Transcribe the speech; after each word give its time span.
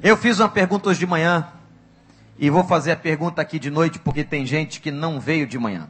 Eu 0.00 0.16
fiz 0.16 0.38
uma 0.38 0.48
pergunta 0.48 0.88
hoje 0.88 1.00
de 1.00 1.06
manhã 1.06 1.48
e 2.38 2.48
vou 2.50 2.62
fazer 2.62 2.92
a 2.92 2.96
pergunta 2.96 3.42
aqui 3.42 3.58
de 3.58 3.68
noite 3.68 3.98
porque 3.98 4.22
tem 4.22 4.46
gente 4.46 4.80
que 4.80 4.92
não 4.92 5.18
veio 5.18 5.44
de 5.44 5.58
manhã. 5.58 5.88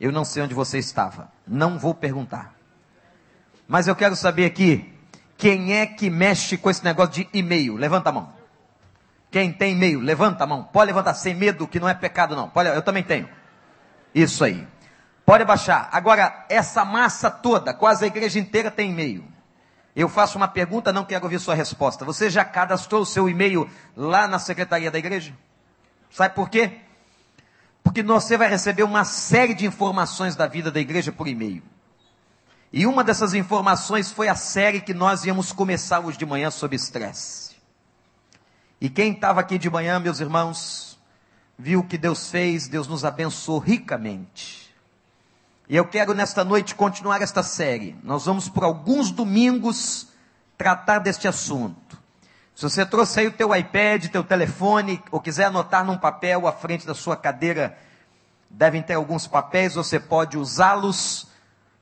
Eu 0.00 0.10
não 0.10 0.24
sei 0.24 0.42
onde 0.42 0.54
você 0.54 0.78
estava, 0.78 1.30
não 1.46 1.78
vou 1.78 1.94
perguntar. 1.94 2.54
Mas 3.68 3.86
eu 3.86 3.94
quero 3.94 4.16
saber 4.16 4.46
aqui, 4.46 4.94
quem 5.36 5.74
é 5.74 5.84
que 5.84 6.08
mexe 6.08 6.56
com 6.56 6.70
esse 6.70 6.82
negócio 6.82 7.12
de 7.12 7.28
e-mail? 7.34 7.76
Levanta 7.76 8.08
a 8.08 8.12
mão. 8.12 8.32
Quem 9.30 9.52
tem 9.52 9.72
e-mail, 9.72 10.00
levanta 10.00 10.44
a 10.44 10.46
mão. 10.46 10.64
Pode 10.64 10.86
levantar 10.86 11.12
sem 11.14 11.34
medo, 11.34 11.68
que 11.68 11.78
não 11.78 11.88
é 11.88 11.92
pecado 11.92 12.34
não. 12.34 12.48
Pode, 12.48 12.70
eu 12.70 12.80
também 12.80 13.02
tenho. 13.02 13.28
Isso 14.14 14.42
aí. 14.42 14.66
Pode 15.26 15.44
baixar. 15.44 15.90
Agora, 15.92 16.46
essa 16.48 16.82
massa 16.82 17.30
toda, 17.30 17.74
quase 17.74 18.04
a 18.04 18.06
igreja 18.08 18.38
inteira 18.38 18.70
tem 18.70 18.90
e-mail. 18.90 19.35
Eu 19.96 20.10
faço 20.10 20.36
uma 20.36 20.46
pergunta, 20.46 20.92
não 20.92 21.06
quero 21.06 21.24
ouvir 21.24 21.40
sua 21.40 21.54
resposta. 21.54 22.04
Você 22.04 22.28
já 22.28 22.44
cadastrou 22.44 23.00
o 23.00 23.06
seu 23.06 23.30
e-mail 23.30 23.66
lá 23.96 24.28
na 24.28 24.38
secretaria 24.38 24.90
da 24.90 24.98
igreja? 24.98 25.32
Sabe 26.10 26.34
por 26.34 26.50
quê? 26.50 26.80
Porque 27.82 28.02
você 28.02 28.36
vai 28.36 28.46
receber 28.46 28.82
uma 28.82 29.06
série 29.06 29.54
de 29.54 29.64
informações 29.64 30.36
da 30.36 30.46
vida 30.46 30.70
da 30.70 30.78
igreja 30.78 31.10
por 31.10 31.26
e-mail. 31.26 31.62
E 32.70 32.86
uma 32.86 33.02
dessas 33.02 33.32
informações 33.32 34.12
foi 34.12 34.28
a 34.28 34.34
série 34.34 34.82
que 34.82 34.92
nós 34.92 35.24
íamos 35.24 35.50
começar 35.50 36.00
hoje 36.00 36.18
de 36.18 36.26
manhã 36.26 36.50
sobre 36.50 36.76
estresse. 36.76 37.56
E 38.78 38.90
quem 38.90 39.12
estava 39.12 39.40
aqui 39.40 39.56
de 39.56 39.70
manhã, 39.70 39.98
meus 39.98 40.20
irmãos, 40.20 40.98
viu 41.58 41.80
o 41.80 41.86
que 41.86 41.96
Deus 41.96 42.28
fez, 42.30 42.68
Deus 42.68 42.86
nos 42.86 43.02
abençoou 43.02 43.58
ricamente. 43.58 44.65
E 45.68 45.74
eu 45.74 45.84
quero 45.84 46.14
nesta 46.14 46.44
noite 46.44 46.76
continuar 46.76 47.20
esta 47.20 47.42
série. 47.42 47.96
Nós 48.04 48.26
vamos 48.26 48.48
por 48.48 48.62
alguns 48.62 49.10
domingos 49.10 50.08
tratar 50.56 51.00
deste 51.00 51.26
assunto. 51.26 51.98
Se 52.54 52.62
você 52.62 52.86
trouxe 52.86 53.20
aí 53.20 53.26
o 53.26 53.32
teu 53.32 53.54
iPad, 53.54 54.06
teu 54.06 54.22
telefone, 54.22 55.02
ou 55.10 55.20
quiser 55.20 55.46
anotar 55.46 55.84
num 55.84 55.98
papel 55.98 56.46
à 56.46 56.52
frente 56.52 56.86
da 56.86 56.94
sua 56.94 57.16
cadeira, 57.16 57.76
devem 58.48 58.80
ter 58.80 58.94
alguns 58.94 59.26
papéis, 59.26 59.74
você 59.74 59.98
pode 59.98 60.38
usá-los. 60.38 61.26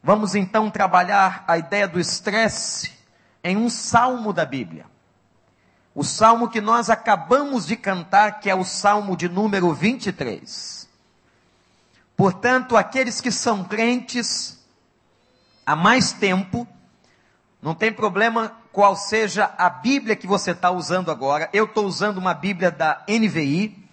Vamos 0.02 0.34
então 0.34 0.70
trabalhar 0.70 1.44
a 1.46 1.58
ideia 1.58 1.86
do 1.86 2.00
estresse 2.00 2.90
em 3.42 3.56
um 3.56 3.68
salmo 3.68 4.32
da 4.32 4.46
Bíblia. 4.46 4.86
O 5.94 6.02
salmo 6.02 6.48
que 6.48 6.60
nós 6.60 6.88
acabamos 6.88 7.66
de 7.66 7.76
cantar, 7.76 8.40
que 8.40 8.48
é 8.48 8.54
o 8.54 8.64
salmo 8.64 9.14
de 9.14 9.28
número 9.28 9.72
23. 9.74 10.73
Portanto, 12.16 12.76
aqueles 12.76 13.20
que 13.20 13.30
são 13.30 13.64
crentes 13.64 14.58
há 15.66 15.74
mais 15.74 16.12
tempo, 16.12 16.66
não 17.60 17.74
tem 17.74 17.92
problema 17.92 18.52
qual 18.72 18.94
seja 18.96 19.52
a 19.56 19.70
Bíblia 19.70 20.16
que 20.16 20.26
você 20.26 20.50
está 20.50 20.70
usando 20.70 21.10
agora. 21.10 21.48
Eu 21.52 21.64
estou 21.64 21.86
usando 21.86 22.18
uma 22.18 22.34
Bíblia 22.34 22.70
da 22.70 23.02
NVI. 23.08 23.84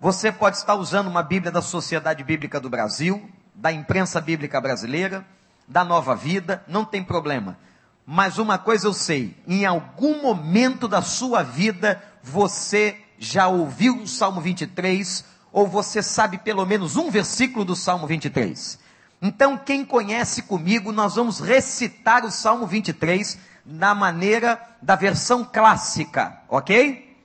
Você 0.00 0.32
pode 0.32 0.56
estar 0.56 0.74
usando 0.74 1.08
uma 1.08 1.22
Bíblia 1.22 1.52
da 1.52 1.62
Sociedade 1.62 2.24
Bíblica 2.24 2.58
do 2.58 2.70
Brasil, 2.70 3.28
da 3.54 3.72
Imprensa 3.72 4.20
Bíblica 4.20 4.60
Brasileira, 4.60 5.24
da 5.68 5.84
Nova 5.84 6.14
Vida, 6.16 6.62
não 6.66 6.84
tem 6.84 7.04
problema. 7.04 7.56
Mas 8.04 8.38
uma 8.38 8.58
coisa 8.58 8.88
eu 8.88 8.92
sei, 8.92 9.36
em 9.46 9.64
algum 9.64 10.22
momento 10.22 10.88
da 10.88 11.02
sua 11.02 11.42
vida 11.42 12.02
você 12.22 12.98
já 13.18 13.46
ouviu 13.46 13.98
o 13.98 14.08
Salmo 14.08 14.40
23 14.40 15.24
ou 15.52 15.68
você 15.68 16.02
sabe 16.02 16.38
pelo 16.38 16.64
menos 16.64 16.96
um 16.96 17.10
versículo 17.10 17.64
do 17.64 17.76
Salmo 17.76 18.06
23? 18.06 18.78
Então, 19.20 19.56
quem 19.56 19.84
conhece 19.84 20.42
comigo, 20.42 20.90
nós 20.90 21.14
vamos 21.14 21.38
recitar 21.38 22.24
o 22.24 22.30
Salmo 22.30 22.66
23 22.66 23.38
na 23.64 23.94
maneira 23.94 24.60
da 24.80 24.96
versão 24.96 25.44
clássica, 25.44 26.40
ok? 26.48 27.16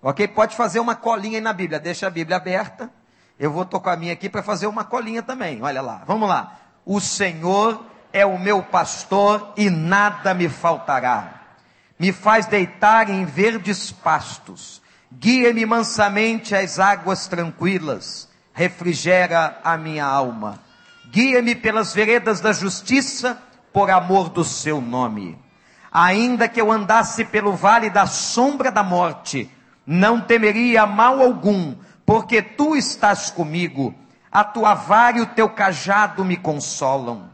Ok? 0.00 0.26
Pode 0.28 0.56
fazer 0.56 0.80
uma 0.80 0.94
colinha 0.94 1.38
aí 1.38 1.42
na 1.42 1.52
Bíblia, 1.52 1.78
deixa 1.78 2.06
a 2.06 2.10
Bíblia 2.10 2.36
aberta. 2.36 2.90
Eu 3.38 3.52
vou 3.52 3.66
tocar 3.66 3.92
a 3.92 3.96
minha 3.96 4.12
aqui 4.12 4.28
para 4.28 4.42
fazer 4.42 4.66
uma 4.66 4.84
colinha 4.84 5.22
também. 5.22 5.60
Olha 5.62 5.82
lá, 5.82 6.02
vamos 6.06 6.28
lá. 6.28 6.58
O 6.86 7.00
Senhor 7.00 7.84
é 8.12 8.24
o 8.24 8.38
meu 8.38 8.62
pastor 8.62 9.52
e 9.56 9.68
nada 9.68 10.32
me 10.32 10.48
faltará. 10.48 11.42
Me 11.98 12.12
faz 12.12 12.46
deitar 12.46 13.10
em 13.10 13.26
verdes 13.26 13.92
pastos 13.92 14.79
Guia-me 15.12 15.66
mansamente 15.66 16.54
às 16.54 16.78
águas 16.78 17.26
tranquilas, 17.26 18.28
refrigera 18.52 19.58
a 19.64 19.76
minha 19.76 20.04
alma. 20.04 20.60
Guia-me 21.10 21.56
pelas 21.56 21.92
veredas 21.92 22.40
da 22.40 22.52
justiça, 22.52 23.36
por 23.72 23.90
amor 23.90 24.28
do 24.28 24.44
seu 24.44 24.80
nome. 24.80 25.36
Ainda 25.90 26.48
que 26.48 26.60
eu 26.60 26.70
andasse 26.70 27.24
pelo 27.24 27.54
vale 27.54 27.90
da 27.90 28.06
sombra 28.06 28.70
da 28.70 28.84
morte, 28.84 29.50
não 29.84 30.20
temeria 30.20 30.86
mal 30.86 31.20
algum, 31.20 31.74
porque 32.06 32.40
tu 32.40 32.76
estás 32.76 33.30
comigo. 33.30 33.92
A 34.30 34.44
tua 34.44 34.74
vara 34.74 35.18
e 35.18 35.22
o 35.22 35.26
teu 35.26 35.48
cajado 35.48 36.24
me 36.24 36.36
consolam. 36.36 37.28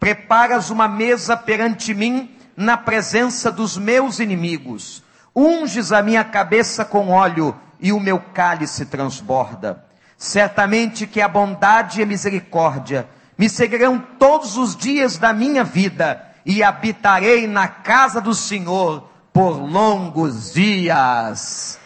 Preparas 0.00 0.68
uma 0.68 0.88
mesa 0.88 1.36
perante 1.36 1.94
mim 1.94 2.34
na 2.56 2.76
presença 2.76 3.52
dos 3.52 3.76
meus 3.76 4.18
inimigos 4.18 5.04
unges 5.34 5.92
a 5.92 6.02
minha 6.02 6.24
cabeça 6.24 6.84
com 6.84 7.08
óleo 7.08 7.58
e 7.78 7.92
o 7.92 8.00
meu 8.00 8.18
cálice 8.18 8.86
transborda. 8.86 9.84
Certamente 10.16 11.06
que 11.06 11.20
a 11.20 11.28
bondade 11.28 12.00
e 12.00 12.02
a 12.02 12.06
misericórdia 12.06 13.08
me 13.38 13.48
seguirão 13.48 13.98
todos 14.18 14.56
os 14.58 14.76
dias 14.76 15.16
da 15.16 15.32
minha 15.32 15.64
vida 15.64 16.26
e 16.44 16.62
habitarei 16.62 17.46
na 17.46 17.68
casa 17.68 18.20
do 18.20 18.34
Senhor 18.34 19.08
por 19.32 19.52
longos 19.58 20.52
dias. 20.52 21.78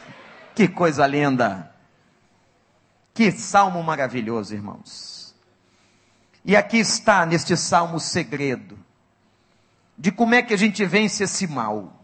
Que 0.54 0.66
coisa 0.66 1.06
linda! 1.06 1.70
Que 3.12 3.30
salmo 3.30 3.82
maravilhoso, 3.82 4.52
irmãos. 4.52 5.34
E 6.44 6.56
aqui 6.56 6.78
está 6.78 7.24
neste 7.24 7.56
salmo 7.56 7.96
o 7.96 8.00
segredo 8.00 8.76
de 9.96 10.10
como 10.10 10.34
é 10.34 10.42
que 10.42 10.52
a 10.52 10.58
gente 10.58 10.84
vence 10.84 11.24
esse 11.24 11.46
mal. 11.46 12.03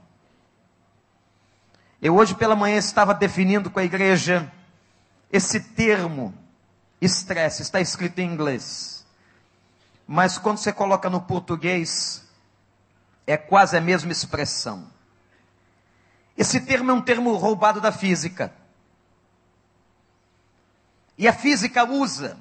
Eu 2.02 2.16
hoje 2.16 2.34
pela 2.34 2.56
manhã 2.56 2.78
estava 2.78 3.12
definindo 3.12 3.70
com 3.70 3.78
a 3.78 3.84
igreja 3.84 4.50
esse 5.30 5.60
termo, 5.60 6.34
estresse, 6.98 7.60
está 7.60 7.78
escrito 7.80 8.20
em 8.20 8.32
inglês. 8.32 9.06
Mas 10.06 10.38
quando 10.38 10.58
você 10.58 10.72
coloca 10.72 11.10
no 11.10 11.20
português, 11.20 12.24
é 13.26 13.36
quase 13.36 13.76
a 13.76 13.80
mesma 13.80 14.10
expressão. 14.10 14.90
Esse 16.36 16.60
termo 16.60 16.90
é 16.90 16.94
um 16.94 17.02
termo 17.02 17.34
roubado 17.36 17.82
da 17.82 17.92
física. 17.92 18.50
E 21.18 21.28
a 21.28 21.34
física 21.34 21.84
usa, 21.84 22.38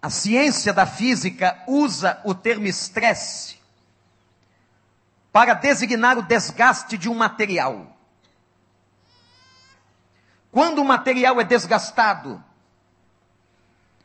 a 0.00 0.08
ciência 0.08 0.72
da 0.72 0.86
física 0.86 1.62
usa 1.68 2.20
o 2.24 2.34
termo 2.34 2.66
estresse 2.66 3.58
para 5.30 5.52
designar 5.52 6.16
o 6.16 6.22
desgaste 6.22 6.96
de 6.96 7.10
um 7.10 7.14
material. 7.14 7.95
Quando 10.56 10.78
o 10.78 10.84
material 10.86 11.38
é 11.38 11.44
desgastado, 11.44 12.42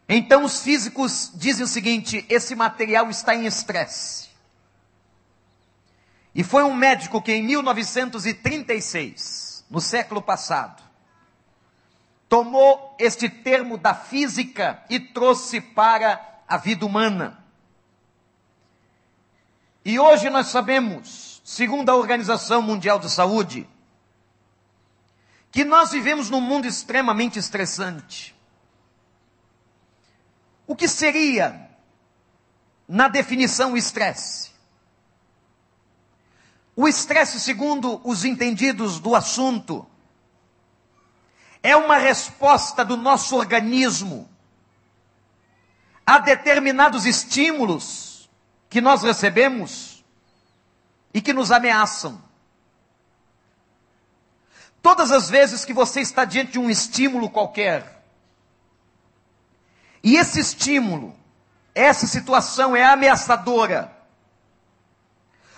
então 0.10 0.44
os 0.44 0.62
físicos 0.62 1.32
dizem 1.34 1.64
o 1.64 1.68
seguinte: 1.68 2.26
esse 2.28 2.54
material 2.56 3.10
está 3.10 3.34
em 3.34 3.46
estresse. 3.46 4.28
E 6.36 6.44
foi 6.44 6.64
um 6.64 6.74
médico 6.74 7.22
que 7.22 7.32
em 7.32 7.42
1936, 7.42 9.64
no 9.70 9.80
século 9.80 10.22
passado, 10.22 10.84
tomou 12.28 12.98
este 13.00 13.30
termo 13.30 13.78
da 13.78 13.94
física 13.94 14.84
e 14.90 15.00
trouxe 15.00 15.62
para 15.62 16.42
a 16.46 16.58
vida 16.58 16.86
humana. 16.86 17.42
E 19.86 19.98
hoje 19.98 20.30
nós 20.30 20.48
sabemos, 20.48 21.42
segundo 21.46 21.90
a 21.90 21.96
Organização 21.96 22.62
Mundial 22.62 23.00
de 23.00 23.10
Saúde, 23.10 23.70
que 25.52 25.66
nós 25.66 25.92
vivemos 25.92 26.30
num 26.30 26.40
mundo 26.40 26.66
extremamente 26.66 27.38
estressante. 27.38 28.34
O 30.66 30.76
que 30.76 30.88
seria, 30.88 31.70
na 32.88 33.10
definição, 33.10 33.74
o 33.74 33.78
estresse? 33.78 34.52
O 36.76 36.88
estresse, 36.88 37.40
segundo 37.40 38.00
os 38.04 38.24
entendidos 38.24 39.00
do 39.00 39.14
assunto, 39.14 39.86
é 41.62 41.76
uma 41.76 41.98
resposta 41.98 42.86
do 42.86 42.96
nosso 42.96 43.36
organismo 43.36 44.30
a 46.06 46.18
determinados 46.18 47.06
estímulos 47.06 48.30
que 48.70 48.82
nós 48.82 49.04
recebemos 49.04 50.04
e 51.14 51.22
que 51.22 51.34
nos 51.34 51.52
ameaçam. 51.52 52.31
Todas 54.82 55.12
as 55.12 55.30
vezes 55.30 55.64
que 55.64 55.74
você 55.74 56.02
está 56.02 56.26
diante 56.26 56.54
de 56.54 56.60
um 56.60 56.70
estímulo 56.70 57.30
qualquer, 57.30 58.04
e 60.04 60.16
esse 60.16 60.40
estímulo, 60.40 61.16
essa 61.76 62.08
situação 62.08 62.76
é 62.76 62.84
ameaçadora, 62.84 63.96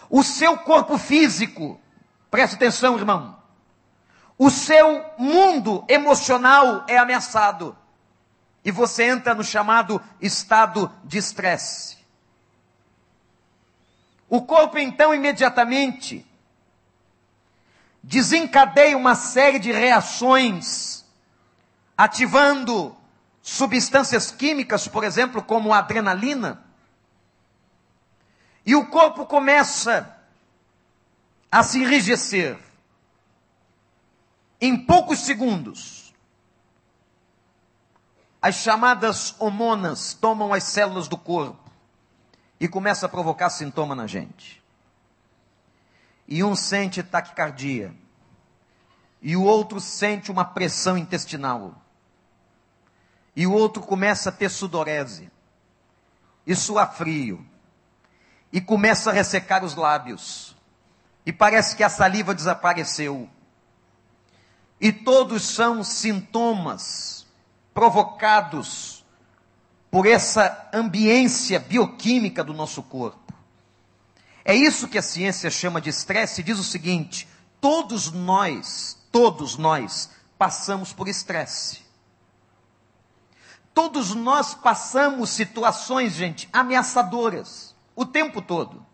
o 0.09 0.21
seu 0.21 0.57
corpo 0.57 0.97
físico 0.97 1.79
Preste 2.33 2.55
atenção, 2.55 2.97
irmão. 2.97 3.37
O 4.39 4.49
seu 4.49 5.05
mundo 5.19 5.85
emocional 5.87 6.83
é 6.87 6.97
ameaçado. 6.97 7.77
E 8.65 8.71
você 8.71 9.03
entra 9.03 9.35
no 9.35 9.43
chamado 9.43 10.01
estado 10.19 10.91
de 11.03 11.19
estresse. 11.19 11.95
O 14.27 14.41
corpo, 14.41 14.79
então, 14.79 15.13
imediatamente 15.13 16.25
desencadeia 18.03 18.97
uma 18.97 19.15
série 19.15 19.57
de 19.57 19.71
reações, 19.71 21.05
ativando 21.97 22.95
substâncias 23.41 24.29
químicas, 24.29 24.87
por 24.89 25.05
exemplo, 25.05 25.41
como 25.41 25.73
adrenalina, 25.73 26.61
e 28.65 28.75
o 28.75 28.87
corpo 28.87 29.25
começa 29.25 30.17
a 31.49 31.63
se 31.63 31.79
enrijecer. 31.79 32.57
Em 34.59 34.77
poucos 34.77 35.19
segundos, 35.19 36.13
as 38.41 38.55
chamadas 38.55 39.35
hormonas 39.39 40.13
tomam 40.13 40.53
as 40.53 40.63
células 40.63 41.07
do 41.09 41.17
corpo 41.17 41.69
e 42.59 42.67
começa 42.67 43.05
a 43.05 43.09
provocar 43.09 43.49
sintoma 43.49 43.93
na 43.93 44.07
gente 44.07 44.62
e 46.27 46.43
um 46.43 46.55
sente 46.55 47.03
taquicardia, 47.03 47.93
e 49.21 49.35
o 49.35 49.43
outro 49.43 49.79
sente 49.79 50.31
uma 50.31 50.45
pressão 50.45 50.97
intestinal, 50.97 51.81
e 53.35 53.47
o 53.47 53.51
outro 53.51 53.81
começa 53.81 54.29
a 54.29 54.31
ter 54.31 54.49
sudorese, 54.49 55.31
e 56.45 56.55
suar 56.55 56.93
frio, 56.93 57.45
e 58.51 58.61
começa 58.61 59.09
a 59.09 59.13
ressecar 59.13 59.63
os 59.63 59.75
lábios, 59.75 60.55
e 61.25 61.31
parece 61.31 61.75
que 61.75 61.83
a 61.83 61.89
saliva 61.89 62.35
desapareceu. 62.35 63.29
E 64.79 64.91
todos 64.91 65.43
são 65.43 65.83
sintomas 65.83 67.25
provocados 67.73 69.05
por 69.89 70.05
essa 70.05 70.69
ambiência 70.73 71.59
bioquímica 71.59 72.43
do 72.43 72.53
nosso 72.53 72.83
corpo. 72.83 73.22
É 74.45 74.53
isso 74.53 74.87
que 74.87 74.97
a 74.97 75.01
ciência 75.01 75.49
chama 75.49 75.79
de 75.79 75.89
estresse 75.89 76.41
e 76.41 76.43
diz 76.43 76.59
o 76.59 76.63
seguinte: 76.63 77.27
todos 77.61 78.11
nós, 78.11 78.97
todos 79.11 79.57
nós 79.57 80.09
passamos 80.37 80.91
por 80.91 81.07
estresse. 81.07 81.83
Todos 83.73 84.13
nós 84.13 84.53
passamos 84.53 85.31
situações, 85.31 86.13
gente, 86.13 86.47
ameaçadoras 86.53 87.73
o 87.95 88.05
tempo 88.05 88.41
todo. 88.41 88.85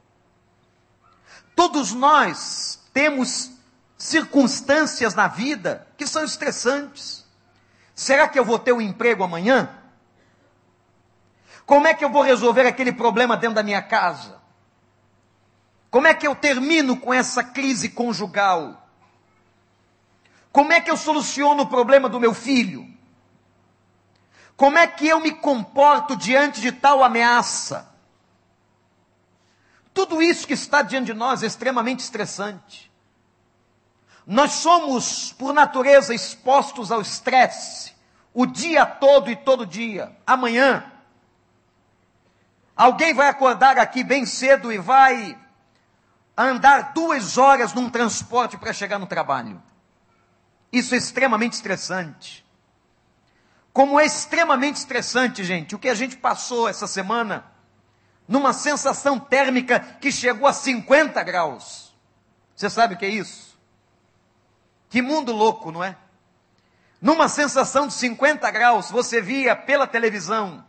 Todos 1.56 1.94
nós 1.94 2.80
temos 2.94 3.52
circunstâncias 3.98 5.14
na 5.14 5.28
vida 5.28 5.88
que 5.98 6.08
são 6.08 6.24
estressantes. 6.24 7.26
Será 7.94 8.30
que 8.30 8.40
eu 8.40 8.46
vou 8.46 8.58
ter 8.58 8.72
um 8.72 8.80
emprego 8.80 9.24
amanhã? 9.24 9.70
Como 11.66 11.86
é 11.86 11.94
que 11.94 12.06
eu 12.06 12.10
vou 12.10 12.22
resolver 12.22 12.66
aquele 12.66 12.94
problema 12.94 13.36
dentro 13.36 13.56
da 13.56 13.64
minha 13.64 13.82
casa? 13.82 14.39
Como 15.90 16.08
é 16.08 16.14
que 16.14 16.28
eu 16.28 16.36
termino 16.36 16.98
com 16.98 17.14
essa 17.14 17.44
crise 17.44 17.90
conjugal? 17.90 18.88
Como 20.52 20.72
é 20.72 20.82
que 20.82 20.90
eu 20.90 20.98
soluciono 20.98 21.64
o 21.64 21.68
problema 21.68 22.08
do 22.08 22.20
meu 22.20 22.34
filho? 22.34 22.88
Como 24.56 24.78
é 24.78 24.86
que 24.86 25.08
eu 25.08 25.20
me 25.20 25.32
comporto 25.32 26.16
diante 26.16 26.60
de 26.60 26.72
tal 26.72 27.04
ameaça? 27.04 27.90
Tudo 29.94 30.22
isso 30.22 30.46
que 30.46 30.54
está 30.54 30.82
diante 30.82 31.08
de 31.08 31.14
nós 31.14 31.44
é 31.44 31.46
extremamente 31.46 32.02
estressante. 32.02 32.92
Nós 34.26 34.52
somos, 34.52 35.34
por 35.34 35.54
natureza, 35.54 36.14
expostos 36.14 36.92
ao 36.92 37.02
estresse 37.02 37.94
o 38.34 38.46
dia 38.46 38.86
todo 38.86 39.32
e 39.32 39.36
todo 39.36 39.66
dia. 39.66 40.16
Amanhã, 40.26 40.92
alguém 42.76 43.14
vai 43.14 43.28
acordar 43.28 43.78
aqui 43.80 44.04
bem 44.04 44.26
cedo 44.26 44.72
e 44.72 44.78
vai 44.78 45.38
andar 46.44 46.94
duas 46.94 47.38
horas 47.38 47.74
num 47.74 47.90
transporte 47.90 48.58
para 48.58 48.72
chegar 48.72 48.98
no 48.98 49.08
trabalho. 49.08 49.62
Isso 50.72 50.96
é 50.96 50.98
extremamente 50.98 51.54
estressante. 51.54 52.46
Como 53.74 54.00
é 54.00 54.06
extremamente 54.06 54.78
estressante, 54.78 55.44
gente, 55.44 55.76
o 55.76 55.80
que 55.80 55.90
a 55.90 55.96
gente 55.96 56.16
passou 56.16 56.70
essa 56.70 56.88
semana, 56.88 57.46
numa 58.28 58.54
sensação 58.54 59.20
térmica 59.20 59.80
que 59.80 60.12
chegou 60.12 60.48
a 60.48 60.54
50 60.54 61.22
graus. 61.24 61.94
Você 62.56 62.70
sabe 62.70 62.94
o 62.96 62.98
que 62.98 63.06
é 63.06 63.10
isso? 63.10 63.60
Que 64.90 65.02
mundo 65.02 65.34
louco, 65.34 65.72
não 65.72 65.84
é? 65.84 65.98
Numa 67.02 67.28
sensação 67.28 67.88
de 67.88 67.94
50 67.94 68.50
graus, 68.52 68.90
você 68.90 69.22
via 69.22 69.56
pela 69.56 69.88
televisão 69.88 70.66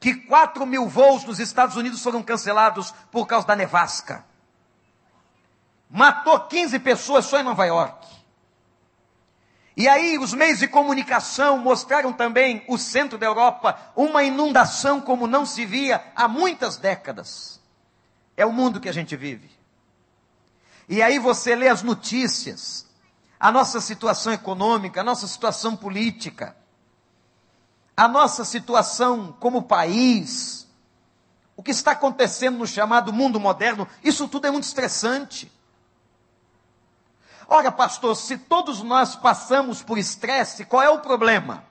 que 0.00 0.14
4 0.14 0.66
mil 0.66 0.88
voos 0.88 1.24
nos 1.24 1.38
Estados 1.38 1.76
Unidos 1.76 2.02
foram 2.02 2.22
cancelados 2.22 2.92
por 3.10 3.26
causa 3.26 3.46
da 3.46 3.56
nevasca 3.56 4.24
matou 5.90 6.40
15 6.40 6.78
pessoas 6.80 7.24
só 7.24 7.38
em 7.38 7.42
Nova 7.44 7.64
York. 7.64 8.06
E 9.76 9.88
aí 9.88 10.18
os 10.18 10.32
meios 10.32 10.60
de 10.60 10.68
comunicação 10.68 11.58
mostraram 11.58 12.12
também 12.12 12.64
o 12.68 12.78
centro 12.78 13.18
da 13.18 13.26
Europa 13.26 13.76
uma 13.96 14.22
inundação 14.22 15.00
como 15.00 15.26
não 15.26 15.44
se 15.44 15.66
via 15.66 16.04
há 16.14 16.28
muitas 16.28 16.76
décadas. 16.76 17.60
É 18.36 18.46
o 18.46 18.52
mundo 18.52 18.80
que 18.80 18.88
a 18.88 18.92
gente 18.92 19.16
vive. 19.16 19.50
E 20.88 21.02
aí 21.02 21.18
você 21.18 21.56
lê 21.56 21.68
as 21.68 21.82
notícias, 21.82 22.86
a 23.38 23.50
nossa 23.50 23.80
situação 23.80 24.32
econômica, 24.32 25.00
a 25.00 25.04
nossa 25.04 25.26
situação 25.26 25.76
política, 25.76 26.56
a 27.96 28.06
nossa 28.06 28.44
situação 28.44 29.34
como 29.40 29.62
país, 29.62 30.68
o 31.56 31.62
que 31.62 31.70
está 31.70 31.92
acontecendo 31.92 32.58
no 32.58 32.66
chamado 32.66 33.12
mundo 33.12 33.40
moderno, 33.40 33.88
isso 34.02 34.28
tudo 34.28 34.46
é 34.46 34.50
muito 34.50 34.64
estressante. 34.64 35.50
Ora, 37.54 37.70
pastor, 37.70 38.16
se 38.16 38.36
todos 38.36 38.82
nós 38.82 39.14
passamos 39.14 39.80
por 39.80 39.96
estresse, 39.96 40.64
qual 40.64 40.82
é 40.82 40.90
o 40.90 40.98
problema? 40.98 41.62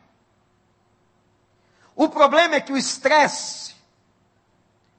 O 1.93 2.07
problema 2.07 2.55
é 2.55 2.61
que 2.61 2.71
o 2.71 2.77
estresse, 2.77 3.75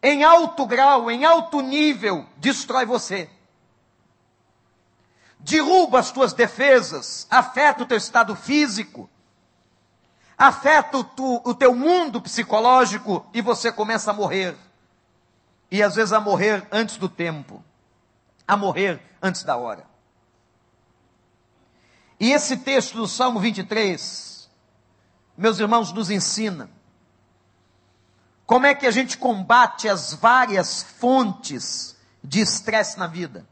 em 0.02 0.22
alto 0.22 0.66
grau, 0.66 1.10
em 1.10 1.24
alto 1.24 1.62
nível, 1.62 2.26
destrói 2.36 2.84
você. 2.84 3.30
Derruba 5.40 6.00
as 6.00 6.12
tuas 6.12 6.34
defesas, 6.34 7.26
afeta 7.30 7.84
o 7.84 7.86
teu 7.86 7.96
estado 7.96 8.36
físico, 8.36 9.08
afeta 10.36 10.98
o, 10.98 11.04
tu, 11.04 11.40
o 11.46 11.54
teu 11.54 11.74
mundo 11.74 12.20
psicológico 12.20 13.26
e 13.32 13.40
você 13.40 13.72
começa 13.72 14.10
a 14.10 14.14
morrer. 14.14 14.54
E 15.70 15.82
às 15.82 15.94
vezes 15.94 16.12
a 16.12 16.20
morrer 16.20 16.68
antes 16.70 16.98
do 16.98 17.08
tempo, 17.08 17.64
a 18.46 18.54
morrer 18.54 19.00
antes 19.22 19.44
da 19.44 19.56
hora. 19.56 19.93
E 22.18 22.32
esse 22.32 22.58
texto 22.58 22.96
do 22.96 23.08
Salmo 23.08 23.40
23, 23.40 24.48
meus 25.36 25.58
irmãos, 25.58 25.92
nos 25.92 26.10
ensina 26.10 26.70
como 28.46 28.66
é 28.66 28.74
que 28.74 28.86
a 28.86 28.90
gente 28.90 29.16
combate 29.16 29.88
as 29.88 30.12
várias 30.14 30.82
fontes 30.82 31.96
de 32.22 32.40
estresse 32.40 32.98
na 32.98 33.06
vida. 33.06 33.46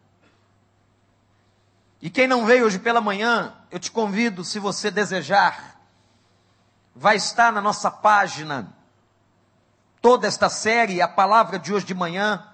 E 2.00 2.10
quem 2.10 2.26
não 2.26 2.44
veio 2.44 2.66
hoje 2.66 2.78
pela 2.78 3.00
manhã, 3.00 3.54
eu 3.70 3.78
te 3.78 3.90
convido, 3.90 4.44
se 4.44 4.58
você 4.58 4.90
desejar, 4.90 5.80
vai 6.94 7.16
estar 7.16 7.52
na 7.52 7.60
nossa 7.60 7.90
página 7.90 8.72
toda 10.00 10.26
esta 10.26 10.48
série, 10.48 11.00
a 11.00 11.08
palavra 11.08 11.58
de 11.58 11.72
hoje 11.72 11.86
de 11.86 11.94
manhã 11.94 12.46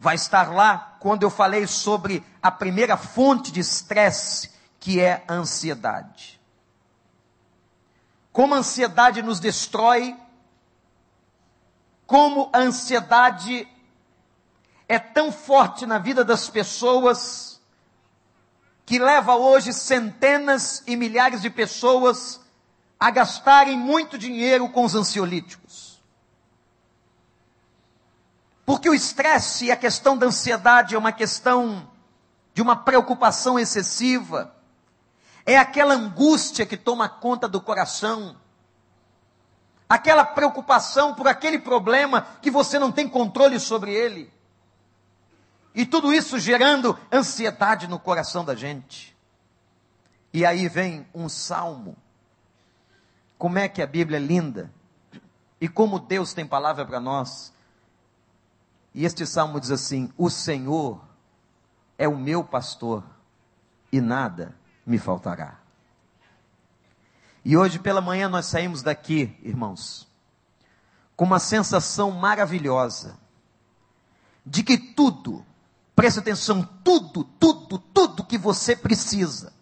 vai 0.00 0.16
estar 0.16 0.52
lá 0.52 0.96
quando 0.98 1.22
eu 1.22 1.30
falei 1.30 1.66
sobre 1.66 2.24
a 2.42 2.50
primeira 2.50 2.96
fonte 2.96 3.52
de 3.52 3.60
estresse 3.60 4.51
que 4.82 4.98
é 4.98 5.22
a 5.28 5.34
ansiedade. 5.34 6.40
Como 8.32 8.52
a 8.52 8.58
ansiedade 8.58 9.22
nos 9.22 9.38
destrói, 9.38 10.16
como 12.04 12.50
a 12.52 12.58
ansiedade 12.58 13.68
é 14.88 14.98
tão 14.98 15.30
forte 15.30 15.86
na 15.86 15.98
vida 15.98 16.24
das 16.24 16.50
pessoas, 16.50 17.60
que 18.84 18.98
leva 18.98 19.36
hoje 19.36 19.72
centenas 19.72 20.82
e 20.84 20.96
milhares 20.96 21.40
de 21.40 21.48
pessoas 21.48 22.40
a 22.98 23.08
gastarem 23.08 23.78
muito 23.78 24.18
dinheiro 24.18 24.68
com 24.68 24.84
os 24.84 24.96
ansiolíticos. 24.96 26.02
Porque 28.66 28.90
o 28.90 28.94
estresse 28.94 29.66
e 29.66 29.70
a 29.70 29.76
questão 29.76 30.18
da 30.18 30.26
ansiedade 30.26 30.96
é 30.96 30.98
uma 30.98 31.12
questão 31.12 31.88
de 32.52 32.60
uma 32.60 32.74
preocupação 32.74 33.60
excessiva, 33.60 34.52
é 35.44 35.56
aquela 35.58 35.94
angústia 35.94 36.64
que 36.64 36.76
toma 36.76 37.08
conta 37.08 37.48
do 37.48 37.60
coração, 37.60 38.36
aquela 39.88 40.24
preocupação 40.24 41.14
por 41.14 41.26
aquele 41.26 41.58
problema 41.58 42.22
que 42.40 42.50
você 42.50 42.78
não 42.78 42.92
tem 42.92 43.08
controle 43.08 43.58
sobre 43.58 43.92
ele. 43.92 44.32
E 45.74 45.84
tudo 45.84 46.12
isso 46.12 46.38
gerando 46.38 46.98
ansiedade 47.12 47.88
no 47.88 47.98
coração 47.98 48.44
da 48.44 48.54
gente. 48.54 49.16
E 50.32 50.46
aí 50.46 50.68
vem 50.68 51.06
um 51.14 51.28
salmo. 51.28 51.96
Como 53.36 53.58
é 53.58 53.68
que 53.68 53.82
a 53.82 53.86
Bíblia 53.86 54.18
é 54.18 54.20
linda. 54.20 54.72
E 55.60 55.68
como 55.68 55.98
Deus 55.98 56.32
tem 56.32 56.46
palavra 56.46 56.84
para 56.84 57.00
nós. 57.00 57.52
E 58.94 59.04
este 59.04 59.26
salmo 59.26 59.58
diz 59.58 59.70
assim: 59.70 60.12
O 60.16 60.28
Senhor 60.28 61.02
é 61.98 62.06
o 62.06 62.16
meu 62.16 62.44
pastor 62.44 63.02
e 63.90 64.00
nada 64.00 64.54
me 64.86 64.98
faltará. 64.98 65.58
E 67.44 67.56
hoje 67.56 67.78
pela 67.78 68.00
manhã 68.00 68.28
nós 68.28 68.46
saímos 68.46 68.82
daqui, 68.82 69.36
irmãos, 69.42 70.08
com 71.16 71.24
uma 71.24 71.38
sensação 71.38 72.10
maravilhosa 72.10 73.18
de 74.44 74.62
que 74.62 74.76
tudo, 74.76 75.44
preste 75.94 76.18
atenção, 76.18 76.68
tudo, 76.84 77.24
tudo, 77.24 77.78
tudo 77.78 78.24
que 78.24 78.38
você 78.38 78.76
precisa 78.76 79.52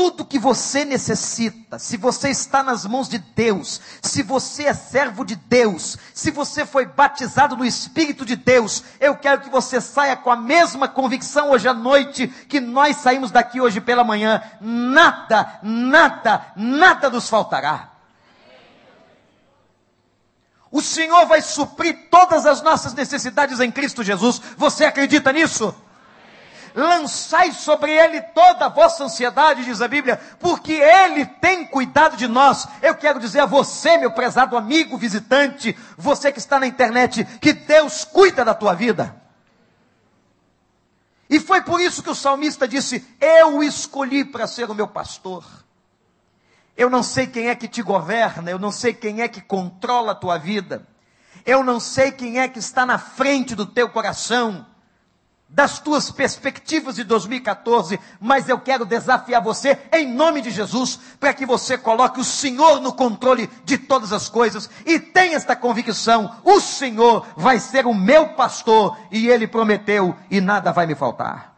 tudo 0.00 0.24
que 0.24 0.38
você 0.38 0.82
necessita, 0.82 1.78
se 1.78 1.98
você 1.98 2.30
está 2.30 2.62
nas 2.62 2.86
mãos 2.86 3.06
de 3.06 3.18
Deus, 3.18 3.78
se 4.00 4.22
você 4.22 4.64
é 4.64 4.72
servo 4.72 5.26
de 5.26 5.36
Deus, 5.36 5.98
se 6.14 6.30
você 6.30 6.64
foi 6.64 6.86
batizado 6.86 7.54
no 7.54 7.66
Espírito 7.66 8.24
de 8.24 8.34
Deus, 8.34 8.82
eu 8.98 9.14
quero 9.14 9.42
que 9.42 9.50
você 9.50 9.78
saia 9.78 10.16
com 10.16 10.30
a 10.30 10.36
mesma 10.36 10.88
convicção 10.88 11.50
hoje 11.50 11.68
à 11.68 11.74
noite 11.74 12.28
que 12.48 12.60
nós 12.60 12.96
saímos 12.96 13.30
daqui 13.30 13.60
hoje 13.60 13.78
pela 13.78 14.02
manhã. 14.02 14.42
Nada, 14.58 15.58
nada, 15.62 16.46
nada 16.56 17.10
nos 17.10 17.28
faltará. 17.28 17.90
O 20.70 20.80
Senhor 20.80 21.26
vai 21.26 21.42
suprir 21.42 22.08
todas 22.10 22.46
as 22.46 22.62
nossas 22.62 22.94
necessidades 22.94 23.60
em 23.60 23.70
Cristo 23.70 24.02
Jesus. 24.02 24.40
Você 24.56 24.86
acredita 24.86 25.30
nisso? 25.30 25.74
Lançai 26.74 27.52
sobre 27.52 27.92
ele 27.92 28.20
toda 28.20 28.66
a 28.66 28.68
vossa 28.68 29.04
ansiedade, 29.04 29.64
diz 29.64 29.80
a 29.80 29.88
Bíblia, 29.88 30.20
porque 30.38 30.72
ele 30.72 31.24
tem 31.26 31.64
cuidado 31.64 32.16
de 32.16 32.28
nós. 32.28 32.66
Eu 32.82 32.94
quero 32.94 33.18
dizer 33.18 33.40
a 33.40 33.46
você, 33.46 33.96
meu 33.98 34.12
prezado 34.12 34.56
amigo 34.56 34.96
visitante, 34.96 35.76
você 35.96 36.30
que 36.30 36.38
está 36.38 36.58
na 36.58 36.66
internet, 36.66 37.24
que 37.40 37.52
Deus 37.52 38.04
cuida 38.04 38.44
da 38.44 38.54
tua 38.54 38.74
vida. 38.74 39.20
E 41.30 41.38
foi 41.38 41.62
por 41.62 41.80
isso 41.80 42.02
que 42.02 42.10
o 42.10 42.14
salmista 42.14 42.66
disse: 42.66 43.06
Eu 43.20 43.62
escolhi 43.62 44.24
para 44.24 44.48
ser 44.48 44.68
o 44.68 44.74
meu 44.74 44.88
pastor. 44.88 45.44
Eu 46.76 46.90
não 46.90 47.02
sei 47.02 47.26
quem 47.26 47.48
é 47.48 47.54
que 47.54 47.68
te 47.68 47.82
governa, 47.82 48.50
eu 48.50 48.58
não 48.58 48.72
sei 48.72 48.92
quem 48.92 49.20
é 49.20 49.28
que 49.28 49.40
controla 49.40 50.12
a 50.12 50.14
tua 50.14 50.38
vida, 50.38 50.88
eu 51.44 51.62
não 51.62 51.78
sei 51.78 52.10
quem 52.10 52.40
é 52.40 52.48
que 52.48 52.58
está 52.58 52.86
na 52.86 52.98
frente 52.98 53.54
do 53.54 53.66
teu 53.66 53.90
coração, 53.90 54.66
das 55.50 55.80
tuas 55.80 56.12
perspectivas 56.12 56.94
de 56.94 57.02
2014, 57.02 57.98
mas 58.20 58.48
eu 58.48 58.60
quero 58.60 58.86
desafiar 58.86 59.42
você 59.42 59.76
em 59.92 60.06
nome 60.06 60.40
de 60.40 60.50
Jesus, 60.50 60.98
para 61.18 61.34
que 61.34 61.44
você 61.44 61.76
coloque 61.76 62.20
o 62.20 62.24
Senhor 62.24 62.80
no 62.80 62.92
controle 62.92 63.50
de 63.64 63.76
todas 63.76 64.12
as 64.12 64.28
coisas 64.28 64.70
e 64.86 65.00
tenha 65.00 65.36
esta 65.36 65.56
convicção: 65.56 66.40
o 66.44 66.60
Senhor 66.60 67.26
vai 67.36 67.58
ser 67.58 67.84
o 67.84 67.92
meu 67.92 68.34
pastor 68.34 68.96
e 69.10 69.28
ele 69.28 69.48
prometeu 69.48 70.16
e 70.30 70.40
nada 70.40 70.72
vai 70.72 70.86
me 70.86 70.94
faltar. 70.94 71.56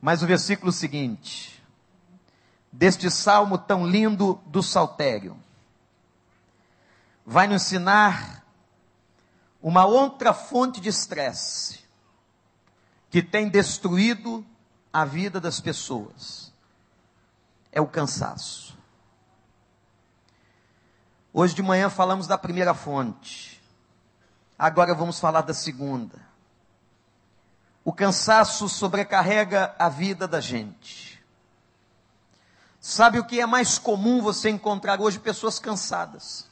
Mas 0.00 0.22
o 0.22 0.26
versículo 0.26 0.72
seguinte, 0.72 1.62
deste 2.72 3.10
salmo 3.10 3.58
tão 3.58 3.86
lindo 3.86 4.40
do 4.46 4.62
saltério, 4.62 5.36
vai 7.26 7.46
nos 7.46 7.62
ensinar 7.62 8.39
uma 9.62 9.84
outra 9.84 10.32
fonte 10.32 10.80
de 10.80 10.88
estresse 10.88 11.80
que 13.10 13.22
tem 13.22 13.48
destruído 13.48 14.44
a 14.92 15.04
vida 15.04 15.40
das 15.40 15.60
pessoas 15.60 16.52
é 17.70 17.80
o 17.80 17.86
cansaço. 17.86 18.76
Hoje 21.32 21.54
de 21.54 21.62
manhã 21.62 21.88
falamos 21.88 22.26
da 22.26 22.36
primeira 22.36 22.74
fonte. 22.74 23.60
Agora 24.58 24.94
vamos 24.94 25.20
falar 25.20 25.42
da 25.42 25.54
segunda. 25.54 26.18
O 27.84 27.92
cansaço 27.92 28.68
sobrecarrega 28.68 29.74
a 29.78 29.88
vida 29.88 30.26
da 30.26 30.40
gente. 30.40 31.22
Sabe 32.80 33.18
o 33.18 33.24
que 33.24 33.40
é 33.40 33.46
mais 33.46 33.78
comum 33.78 34.20
você 34.20 34.50
encontrar 34.50 35.00
hoje? 35.00 35.20
Pessoas 35.20 35.58
cansadas. 35.58 36.49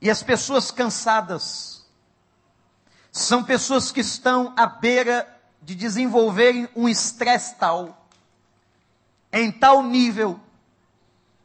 E 0.00 0.08
as 0.08 0.22
pessoas 0.22 0.70
cansadas 0.70 1.84
são 3.12 3.44
pessoas 3.44 3.92
que 3.92 4.00
estão 4.00 4.54
à 4.56 4.66
beira 4.66 5.28
de 5.60 5.74
desenvolverem 5.74 6.68
um 6.74 6.88
estresse 6.88 7.56
tal, 7.56 8.06
em 9.32 9.52
tal 9.52 9.82
nível, 9.82 10.40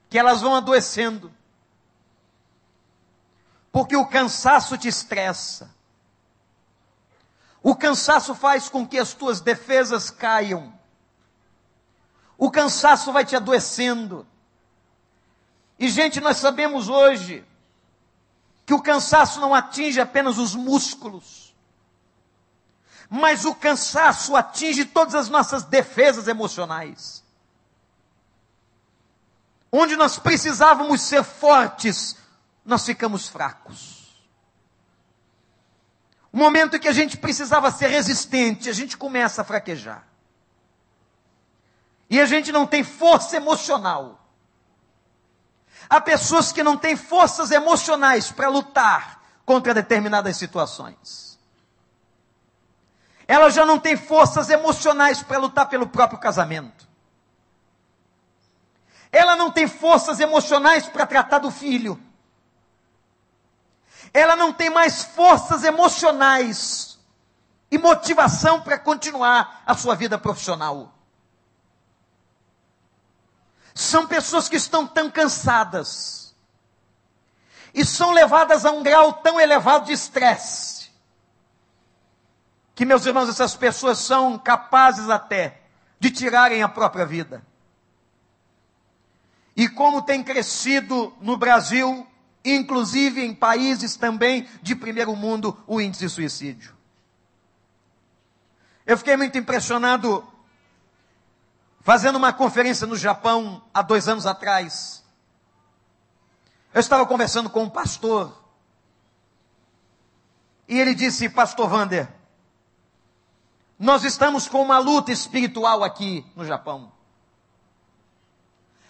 que 0.09 0.17
elas 0.17 0.41
vão 0.41 0.55
adoecendo. 0.55 1.31
Porque 3.71 3.97
o 3.97 4.05
cansaço 4.05 4.77
te 4.77 4.87
estressa. 4.87 5.69
O 7.61 7.75
cansaço 7.75 8.33
faz 8.33 8.69
com 8.69 8.87
que 8.87 8.97
as 8.97 9.13
tuas 9.13 9.41
defesas 9.41 10.09
caiam. 10.09 10.73
O 12.37 12.49
cansaço 12.49 13.11
vai 13.11 13.25
te 13.25 13.35
adoecendo. 13.35 14.25
E, 15.77 15.89
gente, 15.89 16.21
nós 16.21 16.37
sabemos 16.37 16.87
hoje 16.87 17.43
que 18.65 18.73
o 18.73 18.81
cansaço 18.81 19.39
não 19.39 19.53
atinge 19.53 20.01
apenas 20.01 20.37
os 20.37 20.55
músculos, 20.55 21.55
mas 23.09 23.45
o 23.45 23.53
cansaço 23.53 24.35
atinge 24.35 24.85
todas 24.85 25.13
as 25.13 25.29
nossas 25.29 25.63
defesas 25.63 26.27
emocionais. 26.27 27.23
Onde 29.71 29.95
nós 29.95 30.17
precisávamos 30.17 31.01
ser 31.01 31.23
fortes, 31.23 32.17
nós 32.65 32.83
ficamos 32.83 33.27
fracos. 33.27 34.25
O 36.31 36.37
momento 36.37 36.75
em 36.75 36.79
que 36.79 36.87
a 36.87 36.93
gente 36.93 37.17
precisava 37.17 37.71
ser 37.71 37.87
resistente, 37.87 38.69
a 38.69 38.73
gente 38.73 38.97
começa 38.97 39.41
a 39.41 39.45
fraquejar. 39.45 40.07
E 42.09 42.19
a 42.19 42.25
gente 42.25 42.51
não 42.51 42.65
tem 42.65 42.83
força 42.83 43.37
emocional 43.37 44.24
Há 45.89 46.01
pessoas 46.01 46.51
que 46.51 46.63
não 46.63 46.77
têm 46.77 46.95
forças 46.95 47.51
emocionais 47.51 48.31
para 48.31 48.49
lutar 48.49 49.21
contra 49.45 49.73
determinadas 49.73 50.37
situações. 50.37 51.39
Ela 53.27 53.49
já 53.49 53.65
não 53.65 53.79
tem 53.79 53.95
forças 53.95 54.49
emocionais 54.49 55.21
para 55.21 55.37
lutar 55.37 55.67
pelo 55.67 55.87
próprio 55.87 56.19
casamento. 56.19 56.87
Ela 59.11 59.35
não 59.35 59.51
tem 59.51 59.67
forças 59.67 60.19
emocionais 60.19 60.87
para 60.87 61.05
tratar 61.05 61.39
do 61.39 61.49
filho. 61.49 61.99
Ela 64.13 64.35
não 64.35 64.53
tem 64.53 64.69
mais 64.69 65.03
forças 65.03 65.63
emocionais 65.63 66.97
e 67.71 67.77
motivação 67.77 68.61
para 68.61 68.77
continuar 68.77 69.63
a 69.65 69.75
sua 69.75 69.95
vida 69.95 70.17
profissional. 70.17 70.94
São 73.75 74.07
pessoas 74.07 74.47
que 74.47 74.55
estão 74.55 74.87
tão 74.87 75.11
cansadas 75.11 76.33
e 77.73 77.83
são 77.83 78.11
levadas 78.11 78.65
a 78.65 78.71
um 78.71 78.81
grau 78.81 79.11
tão 79.13 79.37
elevado 79.37 79.87
de 79.87 79.91
estresse 79.91 80.89
que, 82.73 82.85
meus 82.85 83.05
irmãos, 83.05 83.29
essas 83.29 83.55
pessoas 83.55 83.99
são 83.99 84.37
capazes 84.39 85.09
até 85.09 85.61
de 85.99 86.09
tirarem 86.09 86.63
a 86.63 86.69
própria 86.69 87.05
vida. 87.05 87.45
E 89.55 89.67
como 89.69 90.01
tem 90.01 90.21
crescido 90.21 91.13
no 91.21 91.37
Brasil, 91.37 92.05
inclusive 92.43 93.25
em 93.25 93.33
países 93.33 93.95
também 93.95 94.47
de 94.61 94.75
primeiro 94.75 95.15
mundo, 95.15 95.57
o 95.65 95.79
índice 95.79 96.05
de 96.05 96.11
suicídio. 96.11 96.75
Eu 98.85 98.97
fiquei 98.97 99.17
muito 99.17 99.37
impressionado 99.37 100.25
fazendo 101.85 102.15
uma 102.15 102.33
conferência 102.33 102.87
no 102.87 102.95
Japão 102.95 103.61
há 103.71 103.83
dois 103.83 104.07
anos 104.07 104.25
atrás. 104.25 105.05
Eu 106.73 106.79
estava 106.79 107.05
conversando 107.05 107.47
com 107.47 107.61
um 107.61 107.69
pastor. 107.69 108.35
E 110.67 110.79
ele 110.79 110.95
disse, 110.95 111.29
Pastor 111.29 111.69
Vander, 111.69 112.11
nós 113.77 114.03
estamos 114.03 114.47
com 114.47 114.63
uma 114.63 114.79
luta 114.79 115.11
espiritual 115.11 115.83
aqui 115.83 116.25
no 116.35 116.43
Japão. 116.43 116.91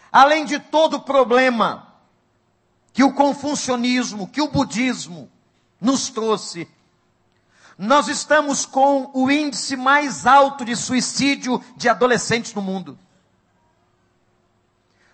Além 0.10 0.46
de 0.46 0.58
todo 0.58 0.94
o 0.94 1.02
problema 1.02 1.94
que 2.94 3.04
o 3.04 3.14
confucionismo, 3.14 4.25
que 4.25 4.42
o 4.42 4.48
budismo 4.48 5.30
nos 5.82 6.08
trouxe, 6.10 6.66
nós 7.77 8.08
estamos 8.08 8.65
com 8.65 9.12
o 9.13 9.29
índice 9.29 9.75
mais 9.75 10.25
alto 10.25 10.63
de 10.63 10.75
suicídio 10.75 11.62
de 11.75 11.89
adolescentes 11.89 12.53
no 12.53 12.62
mundo. 12.62 12.98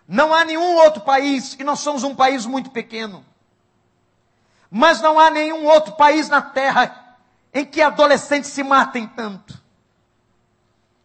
Não 0.08 0.34
há 0.34 0.46
nenhum 0.46 0.76
outro 0.76 1.02
país, 1.02 1.56
e 1.60 1.64
nós 1.64 1.80
somos 1.80 2.04
um 2.04 2.14
país 2.14 2.46
muito 2.46 2.70
pequeno. 2.70 3.26
Mas 4.70 5.02
não 5.02 5.20
há 5.20 5.30
nenhum 5.30 5.66
outro 5.66 5.94
país 5.94 6.30
na 6.30 6.42
terra 6.42 7.18
em 7.54 7.66
que 7.66 7.82
adolescentes 7.82 8.52
se 8.52 8.64
matem 8.64 9.08
tanto. 9.08 9.60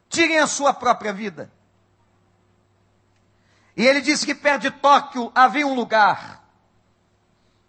Tirem 0.08 0.38
a 0.38 0.46
sua 0.46 0.74
própria 0.74 1.12
vida. 1.12 1.50
E 3.76 3.86
ele 3.86 4.00
disse 4.00 4.26
que 4.26 4.34
perto 4.34 4.62
de 4.62 4.70
Tóquio 4.70 5.32
havia 5.34 5.66
um 5.66 5.74
lugar 5.74 6.44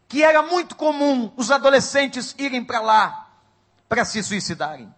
que 0.08 0.24
era 0.24 0.42
muito 0.42 0.76
comum 0.76 1.32
os 1.36 1.52
adolescentes 1.52 2.34
irem 2.38 2.64
para 2.64 2.80
lá 2.80 3.27
para 3.88 4.06
se 4.06 4.22
suicidarem. 4.22 4.94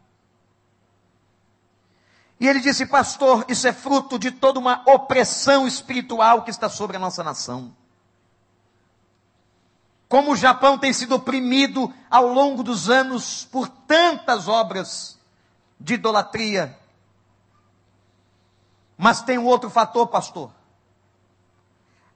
E 2.39 2.47
ele 2.47 2.61
disse, 2.61 2.85
pastor, 2.85 3.45
isso 3.49 3.67
é 3.67 3.73
fruto 3.73 4.17
de 4.17 4.31
toda 4.31 4.59
uma 4.59 4.81
opressão 4.87 5.67
espiritual 5.67 6.43
que 6.43 6.49
está 6.49 6.69
sobre 6.69 6.95
a 6.95 6.99
nossa 6.99 7.23
nação. 7.23 7.75
Como 10.07 10.31
o 10.31 10.35
Japão 10.35 10.77
tem 10.77 10.93
sido 10.93 11.15
oprimido 11.15 11.93
ao 12.09 12.27
longo 12.27 12.63
dos 12.63 12.89
anos 12.89 13.45
por 13.45 13.67
tantas 13.67 14.47
obras 14.47 15.19
de 15.79 15.95
idolatria. 15.95 16.77
Mas 18.97 19.21
tem 19.21 19.37
um 19.37 19.45
outro 19.45 19.69
fator, 19.69 20.07
pastor. 20.07 20.51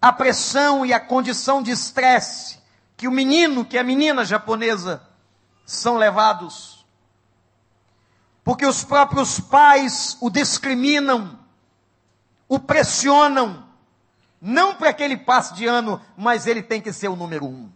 A 0.01 0.12
pressão 0.12 0.86
e 0.86 0.94
a 0.94 1.00
condição 1.00 1.62
de 1.62 1.72
estresse 1.72 2.60
que 2.98 3.08
o 3.08 3.12
menino, 3.12 3.63
que 3.65 3.77
a 3.77 3.84
menina 3.84 4.25
japonesa 4.25 5.06
são 5.65 5.98
levados. 5.98 6.86
Porque 8.43 8.65
os 8.65 8.84
próprios 8.84 9.39
pais 9.39 10.17
o 10.20 10.29
discriminam, 10.29 11.39
o 12.48 12.60
pressionam, 12.60 13.67
não 14.41 14.75
para 14.75 14.91
que 14.91 15.01
ele 15.01 15.17
passe 15.17 15.53
de 15.53 15.65
ano, 15.65 16.01
mas 16.17 16.46
ele 16.46 16.62
tem 16.62 16.82
que 16.82 16.91
ser 16.91 17.08
o 17.08 17.15
número 17.15 17.46
um. 17.46 17.72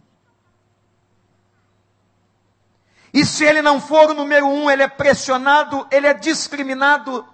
E 3.12 3.24
se 3.24 3.44
ele 3.44 3.62
não 3.62 3.80
for 3.80 4.10
o 4.10 4.14
número 4.14 4.46
um, 4.46 4.70
ele 4.70 4.82
é 4.82 4.88
pressionado, 4.88 5.86
ele 5.90 6.06
é 6.06 6.12
discriminado. 6.12 7.26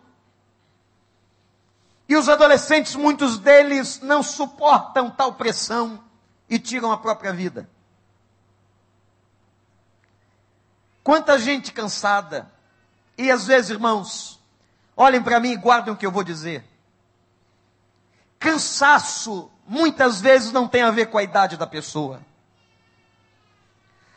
E 2.08 2.16
os 2.16 2.28
adolescentes, 2.28 2.94
muitos 2.94 3.38
deles, 3.38 4.00
não 4.00 4.22
suportam 4.22 5.10
tal 5.10 5.34
pressão 5.34 6.02
e 6.48 6.58
tiram 6.58 6.92
a 6.92 6.98
própria 6.98 7.32
vida. 7.32 7.68
Quanta 11.04 11.38
gente 11.38 11.70
cansada. 11.70 12.50
E 13.16 13.30
às 13.30 13.46
vezes, 13.46 13.70
irmãos, 13.70 14.40
olhem 14.96 15.22
para 15.22 15.38
mim 15.38 15.50
e 15.50 15.56
guardem 15.56 15.92
o 15.92 15.96
que 15.96 16.06
eu 16.06 16.10
vou 16.10 16.24
dizer. 16.24 16.64
Cansaço 18.38 19.50
muitas 19.66 20.20
vezes 20.20 20.50
não 20.50 20.66
tem 20.66 20.82
a 20.82 20.90
ver 20.90 21.06
com 21.06 21.18
a 21.18 21.22
idade 21.22 21.58
da 21.58 21.66
pessoa. 21.66 22.20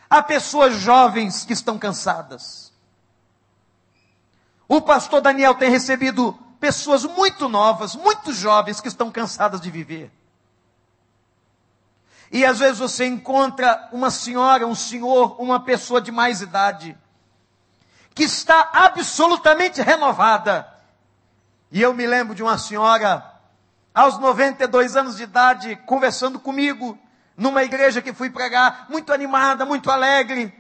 Há 0.10 0.24
pessoas 0.24 0.76
jovens 0.76 1.44
que 1.44 1.52
estão 1.52 1.78
cansadas. 1.78 2.72
O 4.66 4.82
pastor 4.82 5.22
Daniel 5.22 5.56
tem 5.56 5.70
recebido 5.70 6.34
pessoas 6.60 7.04
muito 7.04 7.50
novas, 7.50 7.96
muito 7.96 8.34
jovens 8.34 8.80
que 8.80 8.88
estão 8.88 9.12
cansadas 9.12 9.60
de 9.60 9.70
viver. 9.70 10.12
E 12.32 12.46
às 12.46 12.60
vezes 12.60 12.80
você 12.80 13.06
encontra 13.06 13.90
uma 13.92 14.10
senhora, 14.12 14.68
um 14.68 14.76
senhor, 14.76 15.42
uma 15.42 15.60
pessoa 15.60 16.02
de 16.02 16.12
mais 16.12 16.42
idade, 16.42 16.98
que 18.14 18.24
está 18.24 18.70
absolutamente 18.74 19.82
renovada. 19.82 20.68
E 21.72 21.82
eu 21.82 21.94
me 21.94 22.06
lembro 22.06 22.36
de 22.36 22.44
uma 22.44 22.58
senhora, 22.58 23.24
aos 23.94 24.20
92 24.20 24.96
anos 24.96 25.18
de 25.18 25.24
idade, 25.24 25.76
conversando 25.86 26.40
comigo, 26.40 26.98
numa 27.36 27.64
igreja 27.64 28.02
que 28.02 28.14
fui 28.14 28.30
pregar, 28.30 28.88
muito 28.90 29.14
animada, 29.14 29.66
muito 29.66 29.90
alegre, 29.92 30.54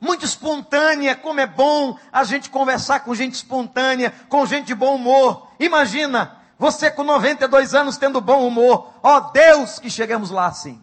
muito 0.00 0.24
espontânea, 0.24 1.14
como 1.14 1.40
é 1.40 1.46
bom 1.46 1.98
a 2.12 2.24
gente 2.24 2.50
conversar 2.50 3.00
com 3.00 3.14
gente 3.14 3.34
espontânea, 3.34 4.12
com 4.28 4.44
gente 4.44 4.66
de 4.66 4.74
bom 4.74 4.96
humor. 4.96 5.48
Imagina, 5.58 6.36
você 6.58 6.90
com 6.90 7.02
92 7.02 7.74
anos 7.74 7.96
tendo 7.96 8.20
bom 8.20 8.46
humor. 8.46 8.92
Ó 9.02 9.16
oh, 9.16 9.20
Deus, 9.32 9.78
que 9.78 9.90
chegamos 9.90 10.30
lá 10.30 10.46
assim. 10.46 10.82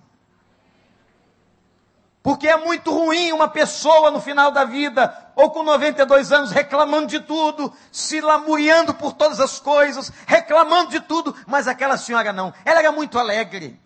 Porque 2.23 2.47
é 2.47 2.55
muito 2.55 2.91
ruim 2.91 3.31
uma 3.31 3.47
pessoa 3.47 4.11
no 4.11 4.21
final 4.21 4.51
da 4.51 4.63
vida, 4.63 5.31
ou 5.35 5.49
com 5.49 5.63
92 5.63 6.31
anos, 6.31 6.51
reclamando 6.51 7.07
de 7.07 7.19
tudo, 7.19 7.73
se 7.91 8.21
lamuriando 8.21 8.93
por 8.93 9.13
todas 9.13 9.39
as 9.39 9.59
coisas, 9.59 10.11
reclamando 10.27 10.91
de 10.91 10.99
tudo, 10.99 11.35
mas 11.47 11.67
aquela 11.67 11.97
senhora 11.97 12.31
não. 12.31 12.53
Ela 12.63 12.79
era 12.79 12.91
muito 12.91 13.17
alegre. 13.17 13.81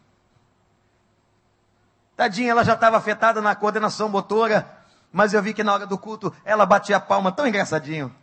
Tadinha, 2.17 2.51
ela 2.51 2.63
já 2.65 2.73
estava 2.73 2.97
afetada 2.97 3.41
na 3.41 3.55
coordenação 3.55 4.09
motora, 4.09 4.69
mas 5.13 5.33
eu 5.33 5.41
vi 5.41 5.53
que 5.53 5.63
na 5.63 5.73
hora 5.73 5.87
do 5.87 5.97
culto 5.97 6.33
ela 6.43 6.65
batia 6.65 6.97
a 6.97 6.99
palma 6.99 7.31
tão 7.31 7.47
engraçadinho 7.47 8.13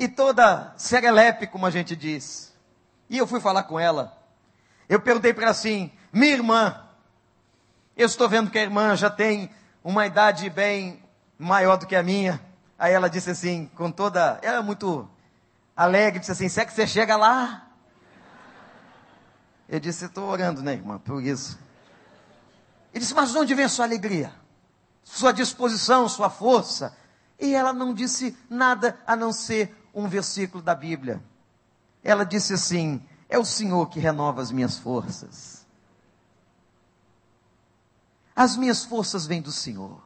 e 0.00 0.08
toda 0.08 0.72
serelepe, 0.78 1.46
como 1.46 1.66
a 1.66 1.70
gente 1.70 1.94
diz. 1.94 2.54
E 3.10 3.18
eu 3.18 3.26
fui 3.26 3.38
falar 3.38 3.64
com 3.64 3.78
ela. 3.78 4.18
Eu 4.88 4.98
perguntei 4.98 5.34
para 5.34 5.42
ela 5.42 5.50
assim: 5.50 5.92
minha 6.10 6.32
irmã, 6.32 6.82
eu 7.94 8.06
estou 8.06 8.26
vendo 8.26 8.50
que 8.50 8.58
a 8.58 8.62
irmã 8.62 8.96
já 8.96 9.10
tem 9.10 9.50
uma 9.84 10.06
idade 10.06 10.48
bem 10.48 11.04
maior 11.38 11.76
do 11.76 11.86
que 11.86 11.94
a 11.94 12.02
minha. 12.02 12.40
Aí 12.78 12.94
ela 12.94 13.10
disse 13.10 13.28
assim, 13.30 13.70
com 13.74 13.92
toda. 13.92 14.38
Ela 14.40 14.56
é 14.56 14.62
muito 14.62 15.06
alegre, 15.76 16.18
disse 16.18 16.32
assim: 16.32 16.48
será 16.48 16.64
que 16.64 16.72
você 16.72 16.86
chega 16.86 17.14
lá? 17.14 17.68
Eu 19.68 19.78
disse: 19.78 20.06
estou 20.06 20.30
orando, 20.30 20.62
né, 20.62 20.72
irmã, 20.72 20.98
por 20.98 21.22
isso. 21.22 21.58
Ele 22.94 23.00
disse: 23.00 23.12
mas 23.12 23.32
de 23.32 23.36
onde 23.38 23.54
vem 23.54 23.66
a 23.66 23.68
sua 23.68 23.84
alegria? 23.84 24.32
Sua 25.04 25.30
disposição, 25.30 26.08
sua 26.08 26.30
força? 26.30 26.96
E 27.38 27.54
ela 27.54 27.74
não 27.74 27.92
disse 27.92 28.34
nada 28.48 28.98
a 29.06 29.14
não 29.14 29.30
ser 29.30 29.79
um 29.94 30.08
versículo 30.08 30.62
da 30.62 30.74
Bíblia. 30.74 31.22
Ela 32.02 32.24
disse 32.24 32.54
assim: 32.54 33.02
É 33.28 33.38
o 33.38 33.44
Senhor 33.44 33.88
que 33.88 34.00
renova 34.00 34.40
as 34.40 34.50
minhas 34.50 34.78
forças. 34.78 35.66
As 38.34 38.56
minhas 38.56 38.84
forças 38.84 39.26
vêm 39.26 39.42
do 39.42 39.52
Senhor. 39.52 40.02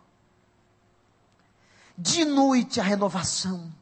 De 1.97 2.25
noite 2.25 2.81
a 2.81 2.83
renovação. 2.83 3.73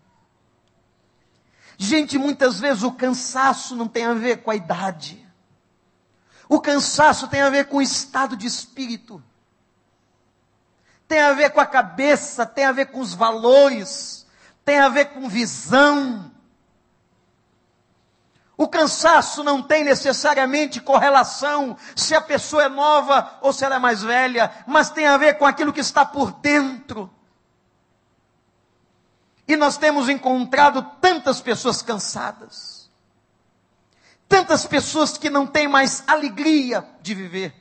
Gente, 1.78 2.18
muitas 2.18 2.60
vezes 2.60 2.82
o 2.82 2.92
cansaço 2.92 3.74
não 3.74 3.88
tem 3.88 4.04
a 4.04 4.14
ver 4.14 4.42
com 4.42 4.50
a 4.50 4.56
idade. 4.56 5.26
O 6.48 6.60
cansaço 6.60 7.28
tem 7.28 7.40
a 7.40 7.48
ver 7.48 7.68
com 7.68 7.78
o 7.78 7.82
estado 7.82 8.36
de 8.36 8.46
espírito. 8.46 9.22
Tem 11.08 11.20
a 11.20 11.32
ver 11.32 11.50
com 11.50 11.60
a 11.60 11.66
cabeça, 11.66 12.44
tem 12.44 12.66
a 12.66 12.72
ver 12.72 12.86
com 12.86 13.00
os 13.00 13.14
valores 13.14 14.21
tem 14.64 14.78
a 14.78 14.88
ver 14.88 15.06
com 15.06 15.28
visão. 15.28 16.30
O 18.56 18.68
cansaço 18.68 19.42
não 19.42 19.62
tem 19.62 19.82
necessariamente 19.82 20.80
correlação 20.80 21.76
se 21.96 22.14
a 22.14 22.20
pessoa 22.20 22.64
é 22.64 22.68
nova 22.68 23.38
ou 23.40 23.52
se 23.52 23.64
ela 23.64 23.76
é 23.76 23.78
mais 23.78 24.02
velha, 24.02 24.52
mas 24.66 24.90
tem 24.90 25.06
a 25.06 25.16
ver 25.16 25.38
com 25.38 25.44
aquilo 25.44 25.72
que 25.72 25.80
está 25.80 26.04
por 26.04 26.32
dentro. 26.32 27.10
E 29.48 29.56
nós 29.56 29.76
temos 29.76 30.08
encontrado 30.08 30.82
tantas 31.00 31.40
pessoas 31.40 31.82
cansadas, 31.82 32.88
tantas 34.28 34.64
pessoas 34.64 35.18
que 35.18 35.28
não 35.28 35.46
têm 35.46 35.66
mais 35.66 36.04
alegria 36.06 36.86
de 37.00 37.14
viver, 37.14 37.54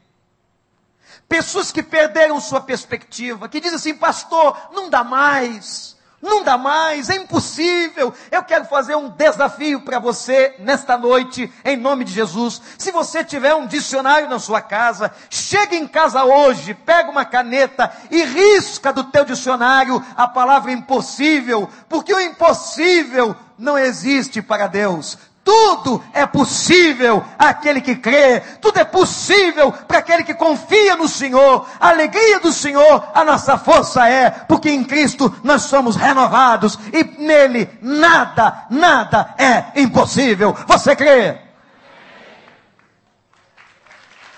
pessoas 1.27 1.71
que 1.71 1.81
perderam 1.81 2.39
sua 2.39 2.61
perspectiva, 2.61 3.49
que 3.49 3.59
dizem 3.59 3.77
assim, 3.77 3.95
pastor, 3.95 4.69
não 4.71 4.89
dá 4.89 5.03
mais, 5.03 5.97
não 6.21 6.43
dá 6.43 6.57
mais, 6.57 7.09
é 7.09 7.15
impossível. 7.15 8.13
Eu 8.29 8.43
quero 8.43 8.65
fazer 8.65 8.95
um 8.95 9.09
desafio 9.09 9.81
para 9.81 9.99
você 9.99 10.55
nesta 10.59 10.97
noite, 10.97 11.51
em 11.65 11.75
nome 11.75 12.05
de 12.05 12.11
Jesus. 12.11 12.61
Se 12.77 12.91
você 12.91 13.23
tiver 13.23 13.55
um 13.55 13.65
dicionário 13.65 14.29
na 14.29 14.37
sua 14.37 14.61
casa, 14.61 15.11
chegue 15.29 15.75
em 15.75 15.87
casa 15.87 16.23
hoje, 16.23 16.73
pega 16.73 17.09
uma 17.09 17.25
caneta 17.25 17.91
e 18.11 18.23
risca 18.23 18.93
do 18.93 19.05
teu 19.05 19.25
dicionário 19.25 20.03
a 20.15 20.27
palavra 20.27 20.71
impossível, 20.71 21.67
porque 21.89 22.13
o 22.13 22.19
impossível 22.19 23.35
não 23.57 23.77
existe 23.77 24.41
para 24.41 24.67
Deus. 24.67 25.17
Tudo 25.43 26.03
é 26.13 26.25
possível 26.27 27.25
àquele 27.37 27.81
que 27.81 27.95
crê, 27.95 28.41
tudo 28.61 28.79
é 28.79 28.85
possível 28.85 29.71
para 29.71 29.97
aquele 29.97 30.23
que 30.23 30.35
confia 30.35 30.95
no 30.95 31.07
Senhor. 31.07 31.67
A 31.79 31.89
alegria 31.89 32.39
do 32.39 32.53
Senhor, 32.53 33.09
a 33.13 33.23
nossa 33.23 33.57
força 33.57 34.07
é, 34.07 34.29
porque 34.29 34.69
em 34.69 34.83
Cristo 34.83 35.33
nós 35.43 35.63
somos 35.63 35.95
renovados 35.95 36.77
e 36.93 37.03
nele 37.19 37.67
nada, 37.81 38.67
nada 38.69 39.33
é 39.37 39.81
impossível. 39.81 40.55
Você 40.67 40.95
crê? 40.95 41.39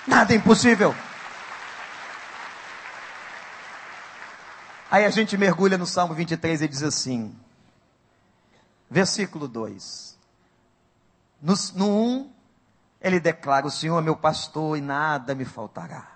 Nada 0.07 0.33
é 0.33 0.37
impossível. 0.37 0.95
Aí 4.89 5.05
a 5.05 5.09
gente 5.09 5.35
mergulha 5.37 5.77
no 5.77 5.87
Salmo 5.87 6.13
23 6.13 6.61
e 6.61 6.67
diz 6.67 6.83
assim, 6.83 7.35
versículo 8.89 9.47
2. 9.49 10.12
No, 11.43 11.55
1, 11.85 12.31
ele 13.01 13.19
declara: 13.19 13.67
O 13.67 13.71
Senhor 13.71 13.99
é 13.99 14.01
meu 14.01 14.15
pastor 14.15 14.77
e 14.77 14.81
nada 14.81 15.35
me 15.35 15.43
faltará. 15.43 16.07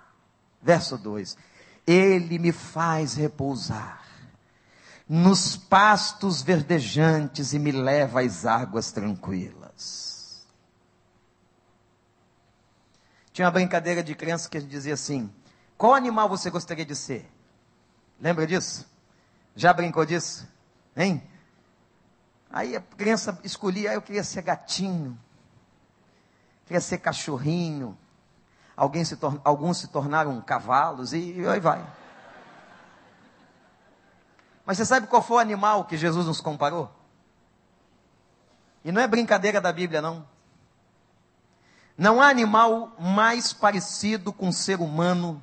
Verso 0.61 0.97
2: 0.97 1.37
Ele 1.85 2.39
me 2.39 2.53
faz 2.53 3.15
repousar 3.15 4.01
nos 5.07 5.57
pastos 5.57 6.41
verdejantes 6.41 7.51
e 7.51 7.59
me 7.59 7.73
leva 7.73 8.21
às 8.21 8.45
águas 8.45 8.91
tranquilas. 8.93 10.45
Tinha 13.33 13.45
uma 13.45 13.51
brincadeira 13.51 14.01
de 14.01 14.15
criança 14.15 14.49
que 14.49 14.61
dizia 14.61 14.93
assim: 14.93 15.29
qual 15.77 15.93
animal 15.93 16.29
você 16.29 16.49
gostaria 16.49 16.85
de 16.85 16.95
ser? 16.95 17.29
Lembra 18.19 18.47
disso? 18.47 18.89
Já 19.57 19.73
brincou 19.73 20.05
disso? 20.05 20.47
Hein? 20.95 21.21
Aí 22.49 22.75
a 22.75 22.81
criança 22.81 23.39
escolhia, 23.43 23.91
ah, 23.91 23.93
eu 23.93 24.01
queria 24.01 24.23
ser 24.23 24.41
gatinho, 24.41 25.17
queria 26.65 26.81
ser 26.81 26.97
cachorrinho, 26.99 27.97
Alguém 28.77 29.03
se 29.03 29.17
alguns 29.43 29.79
se 29.79 29.87
tornaram 29.87 30.39
cavalos 30.39 31.11
e, 31.11 31.33
e 31.33 31.47
aí 31.47 31.59
vai. 31.59 31.83
Mas 34.63 34.77
você 34.77 34.85
sabe 34.85 35.07
qual 35.07 35.19
foi 35.19 35.37
o 35.37 35.39
animal 35.39 35.85
que 35.85 35.97
Jesus 35.97 36.27
nos 36.27 36.39
comparou? 36.39 36.91
E 38.85 38.91
não 38.91 39.01
é 39.01 39.07
brincadeira 39.07 39.59
da 39.59 39.73
Bíblia, 39.73 39.99
não. 39.99 40.27
Não 41.97 42.21
há 42.21 42.27
animal 42.29 42.95
mais 42.99 43.51
parecido 43.51 44.31
com 44.31 44.49
o 44.49 44.53
ser 44.53 44.79
humano 44.79 45.41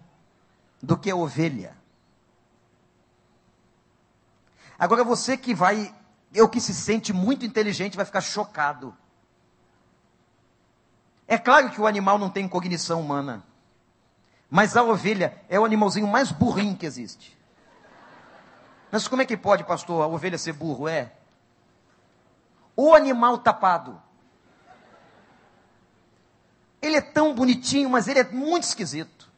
do 0.80 0.96
que 0.96 1.10
a 1.10 1.16
ovelha. 1.16 1.76
Agora 4.78 5.02
você 5.02 5.36
que 5.36 5.52
vai, 5.52 5.92
eu 6.34 6.48
que 6.48 6.60
se 6.60 6.74
sente 6.74 7.12
muito 7.12 7.46
inteligente, 7.46 7.96
vai 7.96 8.04
ficar 8.04 8.20
chocado. 8.20 8.94
É 11.26 11.38
claro 11.38 11.70
que 11.70 11.80
o 11.80 11.86
animal 11.86 12.18
não 12.18 12.28
tem 12.28 12.48
cognição 12.48 13.00
humana. 13.00 13.42
Mas 14.50 14.76
a 14.76 14.82
ovelha 14.82 15.40
é 15.48 15.58
o 15.58 15.64
animalzinho 15.64 16.06
mais 16.06 16.30
burrinho 16.30 16.76
que 16.76 16.84
existe. 16.84 17.36
Mas 18.90 19.08
como 19.08 19.22
é 19.22 19.24
que 19.24 19.36
pode, 19.36 19.64
pastor, 19.64 20.02
a 20.02 20.06
ovelha 20.06 20.36
ser 20.36 20.52
burro? 20.52 20.86
É. 20.86 21.12
O 22.76 22.94
animal 22.94 23.38
tapado. 23.38 24.00
Ele 26.82 26.96
é 26.96 27.00
tão 27.00 27.34
bonitinho, 27.34 27.88
mas 27.88 28.06
ele 28.06 28.20
é 28.20 28.24
muito 28.24 28.64
esquisito. 28.64 29.28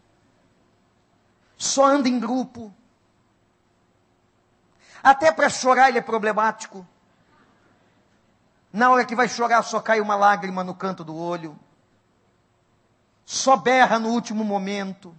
Só 1.56 1.86
anda 1.86 2.08
em 2.08 2.18
grupo. 2.18 2.74
Até 5.06 5.30
para 5.30 5.48
chorar 5.48 5.88
ele 5.88 5.98
é 5.98 6.02
problemático. 6.02 6.86
Na 8.72 8.90
hora 8.90 9.04
que 9.04 9.14
vai 9.14 9.28
chorar, 9.28 9.62
só 9.62 9.80
cai 9.80 10.00
uma 10.00 10.16
lágrima 10.16 10.64
no 10.64 10.74
canto 10.74 11.04
do 11.04 11.16
olho 11.16 11.58
só 13.26 13.56
berra 13.56 13.98
no 13.98 14.10
último 14.10 14.44
momento, 14.44 15.14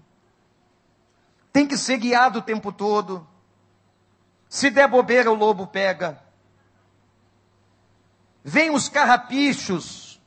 tem 1.52 1.68
que 1.68 1.78
ser 1.78 1.98
guiado 1.98 2.40
o 2.40 2.42
tempo 2.42 2.72
todo. 2.72 3.28
Se 4.48 4.70
der 4.70 4.88
bobeira, 4.88 5.30
o 5.30 5.36
lobo 5.36 5.68
pega. 5.68 6.24
Vem 8.42 8.70
os 8.70 8.88
carrapichos, 8.88 10.22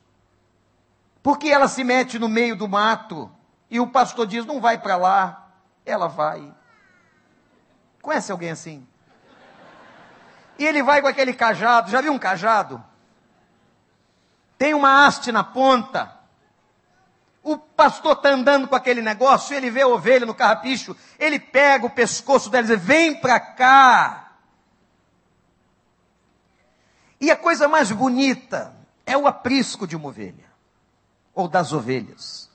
porque 1.23 1.47
ela 1.49 1.67
se 1.67 1.83
mete 1.83 2.19
no 2.19 2.29
meio 2.29 2.55
do 2.55 2.67
mato 2.67 3.31
e 3.67 3.79
o 3.79 3.87
pastor 3.87 4.27
diz: 4.27 4.45
não 4.45 4.61
vai 4.61 4.77
para 4.77 4.95
lá, 4.95 5.51
ela 5.83 6.07
vai. 6.07 6.53
Conhece 7.99 8.31
alguém 8.31 8.51
assim? 8.51 8.87
E 10.61 10.63
ele 10.63 10.83
vai 10.83 11.01
com 11.01 11.07
aquele 11.07 11.33
cajado, 11.33 11.89
já 11.89 12.01
viu 12.01 12.13
um 12.13 12.19
cajado? 12.19 12.83
Tem 14.59 14.75
uma 14.75 15.07
haste 15.07 15.31
na 15.31 15.43
ponta. 15.43 16.15
O 17.41 17.57
pastor 17.57 18.11
está 18.11 18.29
andando 18.29 18.67
com 18.67 18.75
aquele 18.75 19.01
negócio, 19.01 19.55
ele 19.55 19.71
vê 19.71 19.81
a 19.81 19.87
ovelha 19.87 20.23
no 20.23 20.35
carrapicho, 20.35 20.95
ele 21.17 21.39
pega 21.39 21.87
o 21.87 21.89
pescoço 21.89 22.47
dela 22.51 22.65
e 22.65 22.77
diz: 22.77 22.85
Vem 22.85 23.19
para 23.19 23.39
cá. 23.39 24.33
E 27.19 27.31
a 27.31 27.35
coisa 27.35 27.67
mais 27.67 27.91
bonita 27.91 28.71
é 29.03 29.17
o 29.17 29.25
aprisco 29.25 29.87
de 29.87 29.95
uma 29.95 30.09
ovelha, 30.09 30.45
ou 31.33 31.47
das 31.47 31.73
ovelhas. 31.73 32.51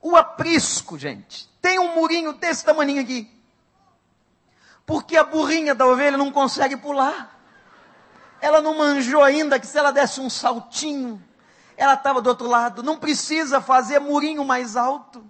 O 0.00 0.16
aprisco, 0.16 0.98
gente, 0.98 1.48
tem 1.60 1.78
um 1.78 1.94
murinho 1.94 2.32
desse 2.32 2.64
tamanho 2.64 3.00
aqui. 3.00 3.30
Porque 4.84 5.16
a 5.16 5.24
burrinha 5.24 5.74
da 5.74 5.86
ovelha 5.86 6.16
não 6.16 6.32
consegue 6.32 6.76
pular. 6.76 7.38
Ela 8.40 8.60
não 8.60 8.76
manjou 8.76 9.22
ainda 9.22 9.58
que 9.60 9.66
se 9.66 9.78
ela 9.78 9.92
desse 9.92 10.20
um 10.20 10.28
saltinho, 10.28 11.22
ela 11.76 11.94
estava 11.94 12.20
do 12.20 12.28
outro 12.28 12.48
lado. 12.48 12.82
Não 12.82 12.98
precisa 12.98 13.60
fazer 13.60 14.00
murinho 14.00 14.44
mais 14.44 14.76
alto. 14.76 15.24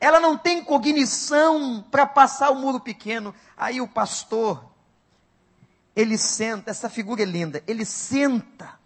Ela 0.00 0.20
não 0.20 0.36
tem 0.36 0.62
cognição 0.62 1.84
para 1.90 2.06
passar 2.06 2.50
o 2.50 2.54
muro 2.54 2.78
pequeno. 2.78 3.34
Aí 3.56 3.80
o 3.80 3.88
pastor, 3.88 4.64
ele 5.96 6.16
senta, 6.16 6.70
essa 6.70 6.88
figura 6.88 7.22
é 7.22 7.24
linda, 7.24 7.62
ele 7.66 7.84
senta. 7.84 8.78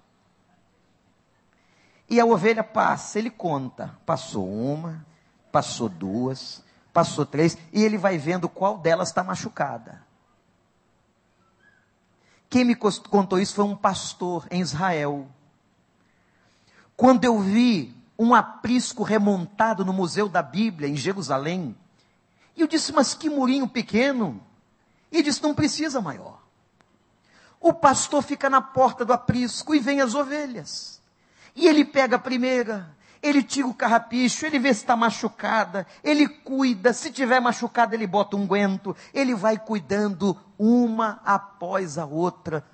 E 2.08 2.20
a 2.20 2.24
ovelha 2.24 2.64
passa, 2.64 3.18
ele 3.18 3.30
conta. 3.30 3.98
Passou 4.06 4.48
uma, 4.48 5.04
passou 5.50 5.88
duas, 5.88 6.62
passou 6.92 7.24
três, 7.24 7.56
e 7.72 7.82
ele 7.82 7.96
vai 7.96 8.18
vendo 8.18 8.48
qual 8.48 8.78
delas 8.78 9.08
está 9.08 9.24
machucada. 9.24 10.04
Quem 12.50 12.64
me 12.64 12.74
contou 12.74 13.38
isso 13.38 13.54
foi 13.54 13.64
um 13.64 13.74
pastor 13.74 14.46
em 14.50 14.60
Israel. 14.60 15.26
Quando 16.94 17.24
eu 17.24 17.38
vi 17.40 17.96
um 18.18 18.34
aprisco 18.34 19.02
remontado 19.02 19.84
no 19.84 19.92
Museu 19.92 20.28
da 20.28 20.42
Bíblia, 20.42 20.88
em 20.88 20.96
Jerusalém, 20.96 21.74
e 22.54 22.60
eu 22.60 22.66
disse, 22.66 22.92
mas 22.92 23.14
que 23.14 23.30
murinho 23.30 23.66
pequeno. 23.66 24.40
E 25.10 25.22
disse, 25.22 25.42
não 25.42 25.54
precisa 25.54 26.00
maior. 26.00 26.40
O 27.60 27.72
pastor 27.72 28.22
fica 28.22 28.50
na 28.50 28.60
porta 28.60 29.04
do 29.04 29.12
aprisco 29.12 29.74
e 29.74 29.78
vem 29.78 30.00
as 30.00 30.14
ovelhas. 30.14 31.00
E 31.54 31.66
ele 31.66 31.84
pega 31.84 32.16
a 32.16 32.18
primeira, 32.18 32.94
ele 33.22 33.42
tira 33.42 33.68
o 33.68 33.74
carrapicho, 33.74 34.44
ele 34.44 34.58
vê 34.58 34.74
se 34.74 34.80
está 34.80 34.96
machucada, 34.96 35.86
ele 36.02 36.26
cuida, 36.26 36.92
se 36.92 37.12
tiver 37.12 37.40
machucada, 37.40 37.94
ele 37.94 38.06
bota 38.06 38.36
um 38.36 38.46
guento, 38.46 38.96
ele 39.14 39.34
vai 39.34 39.56
cuidando 39.56 40.36
uma 40.58 41.20
após 41.24 41.98
a 41.98 42.04
outra, 42.04 42.64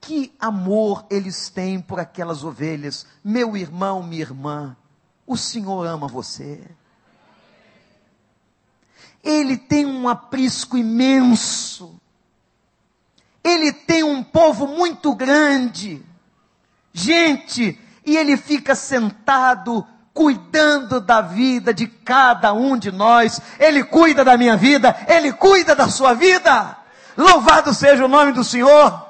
que 0.00 0.34
amor 0.40 1.06
eles 1.08 1.48
têm 1.48 1.80
por 1.80 2.00
aquelas 2.00 2.42
ovelhas. 2.42 3.06
Meu 3.22 3.56
irmão, 3.56 4.02
minha 4.02 4.22
irmã, 4.22 4.76
o 5.24 5.36
Senhor 5.36 5.86
ama 5.86 6.08
você. 6.08 6.60
Ele 9.22 9.56
tem 9.56 9.86
um 9.86 10.08
aprisco 10.08 10.76
imenso. 10.76 12.00
Ele 13.44 13.72
tem 13.72 14.02
um 14.02 14.24
povo 14.24 14.66
muito 14.66 15.14
grande. 15.14 16.04
Gente, 16.92 17.78
e 18.04 18.16
ele 18.16 18.36
fica 18.36 18.74
sentado 18.74 19.86
cuidando 20.12 21.00
da 21.00 21.20
vida 21.20 21.72
de 21.72 21.86
cada 21.86 22.52
um 22.52 22.76
de 22.76 22.90
nós. 22.90 23.40
Ele 23.58 23.82
cuida 23.82 24.24
da 24.24 24.36
minha 24.36 24.56
vida, 24.56 24.94
ele 25.08 25.32
cuida 25.32 25.74
da 25.74 25.88
sua 25.88 26.14
vida. 26.14 26.76
Louvado 27.16 27.74
seja 27.74 28.04
o 28.04 28.08
nome 28.08 28.32
do 28.32 28.44
Senhor. 28.44 29.08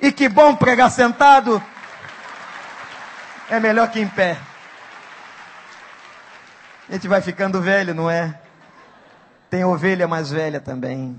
E 0.00 0.12
que 0.12 0.28
bom 0.28 0.54
pregar 0.54 0.90
sentado. 0.90 1.62
É 3.50 3.58
melhor 3.58 3.90
que 3.90 4.00
em 4.00 4.08
pé. 4.08 4.38
A 6.88 6.92
gente 6.92 7.08
vai 7.08 7.20
ficando 7.20 7.60
velho, 7.60 7.94
não 7.94 8.10
é? 8.10 8.40
Tem 9.50 9.64
ovelha 9.64 10.06
mais 10.06 10.30
velha 10.30 10.60
também. 10.60 11.18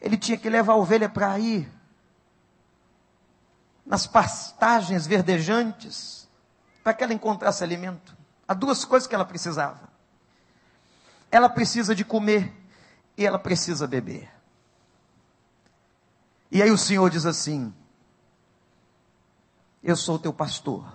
Ele 0.00 0.16
tinha 0.16 0.36
que 0.36 0.48
levar 0.48 0.74
a 0.74 0.76
ovelha 0.76 1.08
para 1.08 1.38
ir 1.38 1.70
nas 3.86 4.06
pastagens 4.06 5.06
verdejantes 5.06 6.23
para 6.84 6.92
que 6.92 7.02
ela 7.02 7.14
encontrasse 7.14 7.64
alimento. 7.64 8.14
Há 8.46 8.52
duas 8.52 8.84
coisas 8.84 9.06
que 9.06 9.14
ela 9.14 9.24
precisava. 9.24 9.88
Ela 11.30 11.48
precisa 11.48 11.94
de 11.94 12.04
comer 12.04 12.52
e 13.16 13.24
ela 13.26 13.38
precisa 13.38 13.86
beber. 13.86 14.30
E 16.50 16.62
aí 16.62 16.70
o 16.70 16.78
Senhor 16.78 17.08
diz 17.08 17.24
assim: 17.24 17.74
Eu 19.82 19.96
sou 19.96 20.18
teu 20.18 20.32
pastor, 20.32 20.86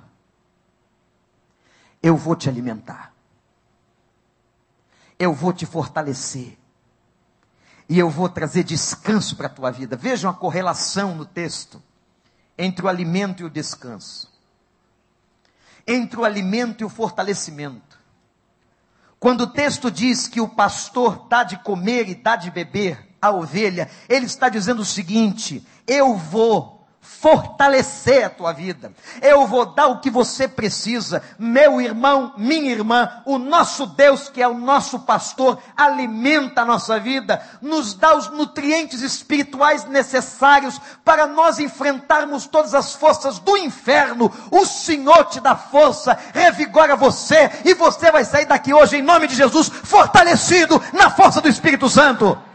eu 2.02 2.16
vou 2.16 2.36
te 2.36 2.48
alimentar, 2.48 3.12
eu 5.18 5.34
vou 5.34 5.52
te 5.52 5.66
fortalecer, 5.66 6.58
e 7.90 7.98
eu 7.98 8.10
vou 8.10 8.30
trazer 8.30 8.64
descanso 8.64 9.36
para 9.36 9.48
a 9.48 9.50
tua 9.50 9.72
vida. 9.72 9.98
Vejam 9.98 10.30
a 10.30 10.34
correlação 10.34 11.16
no 11.16 11.26
texto 11.26 11.82
entre 12.58 12.86
o 12.86 12.88
alimento 12.88 13.42
e 13.42 13.46
o 13.46 13.50
descanso, 13.50 14.29
entre 15.90 16.20
o 16.20 16.24
alimento 16.24 16.82
e 16.82 16.86
o 16.86 16.90
fortalecimento. 16.90 18.00
Quando 19.20 19.42
o 19.42 19.48
texto 19.48 19.90
diz 19.92 20.28
que 20.28 20.40
o 20.40 20.48
pastor 20.48 21.28
dá 21.28 21.44
de 21.44 21.58
comer 21.58 22.08
e 22.08 22.16
dá 22.16 22.36
de 22.36 22.52
beber, 22.52 23.10
a 23.22 23.32
ovelha, 23.32 23.90
ele 24.08 24.26
está 24.26 24.48
dizendo 24.48 24.82
o 24.82 24.86
seguinte: 24.86 25.66
eu 25.86 26.16
vou 26.16 26.79
fortalecer 27.10 28.24
a 28.24 28.30
tua 28.30 28.54
vida. 28.54 28.94
Eu 29.22 29.46
vou 29.46 29.66
dar 29.66 29.88
o 29.88 30.00
que 30.00 30.10
você 30.10 30.48
precisa. 30.48 31.22
Meu 31.38 31.82
irmão, 31.82 32.34
minha 32.38 32.72
irmã, 32.72 33.10
o 33.26 33.38
nosso 33.38 33.86
Deus, 33.88 34.30
que 34.30 34.42
é 34.42 34.48
o 34.48 34.54
nosso 34.54 35.00
pastor, 35.00 35.58
alimenta 35.76 36.62
a 36.62 36.66
nossa 36.66 37.00
vida, 37.00 37.42
nos 37.62 37.94
dá 37.94 38.16
os 38.16 38.30
nutrientes 38.30 39.02
espirituais 39.02 39.86
necessários 39.86 40.80
para 41.04 41.28
nós 41.28 41.60
enfrentarmos 41.60 42.46
todas 42.46 42.74
as 42.74 42.94
forças 42.94 43.40
do 43.40 43.58
inferno. 43.58 44.32
O 44.52 44.66
Senhor 44.66 45.26
te 45.26 45.42
dá 45.42 45.56
força, 45.56 46.18
revigora 46.34 46.96
você 46.96 47.52
e 47.66 47.74
você 47.74 48.12
vai 48.12 48.24
sair 48.24 48.46
daqui 48.46 48.74
hoje 48.74 48.98
em 48.98 49.02
nome 49.02 49.28
de 49.28 49.36
Jesus 49.36 49.68
fortalecido 49.68 50.82
na 50.94 51.10
força 51.10 51.42
do 51.42 51.50
Espírito 51.50 51.90
Santo. 51.90 52.49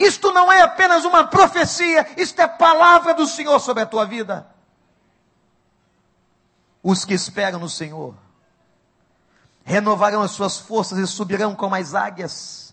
Isto 0.00 0.32
não 0.32 0.50
é 0.50 0.62
apenas 0.62 1.04
uma 1.04 1.24
profecia, 1.24 2.08
isto 2.16 2.40
é 2.40 2.48
palavra 2.48 3.12
do 3.12 3.26
Senhor 3.26 3.60
sobre 3.60 3.82
a 3.82 3.86
tua 3.86 4.06
vida. 4.06 4.46
Os 6.82 7.04
que 7.04 7.12
esperam 7.12 7.60
no 7.60 7.68
Senhor 7.68 8.14
renovarão 9.62 10.22
as 10.22 10.30
suas 10.30 10.56
forças 10.56 10.98
e 10.98 11.06
subirão 11.06 11.54
como 11.54 11.74
as 11.74 11.94
águias 11.94 12.69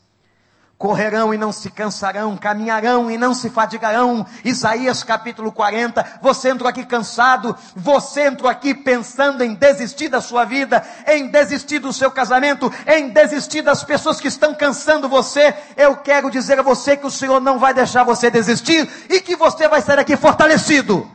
correrão 0.78 1.34
e 1.34 1.38
não 1.38 1.52
se 1.52 1.72
cansarão, 1.72 2.38
caminharão 2.38 3.10
e 3.10 3.18
não 3.18 3.34
se 3.34 3.50
fadigarão. 3.50 4.26
Isaías 4.46 5.04
capítulo 5.04 5.52
40. 5.52 6.20
Você 6.22 6.50
entrou 6.50 6.70
aqui 6.70 6.86
cansado, 6.86 7.58
você 7.76 8.28
entrou 8.28 8.50
aqui 8.50 8.76
pensando 8.76 9.44
em 9.44 9.56
desistir 9.56 10.08
da 10.08 10.22
sua 10.22 10.46
vida, 10.46 10.86
em 11.08 11.28
desistir 11.28 11.80
do 11.80 11.92
seu 11.92 12.12
casamento, 12.12 12.72
em 12.86 13.10
desistir 13.10 13.64
das 13.64 13.84
pessoas 13.84 14.22
que 14.22 14.28
estão 14.28 14.54
cansando 14.54 15.10
você. 15.10 15.54
Eu 15.76 15.98
quero 15.98 16.30
dizer 16.30 16.60
a 16.60 16.64
você 16.64 16.96
que 16.96 17.08
o 17.08 17.12
Senhor 17.12 17.42
não 17.42 17.58
vai 17.58 17.74
deixar 17.74 18.04
você 18.04 18.30
desistir 18.30 18.88
e 19.10 19.20
que 19.20 19.36
você 19.36 19.68
vai 19.68 19.82
sair 19.82 20.00
aqui 20.00 20.16
fortalecido. 20.16 21.10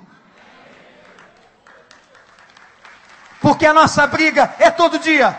Porque 3.41 3.67
a 3.67 3.75
nossa 3.75 4.07
briga 4.07 4.55
é 4.59 4.71
todo 4.71 4.99
dia. 4.99 5.37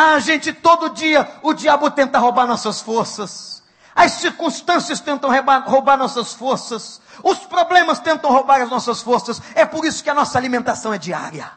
Ah, 0.00 0.20
gente, 0.20 0.52
todo 0.52 0.90
dia 0.90 1.28
o 1.42 1.52
diabo 1.52 1.90
tenta 1.90 2.20
roubar 2.20 2.46
nossas 2.46 2.80
forças. 2.80 3.64
As 3.96 4.12
circunstâncias 4.12 5.00
tentam 5.00 5.28
roubar, 5.28 5.98
nossas 5.98 6.34
forças. 6.34 7.00
Os 7.20 7.40
problemas 7.40 7.98
tentam 7.98 8.30
roubar 8.30 8.60
as 8.60 8.70
nossas 8.70 9.02
forças. 9.02 9.42
É 9.56 9.66
por 9.66 9.84
isso 9.84 10.04
que 10.04 10.08
a 10.08 10.14
nossa 10.14 10.38
alimentação 10.38 10.94
é 10.94 10.98
diária. 10.98 11.50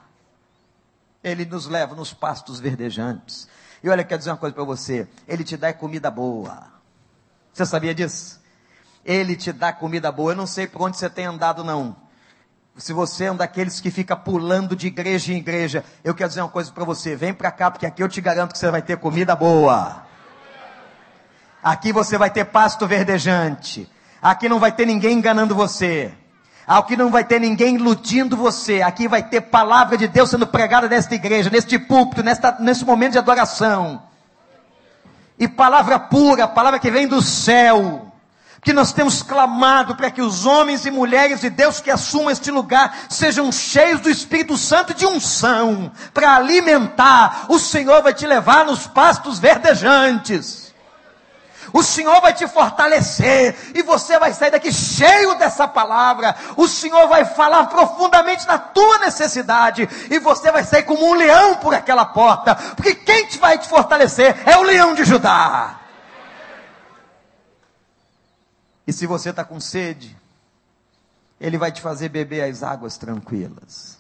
Ele 1.23 1.45
nos 1.45 1.67
leva 1.67 1.93
nos 1.93 2.13
pastos 2.13 2.59
verdejantes. 2.59 3.47
E 3.83 3.87
olha, 3.87 4.03
quero 4.03 4.17
dizer 4.17 4.31
uma 4.31 4.37
coisa 4.37 4.55
para 4.55 4.63
você. 4.63 5.07
Ele 5.27 5.43
te 5.43 5.55
dá 5.55 5.71
comida 5.71 6.09
boa. 6.09 6.63
Você 7.53 7.63
sabia 7.63 7.93
disso? 7.93 8.41
Ele 9.05 9.35
te 9.35 9.53
dá 9.53 9.71
comida 9.71 10.11
boa. 10.11 10.31
Eu 10.31 10.37
não 10.37 10.47
sei 10.47 10.65
por 10.65 10.81
onde 10.81 10.97
você 10.97 11.11
tem 11.11 11.27
andado, 11.27 11.63
não. 11.63 11.95
Se 12.77 12.93
você 12.93 13.25
é 13.25 13.31
um 13.31 13.35
daqueles 13.35 13.81
que 13.81 13.91
fica 13.91 14.15
pulando 14.15 14.75
de 14.75 14.87
igreja 14.87 15.33
em 15.33 15.37
igreja, 15.37 15.83
eu 16.03 16.15
quero 16.15 16.29
dizer 16.29 16.41
uma 16.41 16.49
coisa 16.49 16.71
para 16.71 16.85
você: 16.85 17.15
vem 17.15 17.33
para 17.33 17.51
cá, 17.51 17.69
porque 17.69 17.85
aqui 17.85 18.01
eu 18.01 18.09
te 18.09 18.21
garanto 18.21 18.53
que 18.53 18.57
você 18.57 18.71
vai 18.71 18.81
ter 18.81 18.97
comida 18.97 19.35
boa. 19.35 20.03
Aqui 21.61 21.91
você 21.91 22.17
vai 22.17 22.29
ter 22.29 22.45
pasto 22.45 22.87
verdejante. 22.87 23.89
Aqui 24.21 24.49
não 24.49 24.59
vai 24.59 24.71
ter 24.71 24.85
ninguém 24.85 25.17
enganando 25.17 25.53
você. 25.53 26.13
Aqui 26.65 26.95
não 26.95 27.11
vai 27.11 27.23
ter 27.23 27.39
ninguém 27.39 27.75
iludindo 27.75 28.37
você. 28.37 28.81
Aqui 28.81 29.07
vai 29.07 29.21
ter 29.21 29.41
palavra 29.41 29.97
de 29.97 30.07
Deus 30.07 30.29
sendo 30.29 30.47
pregada 30.47 30.87
nesta 30.87 31.13
igreja, 31.13 31.49
neste 31.49 31.77
púlpito, 31.77 32.23
nesta, 32.23 32.57
nesse 32.59 32.85
momento 32.85 33.11
de 33.11 33.17
adoração. 33.17 34.01
E 35.37 35.47
palavra 35.47 35.99
pura, 35.99 36.47
palavra 36.47 36.79
que 36.79 36.89
vem 36.89 37.07
do 37.07 37.21
céu 37.21 38.10
que 38.63 38.73
nós 38.73 38.93
temos 38.93 39.23
clamado 39.23 39.95
para 39.95 40.11
que 40.11 40.21
os 40.21 40.45
homens 40.45 40.85
e 40.85 40.91
mulheres 40.91 41.41
de 41.41 41.49
Deus 41.49 41.79
que 41.79 41.89
assumam 41.89 42.29
este 42.29 42.51
lugar 42.51 42.95
sejam 43.09 43.51
cheios 43.51 44.01
do 44.01 44.09
Espírito 44.09 44.55
Santo 44.55 44.93
de 44.93 45.05
unção, 45.05 45.91
para 46.13 46.35
alimentar. 46.35 47.45
O 47.49 47.57
Senhor 47.57 48.03
vai 48.03 48.13
te 48.13 48.27
levar 48.27 48.65
nos 48.65 48.85
pastos 48.85 49.39
verdejantes. 49.39 50.71
O 51.73 51.81
Senhor 51.81 52.19
vai 52.21 52.33
te 52.33 52.47
fortalecer 52.47 53.55
e 53.73 53.81
você 53.81 54.19
vai 54.19 54.33
sair 54.33 54.51
daqui 54.51 54.71
cheio 54.71 55.35
dessa 55.35 55.67
palavra. 55.67 56.35
O 56.57 56.67
Senhor 56.67 57.07
vai 57.07 57.23
falar 57.25 57.65
profundamente 57.67 58.45
na 58.45 58.57
tua 58.57 58.99
necessidade 58.99 59.87
e 60.09 60.19
você 60.19 60.51
vai 60.51 60.63
sair 60.63 60.83
como 60.83 61.09
um 61.09 61.13
leão 61.13 61.55
por 61.55 61.73
aquela 61.73 62.05
porta, 62.05 62.55
porque 62.75 62.93
quem 62.93 63.25
te 63.25 63.37
vai 63.37 63.57
te 63.57 63.67
fortalecer 63.67 64.37
é 64.45 64.57
o 64.57 64.63
leão 64.63 64.93
de 64.93 65.05
Judá. 65.05 65.80
E 68.85 68.93
se 68.93 69.05
você 69.05 69.29
está 69.29 69.43
com 69.43 69.59
sede, 69.59 70.17
Ele 71.39 71.57
vai 71.57 71.71
te 71.71 71.81
fazer 71.81 72.09
beber 72.09 72.43
as 72.43 72.63
águas 72.63 72.97
tranquilas. 72.97 73.99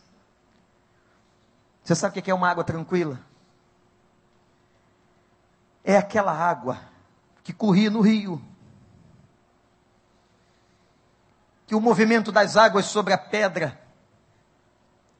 Você 1.83 1.95
sabe 1.95 2.19
o 2.19 2.21
que 2.21 2.31
é 2.31 2.33
uma 2.33 2.49
água 2.49 2.63
tranquila? 2.63 3.19
É 5.83 5.97
aquela 5.97 6.31
água 6.31 6.79
que 7.43 7.51
corria 7.51 7.89
no 7.89 8.01
rio. 8.01 8.41
Que 11.65 11.75
o 11.75 11.81
movimento 11.81 12.31
das 12.31 12.57
águas 12.57 12.85
sobre 12.85 13.13
a 13.13 13.17
pedra 13.17 13.79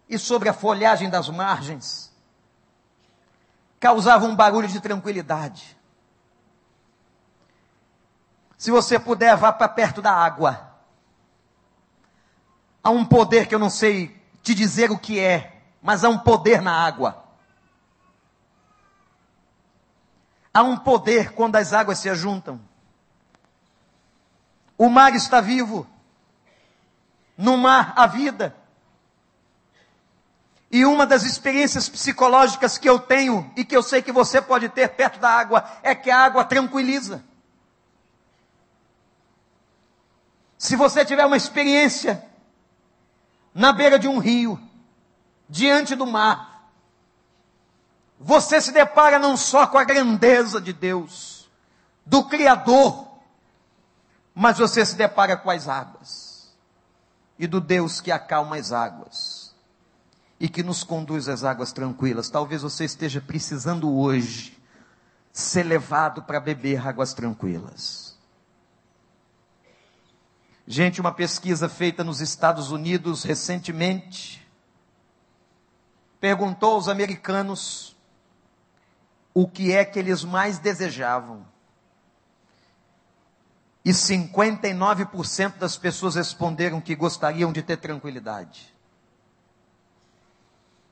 e 0.07 0.19
sobre 0.19 0.49
a 0.49 0.53
folhagem 0.53 1.09
das 1.09 1.29
margens 1.29 2.11
causava 3.79 4.25
um 4.25 4.35
barulho 4.35 4.67
de 4.67 4.79
tranquilidade. 4.79 5.75
Se 8.61 8.69
você 8.69 8.99
puder, 8.99 9.35
vá 9.35 9.51
para 9.51 9.67
perto 9.67 10.03
da 10.03 10.13
água. 10.13 10.71
Há 12.83 12.91
um 12.91 13.03
poder 13.03 13.47
que 13.47 13.55
eu 13.55 13.57
não 13.57 13.71
sei 13.71 14.15
te 14.43 14.53
dizer 14.53 14.91
o 14.91 14.99
que 14.99 15.19
é, 15.19 15.63
mas 15.81 16.03
há 16.03 16.09
um 16.09 16.19
poder 16.19 16.61
na 16.61 16.71
água. 16.71 17.25
Há 20.53 20.61
um 20.61 20.77
poder 20.77 21.33
quando 21.33 21.55
as 21.55 21.73
águas 21.73 21.97
se 21.97 22.07
ajuntam. 22.07 22.61
O 24.77 24.89
mar 24.89 25.15
está 25.15 25.41
vivo. 25.41 25.87
No 27.35 27.57
mar 27.57 27.93
há 27.95 28.05
vida. 28.05 28.55
E 30.69 30.85
uma 30.85 31.07
das 31.07 31.23
experiências 31.23 31.89
psicológicas 31.89 32.77
que 32.77 32.87
eu 32.87 32.99
tenho 32.99 33.51
e 33.55 33.65
que 33.65 33.75
eu 33.75 33.81
sei 33.81 34.03
que 34.03 34.11
você 34.11 34.39
pode 34.39 34.69
ter 34.69 34.89
perto 34.89 35.19
da 35.19 35.31
água 35.31 35.67
é 35.81 35.95
que 35.95 36.11
a 36.11 36.19
água 36.19 36.45
tranquiliza. 36.45 37.30
Se 40.61 40.75
você 40.75 41.03
tiver 41.03 41.25
uma 41.25 41.37
experiência 41.37 42.23
na 43.51 43.73
beira 43.73 43.97
de 43.97 44.07
um 44.07 44.19
rio, 44.19 44.61
diante 45.49 45.95
do 45.95 46.05
mar, 46.05 46.69
você 48.19 48.61
se 48.61 48.71
depara 48.71 49.17
não 49.17 49.35
só 49.35 49.65
com 49.65 49.79
a 49.79 49.83
grandeza 49.83 50.61
de 50.61 50.71
Deus, 50.71 51.49
do 52.05 52.25
Criador, 52.25 53.07
mas 54.35 54.59
você 54.59 54.85
se 54.85 54.95
depara 54.95 55.35
com 55.35 55.49
as 55.49 55.67
águas 55.67 56.53
e 57.39 57.47
do 57.47 57.59
Deus 57.59 57.99
que 57.99 58.11
acalma 58.11 58.55
as 58.55 58.71
águas 58.71 59.55
e 60.39 60.47
que 60.47 60.61
nos 60.61 60.83
conduz 60.83 61.27
às 61.27 61.43
águas 61.43 61.71
tranquilas. 61.71 62.29
Talvez 62.29 62.61
você 62.61 62.85
esteja 62.85 63.19
precisando 63.19 63.91
hoje 63.91 64.55
ser 65.33 65.63
levado 65.63 66.21
para 66.21 66.39
beber 66.39 66.87
águas 66.87 67.15
tranquilas. 67.15 68.10
Gente, 70.71 71.01
uma 71.01 71.11
pesquisa 71.11 71.67
feita 71.67 72.01
nos 72.01 72.21
Estados 72.21 72.71
Unidos 72.71 73.25
recentemente 73.25 74.41
perguntou 76.17 76.75
aos 76.75 76.87
americanos 76.87 77.93
o 79.33 79.49
que 79.49 79.73
é 79.73 79.83
que 79.83 79.99
eles 79.99 80.23
mais 80.23 80.59
desejavam. 80.59 81.45
E 83.83 83.91
59% 83.91 85.57
das 85.57 85.75
pessoas 85.75 86.15
responderam 86.15 86.79
que 86.79 86.95
gostariam 86.95 87.51
de 87.51 87.61
ter 87.61 87.75
tranquilidade. 87.75 88.73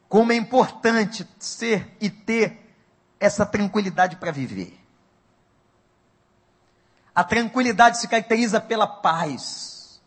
Como 0.10 0.34
é 0.34 0.36
importante 0.36 1.26
ser 1.40 1.96
e 2.02 2.10
ter 2.10 2.76
essa 3.18 3.46
tranquilidade 3.46 4.18
para 4.18 4.30
viver. 4.34 4.79
A 7.14 7.24
tranquilidade 7.24 8.00
se 8.00 8.08
caracteriza 8.08 8.62
pela 8.62 8.88
paz. 8.88 10.00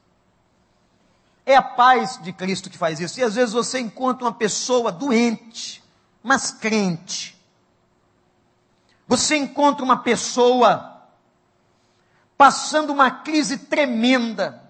É 1.44 1.56
a 1.56 1.62
paz 1.62 2.20
de 2.22 2.32
Cristo 2.32 2.70
que 2.70 2.78
faz 2.78 3.00
isso. 3.00 3.18
E 3.18 3.22
às 3.22 3.34
vezes 3.34 3.52
você 3.52 3.80
encontra 3.80 4.24
uma 4.24 4.32
pessoa 4.32 4.92
doente, 4.92 5.82
mas 6.22 6.50
crente. 6.50 7.36
Você 9.08 9.36
encontra 9.36 9.84
uma 9.84 9.98
pessoa 9.98 11.02
passando 12.36 12.92
uma 12.92 13.10
crise 13.10 13.58
tremenda, 13.58 14.62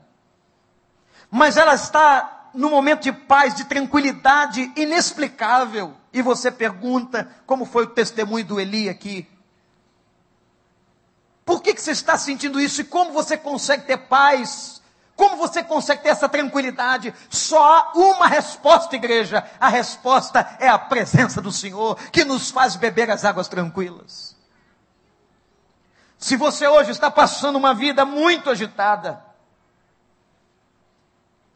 mas 1.30 1.56
ela 1.56 1.74
está 1.74 2.50
num 2.54 2.70
momento 2.70 3.02
de 3.02 3.12
paz, 3.12 3.54
de 3.54 3.64
tranquilidade 3.64 4.72
inexplicável. 4.76 5.94
E 6.12 6.20
você 6.20 6.50
pergunta, 6.50 7.30
como 7.46 7.64
foi 7.64 7.84
o 7.84 7.90
testemunho 7.90 8.44
do 8.44 8.60
Eli 8.60 8.88
aqui? 8.88 9.26
Por 11.44 11.60
que, 11.60 11.74
que 11.74 11.80
você 11.80 11.90
está 11.90 12.16
sentindo 12.16 12.60
isso 12.60 12.80
e 12.80 12.84
como 12.84 13.12
você 13.12 13.36
consegue 13.36 13.84
ter 13.84 13.96
paz? 13.96 14.80
Como 15.16 15.36
você 15.36 15.62
consegue 15.62 16.02
ter 16.02 16.08
essa 16.08 16.28
tranquilidade? 16.28 17.14
Só 17.28 17.62
há 17.62 17.92
uma 17.94 18.26
resposta, 18.26 18.96
igreja. 18.96 19.44
A 19.60 19.68
resposta 19.68 20.56
é 20.58 20.68
a 20.68 20.78
presença 20.78 21.40
do 21.40 21.52
Senhor, 21.52 21.96
que 22.10 22.24
nos 22.24 22.50
faz 22.50 22.76
beber 22.76 23.10
as 23.10 23.24
águas 23.24 23.48
tranquilas. 23.48 24.36
Se 26.18 26.36
você 26.36 26.66
hoje 26.66 26.92
está 26.92 27.10
passando 27.10 27.56
uma 27.56 27.74
vida 27.74 28.04
muito 28.04 28.48
agitada, 28.48 29.24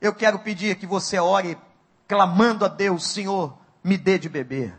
eu 0.01 0.15
quero 0.15 0.39
pedir 0.41 0.77
que 0.77 0.87
você 0.87 1.19
ore 1.19 1.57
clamando 2.07 2.65
a 2.65 2.69
Deus, 2.69 3.07
Senhor, 3.07 3.57
me 3.83 3.97
dê 3.97 4.19
de 4.19 4.29
beber, 4.29 4.77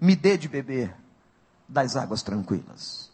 me 0.00 0.16
dê 0.16 0.36
de 0.38 0.48
beber 0.48 0.96
das 1.68 1.96
águas 1.96 2.22
tranquilas. 2.22 3.11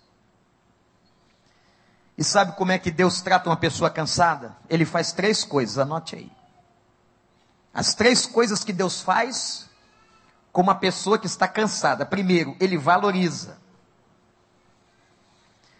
E 2.19 2.25
sabe 2.25 2.57
como 2.57 2.73
é 2.73 2.79
que 2.81 2.91
Deus 2.91 3.21
trata 3.21 3.49
uma 3.49 3.57
pessoa 3.57 3.89
cansada? 3.89 4.57
Ele 4.69 4.85
faz 4.85 5.13
três 5.13 5.45
coisas, 5.45 5.79
anote 5.79 6.17
aí. 6.17 6.33
As 7.73 7.95
três 7.95 8.27
coisas 8.27 8.65
que 8.65 8.73
Deus 8.73 9.01
faz 9.01 9.71
com 10.51 10.61
uma 10.61 10.75
pessoa 10.75 11.17
que 11.17 11.29
está 11.29 11.47
cansada. 11.47 12.05
Primeiro, 12.05 12.57
ele 12.59 12.77
valoriza. 12.77 13.57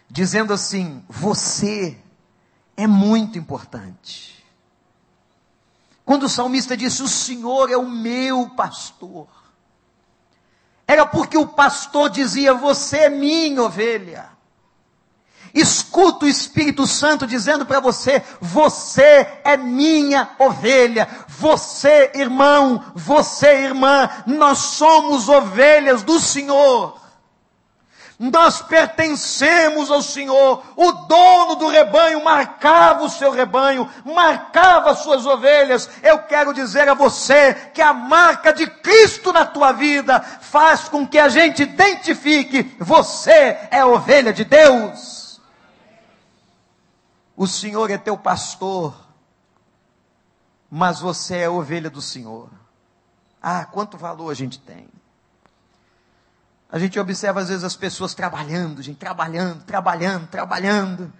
Dizendo 0.09 0.53
assim: 0.53 1.05
Você 1.09 1.99
é 2.77 2.87
muito 2.87 3.37
importante. 3.37 4.47
Quando 6.05 6.23
o 6.23 6.29
salmista 6.29 6.77
disse: 6.77 7.03
O 7.03 7.09
Senhor 7.09 7.69
é 7.69 7.77
o 7.77 7.91
meu 7.91 8.51
pastor, 8.51 9.27
era 10.87 11.05
porque 11.05 11.37
o 11.37 11.49
pastor 11.49 12.09
dizia: 12.09 12.55
Você 12.55 12.99
é 12.99 13.09
minha 13.09 13.61
ovelha. 13.61 14.38
Escuta 15.55 16.27
o 16.27 16.29
Espírito 16.29 16.87
Santo 16.87 17.27
dizendo 17.27 17.65
para 17.65 17.81
você: 17.81 18.23
Você 18.41 19.27
é 19.45 19.57
minha 19.57 20.31
ovelha. 20.39 21.09
Você, 21.29 22.13
irmão, 22.15 22.85
você, 22.95 23.65
irmã, 23.65 24.09
nós 24.27 24.59
somos 24.59 25.29
ovelhas 25.29 26.03
do 26.03 26.19
Senhor. 26.21 26.99
Nós 28.19 28.61
pertencemos 28.61 29.93
ao 29.93 30.03
Senhor. 30.03 30.65
O 30.75 30.91
dono 30.91 31.55
do 31.55 31.69
rebanho 31.69 32.25
marcava 32.25 33.05
o 33.05 33.09
seu 33.09 33.31
rebanho, 33.31 33.89
marcava 34.05 34.91
as 34.91 34.99
suas 35.01 35.25
ovelhas. 35.25 35.89
Eu 36.03 36.19
quero 36.19 36.53
dizer 36.53 36.89
a 36.89 36.95
você 36.95 37.55
que 37.73 37.81
a 37.81 37.93
marca 37.93 38.53
de 38.53 38.67
Cristo 38.67 39.33
na 39.33 39.47
tua 39.47 39.71
vida 39.71 40.21
faz 40.21 40.89
com 40.89 41.07
que 41.07 41.19
a 41.19 41.29
gente 41.29 41.63
identifique: 41.63 42.75
você 42.81 43.57
é 43.71 43.85
ovelha 43.85 44.33
de 44.33 44.45
Deus. 44.45 45.18
O 47.39 47.47
Senhor 47.47 47.89
é 47.89 47.97
teu 47.97 48.19
pastor, 48.19 48.93
mas 50.69 50.99
você 50.99 51.37
é 51.37 51.49
ovelha 51.49 51.89
do 51.89 52.03
Senhor. 52.03 52.51
Ah, 53.41 53.65
quanto 53.65 53.97
valor 53.97 54.29
a 54.29 54.35
gente 54.35 54.59
tem. 54.59 54.89
A 56.69 56.81
gente 56.81 56.99
observa 56.99 57.39
às 57.39 57.49
vezes 57.49 57.63
as 57.63 57.77
pessoas 57.77 58.13
trabalhando, 58.13 58.83
gente, 58.83 58.97
trabalhando, 58.97 59.63
trabalhando, 59.63 60.27
trabalhando. 60.27 61.13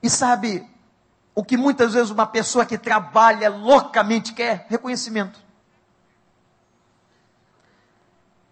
E 0.00 0.08
sabe, 0.08 0.64
o 1.34 1.42
que 1.42 1.56
muitas 1.56 1.94
vezes 1.94 2.10
uma 2.10 2.24
pessoa 2.24 2.64
que 2.64 2.78
trabalha 2.78 3.50
loucamente 3.50 4.32
quer? 4.32 4.68
Reconhecimento. 4.70 5.40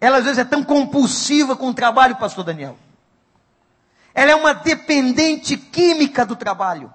Ela 0.01 0.17
às 0.17 0.25
vezes 0.25 0.39
é 0.39 0.43
tão 0.43 0.65
compulsiva 0.65 1.55
com 1.55 1.69
o 1.69 1.73
trabalho, 1.73 2.17
pastor 2.17 2.43
Daniel. 2.43 2.77
Ela 4.13 4.31
é 4.31 4.35
uma 4.35 4.53
dependente 4.53 5.57
química 5.57 6.25
do 6.25 6.35
trabalho. 6.35 6.93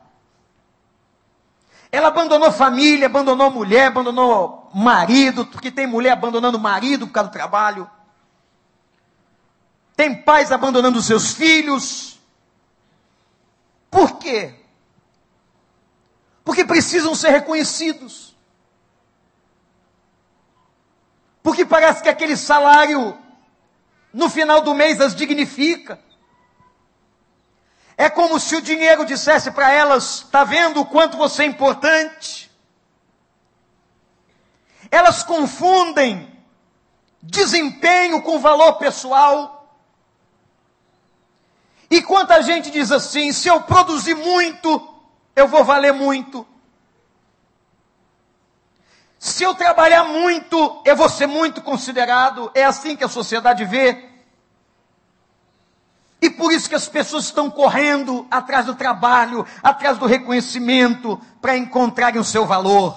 Ela 1.91 2.09
abandonou 2.09 2.53
família, 2.53 3.07
abandonou 3.07 3.51
mulher, 3.51 3.87
abandonou 3.87 4.71
marido, 4.75 5.47
porque 5.47 5.71
tem 5.71 5.87
mulher 5.87 6.13
abandonando 6.13 6.59
marido 6.59 7.07
por 7.07 7.13
causa 7.13 7.31
do 7.31 7.33
trabalho 7.33 7.91
tem 9.99 10.15
pais 10.15 10.53
abandonando 10.53 11.03
seus 11.03 11.33
filhos. 11.33 12.21
Por 13.91 14.17
quê? 14.17 14.55
Porque 16.45 16.65
precisam 16.65 17.17
ser 17.17 17.31
reconhecidos. 17.31 18.37
Porque 21.43 21.67
parece 21.67 22.01
que 22.01 22.09
aquele 22.09 22.37
salário, 22.37 23.19
no 24.15 24.31
final 24.31 24.61
do 24.61 24.73
mês, 24.73 25.01
as 25.01 25.17
dignifica. 25.17 25.99
É 28.01 28.09
como 28.09 28.39
se 28.39 28.55
o 28.55 28.63
dinheiro 28.63 29.05
dissesse 29.05 29.51
para 29.51 29.73
elas: 29.73 30.21
está 30.21 30.45
vendo 30.45 30.81
o 30.81 30.87
quanto 30.87 31.17
você 31.17 31.43
é 31.43 31.47
importante? 31.47 32.49
Elas 34.89 35.25
confundem 35.25 36.33
desempenho 37.21 38.23
com 38.23 38.39
valor 38.39 38.75
pessoal. 38.75 39.77
E 41.91 42.01
quanta 42.01 42.41
gente 42.41 42.71
diz 42.71 42.93
assim: 42.93 43.33
se 43.33 43.49
eu 43.49 43.63
produzir 43.63 44.15
muito, 44.15 44.95
eu 45.35 45.49
vou 45.49 45.65
valer 45.65 45.93
muito. 45.93 46.47
Se 49.19 49.43
eu 49.43 49.57
trabalhar 49.57 50.05
muito, 50.05 50.81
eu 50.85 50.95
vou 50.95 51.09
ser 51.09 51.27
muito 51.27 51.61
considerado. 51.63 52.49
É 52.55 52.63
assim 52.63 52.95
que 52.95 53.03
a 53.03 53.09
sociedade 53.09 53.65
vê. 53.65 54.08
E 56.21 56.29
por 56.29 56.53
isso 56.53 56.69
que 56.69 56.75
as 56.75 56.89
pessoas 56.89 57.25
estão 57.25 57.51
correndo 57.51 58.27
atrás 58.31 58.67
do 58.67 58.75
trabalho, 58.75 59.47
atrás 59.63 59.99
do 59.99 60.07
reconhecimento, 60.07 61.21
para 61.41 61.57
encontrarem 61.57 62.21
o 62.21 62.25
seu 62.25 62.45
valor. 62.45 62.97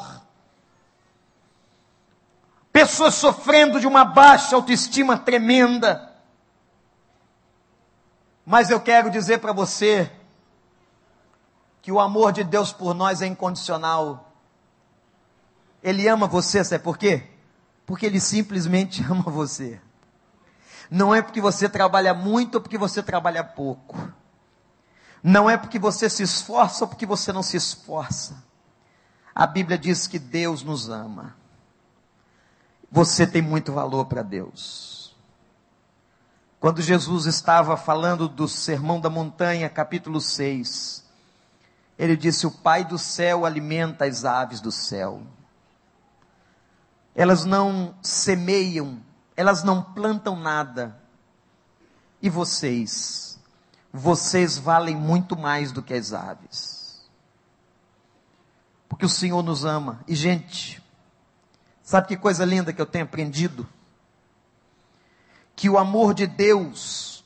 Pessoas 2.72 3.16
sofrendo 3.16 3.80
de 3.80 3.86
uma 3.86 4.04
baixa 4.04 4.56
autoestima 4.56 5.18
tremenda 5.18 6.12
mas 8.46 8.70
eu 8.70 8.80
quero 8.80 9.10
dizer 9.10 9.40
para 9.40 9.54
você 9.54 10.12
que 11.82 11.92
o 11.92 12.00
amor 12.00 12.32
de 12.32 12.44
Deus 12.44 12.72
por 12.72 12.94
nós 12.94 13.22
é 13.22 13.28
incondicional. 13.28 14.34
Ele 15.82 16.08
ama 16.08 16.28
você, 16.28 16.64
sabe 16.64 16.84
por 16.84 16.98
quê? 16.98 17.30
Porque 17.86 18.06
ele 18.06 18.20
simplesmente 18.20 19.04
ama 19.10 19.24
você. 19.24 19.80
Não 20.92 21.16
é 21.16 21.22
porque 21.22 21.40
você 21.40 21.70
trabalha 21.70 22.14
muito 22.14 22.56
ou 22.56 22.62
porque 22.62 22.78
você 22.78 23.02
trabalha 23.02 23.46
pouco. 23.46 23.98
Não 25.24 25.50
é 25.50 25.56
porque 25.56 25.80
você 25.80 26.10
se 26.10 26.22
esforça 26.22 26.84
ou 26.84 26.90
porque 26.90 27.06
você 27.06 27.32
não 27.32 27.42
se 27.42 27.56
esforça. 27.56 28.44
A 29.34 29.48
Bíblia 29.48 29.78
diz 29.78 30.06
que 30.06 30.20
Deus 30.20 30.64
nos 30.64 30.90
ama. 30.90 31.34
Você 32.92 33.26
tem 33.26 33.42
muito 33.42 33.72
valor 33.72 34.06
para 34.08 34.22
Deus. 34.22 35.16
Quando 36.60 36.82
Jesus 36.82 37.26
estava 37.26 37.78
falando 37.78 38.28
do 38.28 38.46
Sermão 38.46 39.00
da 39.00 39.10
Montanha, 39.10 39.70
capítulo 39.70 40.20
6, 40.20 41.06
ele 41.98 42.18
disse: 42.18 42.46
O 42.46 42.52
Pai 42.52 42.84
do 42.84 42.98
céu 42.98 43.46
alimenta 43.46 44.04
as 44.04 44.26
aves 44.26 44.60
do 44.60 44.74
céu. 44.74 45.24
Elas 47.16 47.46
não 47.46 47.96
semeiam, 48.02 49.00
elas 49.42 49.64
não 49.64 49.82
plantam 49.82 50.36
nada. 50.36 50.98
E 52.22 52.30
vocês? 52.30 53.40
Vocês 53.92 54.58
valem 54.58 54.96
muito 54.96 55.38
mais 55.38 55.72
do 55.72 55.82
que 55.82 55.94
as 55.94 56.14
aves. 56.14 57.10
Porque 58.88 59.06
o 59.06 59.10
Senhor 59.10 59.42
nos 59.44 59.66
ama. 59.66 60.00
E, 60.08 60.16
gente, 60.16 60.82
sabe 61.84 62.08
que 62.08 62.18
coisa 62.18 62.46
linda 62.46 62.72
que 62.72 62.82
eu 62.82 62.86
tenho 62.86 63.06
aprendido? 63.06 63.68
que 65.62 65.70
o 65.70 65.78
amor 65.78 66.16
de 66.16 66.26
Deus 66.26 67.24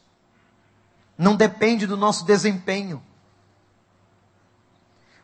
não 1.17 1.37
depende 1.37 1.87
do 1.87 1.95
nosso 1.95 2.25
desempenho. 2.25 3.01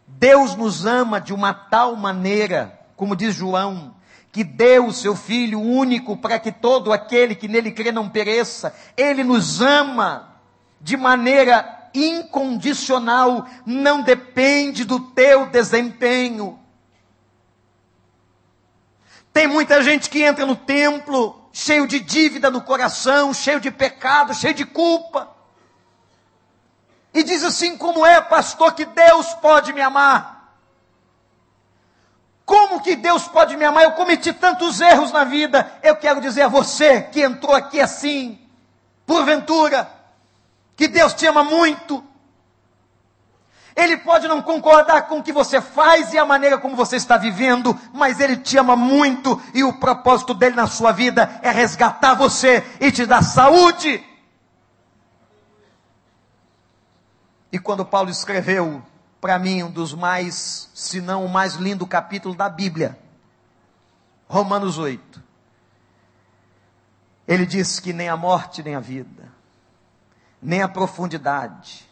Deus 0.07 0.55
nos 0.55 0.85
ama 0.85 1.19
de 1.19 1.33
uma 1.33 1.53
tal 1.53 1.97
maneira, 1.97 2.79
como 2.95 3.13
diz 3.13 3.35
João, 3.35 3.93
que 4.31 4.43
deu 4.43 4.87
o 4.87 4.93
seu 4.93 5.15
Filho 5.15 5.59
único 5.59 6.15
para 6.15 6.39
que 6.39 6.51
todo 6.51 6.93
aquele 6.93 7.35
que 7.35 7.47
nele 7.47 7.71
crê 7.71 7.91
não 7.91 8.09
pereça. 8.09 8.73
Ele 8.95 9.23
nos 9.23 9.61
ama 9.61 10.35
de 10.79 10.95
maneira 10.95 11.89
incondicional, 11.93 13.45
não 13.65 14.01
depende 14.01 14.85
do 14.85 14.99
teu 14.99 15.47
desempenho. 15.47 16.57
Tem 19.33 19.47
muita 19.47 19.81
gente 19.83 20.09
que 20.09 20.21
entra 20.21 20.45
no 20.45 20.55
templo 20.55 21.49
cheio 21.51 21.85
de 21.85 21.99
dívida 21.99 22.49
no 22.49 22.61
coração, 22.61 23.33
cheio 23.33 23.59
de 23.59 23.69
pecado, 23.69 24.33
cheio 24.33 24.53
de 24.53 24.65
culpa. 24.65 25.29
E 27.13 27.23
diz 27.23 27.43
assim: 27.43 27.77
como 27.77 28.05
é, 28.05 28.21
pastor, 28.21 28.73
que 28.73 28.85
Deus 28.85 29.33
pode 29.35 29.73
me 29.73 29.81
amar? 29.81 30.40
Como 32.45 32.81
que 32.81 32.95
Deus 32.95 33.27
pode 33.27 33.55
me 33.55 33.65
amar? 33.65 33.83
Eu 33.83 33.91
cometi 33.91 34.33
tantos 34.33 34.81
erros 34.81 35.11
na 35.11 35.23
vida. 35.23 35.71
Eu 35.81 35.95
quero 35.95 36.19
dizer 36.19 36.43
a 36.43 36.47
você 36.47 37.01
que 37.01 37.21
entrou 37.21 37.55
aqui 37.55 37.79
assim, 37.79 38.39
porventura, 39.05 39.89
que 40.75 40.87
Deus 40.87 41.13
te 41.13 41.25
ama 41.25 41.43
muito. 41.43 42.03
Ele 43.75 43.97
pode 43.97 44.27
não 44.27 44.41
concordar 44.41 45.03
com 45.03 45.19
o 45.19 45.23
que 45.23 45.31
você 45.31 45.61
faz 45.61 46.13
e 46.13 46.17
a 46.17 46.25
maneira 46.25 46.57
como 46.57 46.75
você 46.75 46.97
está 46.97 47.17
vivendo, 47.17 47.77
mas 47.93 48.19
Ele 48.19 48.35
te 48.35 48.57
ama 48.57 48.75
muito 48.75 49.41
e 49.53 49.63
o 49.63 49.73
propósito 49.73 50.33
dele 50.33 50.55
na 50.55 50.67
sua 50.67 50.91
vida 50.91 51.39
é 51.41 51.51
resgatar 51.51 52.15
você 52.15 52.65
e 52.79 52.91
te 52.91 53.05
dar 53.05 53.23
saúde. 53.23 54.03
E 57.51 57.59
quando 57.59 57.85
Paulo 57.85 58.09
escreveu 58.09 58.81
para 59.21 59.37
mim 59.37 59.61
um 59.61 59.69
dos 59.69 59.93
mais, 59.93 60.69
se 60.73 60.99
não 60.99 61.23
o 61.23 61.29
mais 61.29 61.53
lindo 61.53 61.85
capítulo 61.85 62.33
da 62.35 62.49
Bíblia, 62.49 62.97
Romanos 64.27 64.79
8, 64.79 65.21
ele 67.27 67.45
diz 67.45 67.79
que 67.79 67.93
nem 67.93 68.09
a 68.09 68.17
morte, 68.17 68.63
nem 68.63 68.73
a 68.73 68.79
vida, 68.79 69.31
nem 70.41 70.63
a 70.63 70.67
profundidade, 70.67 71.87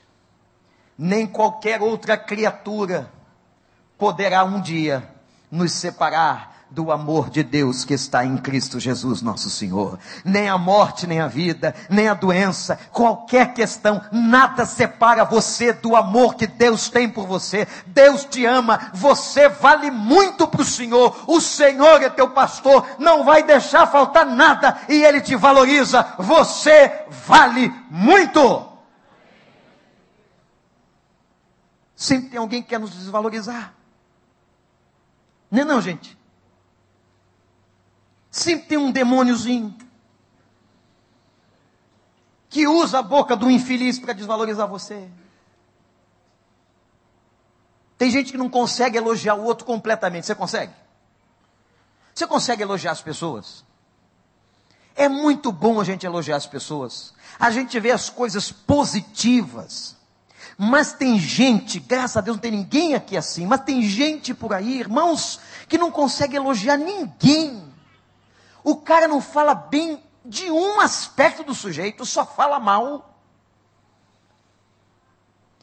nem 0.97 1.27
qualquer 1.27 1.81
outra 1.81 2.17
criatura 2.17 3.11
poderá 3.95 4.43
um 4.43 4.59
dia 4.59 5.07
nos 5.51 5.71
separar 5.71 6.58
do 6.71 6.91
amor 6.91 7.29
de 7.29 7.41
Deus 7.41 7.83
que 7.83 7.93
está 7.93 8.23
em 8.23 8.37
Cristo 8.37 8.79
Jesus, 8.79 9.21
nosso 9.21 9.49
Senhor. 9.49 9.97
Nem 10.23 10.47
a 10.47 10.57
morte, 10.57 11.07
nem 11.07 11.19
a 11.19 11.27
vida, 11.27 11.73
nem 11.89 12.07
a 12.07 12.13
doença, 12.13 12.79
qualquer 12.91 13.53
questão, 13.53 14.01
nada 14.11 14.65
separa 14.65 15.25
você 15.25 15.73
do 15.73 15.95
amor 15.95 16.35
que 16.35 16.45
Deus 16.45 16.89
tem 16.89 17.09
por 17.09 17.25
você. 17.25 17.67
Deus 17.87 18.25
te 18.25 18.45
ama, 18.45 18.91
você 18.93 19.49
vale 19.49 19.89
muito 19.89 20.47
para 20.47 20.61
o 20.61 20.65
Senhor. 20.65 21.23
O 21.25 21.41
Senhor 21.41 22.03
é 22.03 22.09
teu 22.09 22.29
pastor, 22.29 22.85
não 22.99 23.23
vai 23.23 23.41
deixar 23.43 23.87
faltar 23.87 24.25
nada 24.25 24.77
e 24.87 25.03
Ele 25.03 25.21
te 25.21 25.35
valoriza. 25.35 26.05
Você 26.19 27.05
vale 27.09 27.73
muito. 27.89 28.67
Sempre 31.95 32.29
tem 32.29 32.39
alguém 32.39 32.61
que 32.61 32.69
quer 32.69 32.79
nos 32.79 32.91
desvalorizar. 32.91 33.73
Não 35.49 35.61
é 35.61 35.65
não, 35.65 35.81
gente? 35.81 36.18
Sempre 38.31 38.67
tem 38.67 38.77
um 38.77 38.91
demôniozinho 38.91 39.75
que 42.49 42.67
usa 42.67 42.99
a 42.99 43.03
boca 43.03 43.35
do 43.35 43.49
infeliz 43.49 43.99
para 43.99 44.13
desvalorizar 44.13 44.67
você. 44.67 45.09
Tem 47.97 48.09
gente 48.09 48.31
que 48.31 48.37
não 48.37 48.49
consegue 48.49 48.97
elogiar 48.97 49.35
o 49.35 49.43
outro 49.43 49.65
completamente. 49.65 50.25
Você 50.25 50.33
consegue? 50.33 50.73
Você 52.13 52.25
consegue 52.25 52.63
elogiar 52.63 52.91
as 52.91 53.01
pessoas? 53.01 53.63
É 54.95 55.07
muito 55.07 55.51
bom 55.51 55.79
a 55.79 55.83
gente 55.83 56.05
elogiar 56.05 56.37
as 56.37 56.47
pessoas. 56.47 57.13
A 57.39 57.51
gente 57.51 57.79
vê 57.79 57.91
as 57.91 58.09
coisas 58.09 58.51
positivas. 58.51 59.95
Mas 60.57 60.91
tem 60.91 61.17
gente, 61.17 61.79
graças 61.79 62.17
a 62.17 62.21
Deus 62.21 62.35
não 62.35 62.41
tem 62.41 62.51
ninguém 62.51 62.93
aqui 62.93 63.15
assim, 63.15 63.45
mas 63.45 63.61
tem 63.61 63.81
gente 63.81 64.33
por 64.33 64.53
aí, 64.53 64.79
irmãos, 64.79 65.39
que 65.69 65.77
não 65.77 65.89
consegue 65.89 66.35
elogiar 66.35 66.75
ninguém. 66.75 67.68
O 68.63 68.77
cara 68.77 69.07
não 69.07 69.21
fala 69.21 69.53
bem 69.53 70.03
de 70.25 70.51
um 70.51 70.79
aspecto 70.79 71.43
do 71.43 71.55
sujeito, 71.55 72.05
só 72.05 72.25
fala 72.25 72.59
mal. 72.59 73.15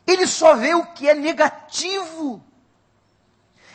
Ele 0.07 0.27
só 0.27 0.55
vê 0.55 0.75
o 0.75 0.87
que 0.87 1.09
é 1.09 1.15
negativo. 1.15 2.43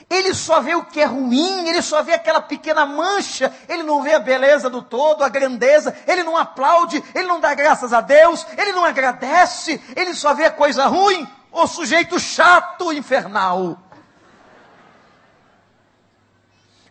Ele 0.10 0.34
só 0.34 0.60
vê 0.60 0.76
o 0.76 0.84
que 0.84 1.00
é 1.00 1.06
ruim, 1.06 1.70
ele 1.70 1.82
só 1.82 2.04
vê 2.04 2.14
aquela 2.14 2.42
pequena 2.42 2.86
mancha, 2.86 3.54
ele 3.70 3.82
não 3.82 4.04
vê 4.04 4.14
a 4.14 4.20
beleza 4.20 4.70
do 4.70 4.82
todo, 4.82 5.24
a 5.24 5.30
grandeza, 5.30 5.98
ele 6.06 6.22
não 6.22 6.36
aplaude, 6.36 7.02
ele 7.16 7.28
não 7.30 7.40
dá 7.40 7.54
graças 7.54 7.94
a 7.94 8.02
Deus, 8.02 8.46
ele 8.58 8.74
não 8.74 8.84
agradece, 8.84 9.82
ele 9.96 10.14
só 10.14 10.34
vê 10.34 10.50
coisa 10.50 10.86
ruim, 10.86 11.26
o 11.50 11.66
sujeito 11.66 12.20
chato, 12.20 12.92
infernal. 12.92 13.80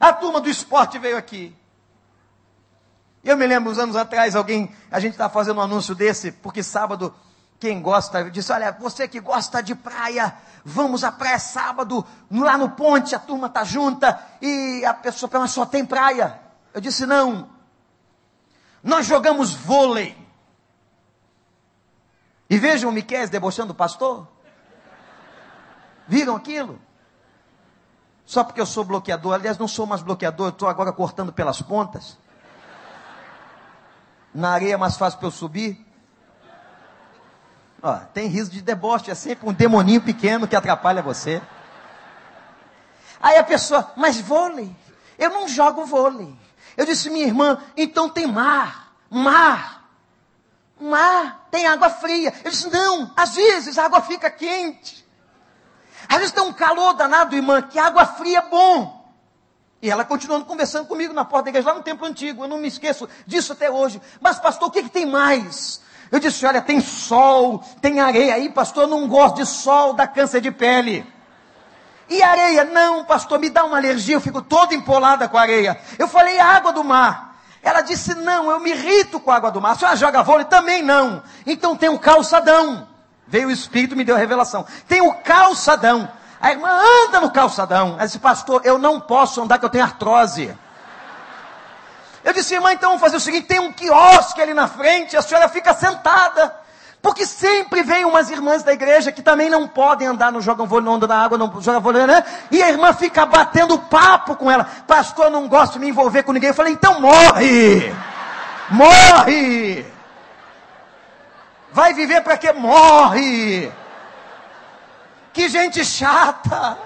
A 0.00 0.14
turma 0.14 0.40
do 0.40 0.48
esporte 0.48 0.98
veio 0.98 1.18
aqui. 1.18 1.54
Eu 3.22 3.36
me 3.36 3.46
lembro, 3.46 3.70
uns 3.70 3.78
anos 3.78 3.96
atrás, 3.96 4.34
alguém, 4.34 4.74
a 4.90 4.98
gente 4.98 5.12
estava 5.12 5.32
fazendo 5.32 5.58
um 5.58 5.62
anúncio 5.62 5.94
desse, 5.94 6.32
porque 6.32 6.62
sábado, 6.62 7.14
quem 7.58 7.82
gosta, 7.82 8.30
disse, 8.30 8.50
olha, 8.50 8.72
você 8.72 9.06
que 9.06 9.20
gosta 9.20 9.62
de 9.62 9.74
praia, 9.74 10.34
vamos 10.64 11.04
à 11.04 11.12
praia 11.12 11.38
sábado, 11.38 12.04
lá 12.30 12.56
no 12.56 12.70
ponte, 12.70 13.14
a 13.14 13.18
turma 13.18 13.48
está 13.48 13.62
junta, 13.62 14.18
e 14.40 14.82
a 14.86 14.94
pessoa 14.94 15.28
pergunta, 15.28 15.52
só 15.52 15.66
tem 15.66 15.84
praia? 15.84 16.40
Eu 16.72 16.80
disse, 16.80 17.04
não. 17.04 17.50
Nós 18.82 19.04
jogamos 19.06 19.52
vôlei. 19.52 20.16
E 22.48 22.58
vejam 22.58 22.88
o 22.88 22.92
Miquel 22.92 23.28
debochando 23.28 23.72
o 23.72 23.76
pastor. 23.76 24.26
Viram 26.08 26.34
aquilo? 26.34 26.80
Só 28.24 28.42
porque 28.42 28.60
eu 28.60 28.66
sou 28.66 28.84
bloqueador, 28.84 29.34
aliás, 29.34 29.58
não 29.58 29.68
sou 29.68 29.86
mais 29.86 30.02
bloqueador, 30.02 30.48
estou 30.48 30.68
agora 30.68 30.92
cortando 30.92 31.32
pelas 31.32 31.60
pontas. 31.60 32.16
Na 34.34 34.50
areia 34.50 34.74
é 34.74 34.76
mais 34.76 34.96
fácil 34.96 35.18
para 35.18 35.28
eu 35.28 35.32
subir. 35.32 35.84
Ó, 37.82 37.94
tem 38.12 38.28
riso 38.28 38.50
de 38.50 38.60
deboche, 38.60 39.10
é 39.10 39.14
sempre 39.14 39.48
um 39.48 39.52
demoninho 39.52 40.00
pequeno 40.00 40.46
que 40.46 40.54
atrapalha 40.54 41.02
você. 41.02 41.40
Aí 43.20 43.36
a 43.36 43.44
pessoa, 43.44 43.92
mas 43.96 44.20
vôlei? 44.20 44.74
Eu 45.18 45.30
não 45.30 45.48
jogo 45.48 45.84
vôlei. 45.84 46.34
Eu 46.76 46.86
disse, 46.86 47.10
minha 47.10 47.26
irmã, 47.26 47.58
então 47.76 48.08
tem 48.08 48.26
mar. 48.26 48.94
Mar. 49.10 49.84
Mar. 50.80 51.46
Tem 51.50 51.66
água 51.66 51.90
fria. 51.90 52.32
Eu 52.44 52.50
disse, 52.50 52.70
não, 52.70 53.12
às 53.16 53.34
vezes 53.34 53.76
a 53.76 53.84
água 53.84 54.00
fica 54.02 54.30
quente. 54.30 55.06
Às 56.08 56.18
vezes 56.18 56.32
tem 56.32 56.42
um 56.42 56.52
calor 56.52 56.94
danado, 56.94 57.36
irmã, 57.36 57.60
que 57.62 57.78
água 57.78 58.06
fria 58.06 58.38
é 58.38 58.48
bom. 58.48 58.99
E 59.82 59.90
ela 59.90 60.04
continuando 60.04 60.44
conversando 60.44 60.86
comigo 60.86 61.14
na 61.14 61.24
porta 61.24 61.44
da 61.44 61.50
igreja, 61.50 61.68
lá 61.68 61.74
no 61.74 61.82
templo 61.82 62.06
antigo. 62.06 62.44
Eu 62.44 62.48
não 62.48 62.58
me 62.58 62.68
esqueço 62.68 63.08
disso 63.26 63.52
até 63.52 63.70
hoje. 63.70 64.00
Mas, 64.20 64.38
pastor, 64.38 64.68
o 64.68 64.70
que, 64.70 64.82
que 64.82 64.90
tem 64.90 65.06
mais? 65.06 65.80
Eu 66.10 66.18
disse, 66.18 66.44
olha, 66.44 66.60
tem 66.60 66.80
sol, 66.80 67.64
tem 67.80 68.00
areia. 68.00 68.34
Aí, 68.34 68.50
pastor, 68.50 68.84
eu 68.84 68.88
não 68.88 69.08
gosto 69.08 69.36
de 69.36 69.46
sol, 69.46 69.94
dá 69.94 70.06
câncer 70.06 70.40
de 70.40 70.50
pele. 70.50 71.06
E 72.10 72.22
areia? 72.22 72.64
Não, 72.64 73.04
pastor, 73.04 73.38
me 73.38 73.48
dá 73.48 73.64
uma 73.64 73.76
alergia, 73.76 74.16
eu 74.16 74.20
fico 74.20 74.42
toda 74.42 74.74
empolada 74.74 75.28
com 75.28 75.38
a 75.38 75.42
areia. 75.42 75.80
Eu 75.98 76.08
falei, 76.08 76.38
a 76.38 76.46
água 76.46 76.72
do 76.72 76.82
mar. 76.82 77.40
Ela 77.62 77.80
disse, 77.82 78.14
não, 78.14 78.50
eu 78.50 78.58
me 78.58 78.70
irrito 78.70 79.20
com 79.20 79.30
a 79.30 79.36
água 79.36 79.50
do 79.50 79.60
mar. 79.60 79.72
A 79.72 79.74
senhora 79.76 79.96
joga 79.96 80.22
vôlei? 80.22 80.44
Também 80.46 80.82
não. 80.82 81.22
Então 81.46 81.76
tem 81.76 81.88
o 81.88 81.98
calçadão. 81.98 82.88
Veio 83.26 83.48
o 83.48 83.50
Espírito, 83.50 83.94
me 83.94 84.04
deu 84.04 84.16
a 84.16 84.18
revelação. 84.18 84.66
Tem 84.88 85.00
o 85.00 85.14
calçadão. 85.14 86.10
A 86.40 86.50
irmã 86.52 86.68
anda 87.06 87.20
no 87.20 87.30
calçadão. 87.30 87.94
Ela 87.96 88.06
disse, 88.06 88.18
pastor, 88.18 88.62
eu 88.64 88.78
não 88.78 88.98
posso 88.98 89.42
andar 89.42 89.58
que 89.58 89.64
eu 89.64 89.68
tenho 89.68 89.84
artrose. 89.84 90.56
Eu 92.24 92.32
disse, 92.32 92.54
irmã, 92.54 92.72
então 92.72 92.90
vamos 92.90 93.02
fazer 93.02 93.16
o 93.16 93.20
seguinte: 93.20 93.46
tem 93.46 93.60
um 93.60 93.72
quiosque 93.72 94.40
ali 94.40 94.54
na 94.54 94.66
frente, 94.66 95.16
a 95.16 95.22
senhora 95.22 95.48
fica 95.48 95.74
sentada. 95.74 96.54
Porque 97.02 97.24
sempre 97.24 97.82
vem 97.82 98.04
umas 98.04 98.28
irmãs 98.28 98.62
da 98.62 98.74
igreja 98.74 99.10
que 99.10 99.22
também 99.22 99.48
não 99.48 99.66
podem 99.66 100.06
andar, 100.06 100.30
não 100.30 100.40
jogam 100.40 100.66
vôlei, 100.66 100.84
não 100.84 100.94
andam 100.96 101.08
na 101.08 101.24
água, 101.24 101.38
não 101.38 101.50
jogam 101.60 101.80
vôlei, 101.80 102.06
né? 102.06 102.22
E 102.50 102.62
a 102.62 102.68
irmã 102.68 102.92
fica 102.92 103.24
batendo 103.24 103.78
papo 103.78 104.36
com 104.36 104.50
ela. 104.50 104.66
Pastor, 104.86 105.26
eu 105.26 105.30
não 105.30 105.48
gosto 105.48 105.74
de 105.74 105.78
me 105.78 105.88
envolver 105.88 106.22
com 106.24 106.32
ninguém. 106.32 106.48
Eu 106.50 106.54
falei, 106.54 106.74
então 106.74 107.00
morre! 107.00 107.90
Morre! 108.68 109.86
Vai 111.72 111.94
viver 111.94 112.20
para 112.20 112.36
quê? 112.36 112.52
Morre! 112.52 113.72
Que 115.40 115.48
gente 115.48 115.82
chata. 115.82 116.76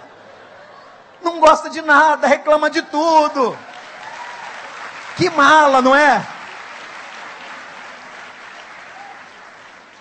Não 1.20 1.40
gosta 1.40 1.68
de 1.68 1.82
nada, 1.82 2.28
reclama 2.28 2.70
de 2.70 2.82
tudo. 2.82 3.58
Que 5.16 5.28
mala, 5.28 5.82
não 5.82 5.92
é? 5.92 6.24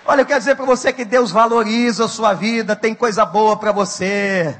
Olha, 0.05 0.21
eu 0.21 0.25
quero 0.27 0.37
dizer 0.37 0.55
para 0.55 0.65
você 0.65 0.93
que 0.93 1.03
Deus 1.03 1.31
valoriza 1.31 2.05
a 2.05 2.07
sua 2.07 2.35
vida, 2.35 2.75
tem 2.75 2.93
coisa 2.93 3.25
boa 3.25 3.57
para 3.57 3.71
você. 3.71 4.55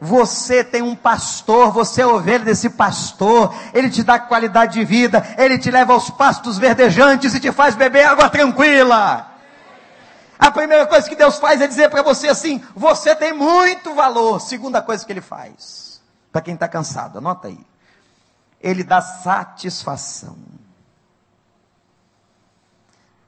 Você 0.00 0.64
tem 0.64 0.80
um 0.80 0.96
pastor, 0.96 1.72
você 1.72 2.00
é 2.00 2.06
ovelha 2.06 2.46
desse 2.46 2.70
pastor, 2.70 3.54
ele 3.74 3.90
te 3.90 4.02
dá 4.02 4.18
qualidade 4.18 4.72
de 4.72 4.86
vida, 4.86 5.22
ele 5.36 5.58
te 5.58 5.70
leva 5.70 5.92
aos 5.92 6.08
pastos 6.08 6.56
verdejantes 6.56 7.34
e 7.34 7.40
te 7.40 7.52
faz 7.52 7.74
beber 7.74 8.06
água 8.06 8.30
tranquila. 8.30 9.29
A 10.40 10.50
primeira 10.50 10.86
coisa 10.86 11.06
que 11.06 11.14
Deus 11.14 11.36
faz 11.36 11.60
é 11.60 11.66
dizer 11.66 11.90
para 11.90 12.02
você 12.02 12.28
assim: 12.28 12.64
você 12.74 13.14
tem 13.14 13.34
muito 13.34 13.94
valor. 13.94 14.40
Segunda 14.40 14.80
coisa 14.80 15.04
que 15.04 15.12
Ele 15.12 15.20
faz, 15.20 16.00
para 16.32 16.40
quem 16.40 16.54
está 16.54 16.66
cansado, 16.66 17.18
anota 17.18 17.48
aí. 17.48 17.60
Ele 18.58 18.82
dá 18.82 19.02
satisfação. 19.02 20.38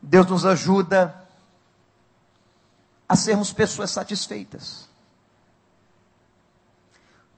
Deus 0.01 0.27
nos 0.27 0.47
ajuda 0.47 1.15
a 3.07 3.15
sermos 3.15 3.53
pessoas 3.53 3.91
satisfeitas. 3.91 4.89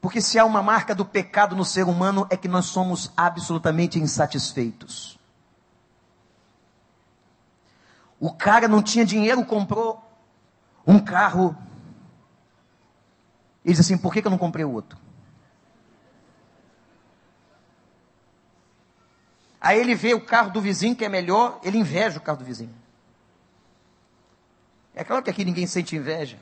Porque 0.00 0.20
se 0.20 0.38
há 0.38 0.44
uma 0.44 0.62
marca 0.62 0.94
do 0.94 1.04
pecado 1.04 1.56
no 1.56 1.64
ser 1.64 1.84
humano 1.84 2.26
é 2.30 2.36
que 2.36 2.46
nós 2.46 2.66
somos 2.66 3.10
absolutamente 3.16 3.98
insatisfeitos. 3.98 5.18
O 8.18 8.32
cara 8.32 8.68
não 8.68 8.82
tinha 8.82 9.04
dinheiro, 9.04 9.44
comprou 9.44 10.02
um 10.86 10.98
carro. 10.98 11.56
Ele 13.64 13.74
diz 13.74 13.80
assim: 13.80 13.98
por 13.98 14.12
que, 14.12 14.20
que 14.20 14.26
eu 14.26 14.30
não 14.30 14.38
comprei 14.38 14.64
outro? 14.64 14.98
Aí 19.60 19.78
ele 19.78 19.94
vê 19.94 20.12
o 20.12 20.20
carro 20.20 20.50
do 20.50 20.60
vizinho 20.60 20.94
que 20.94 21.04
é 21.04 21.08
melhor, 21.08 21.58
ele 21.62 21.78
inveja 21.78 22.18
o 22.18 22.20
carro 22.20 22.38
do 22.38 22.44
vizinho. 22.44 22.74
É 24.94 25.02
claro 25.02 25.22
que 25.22 25.30
aqui 25.30 25.44
ninguém 25.44 25.66
sente 25.66 25.96
inveja. 25.96 26.38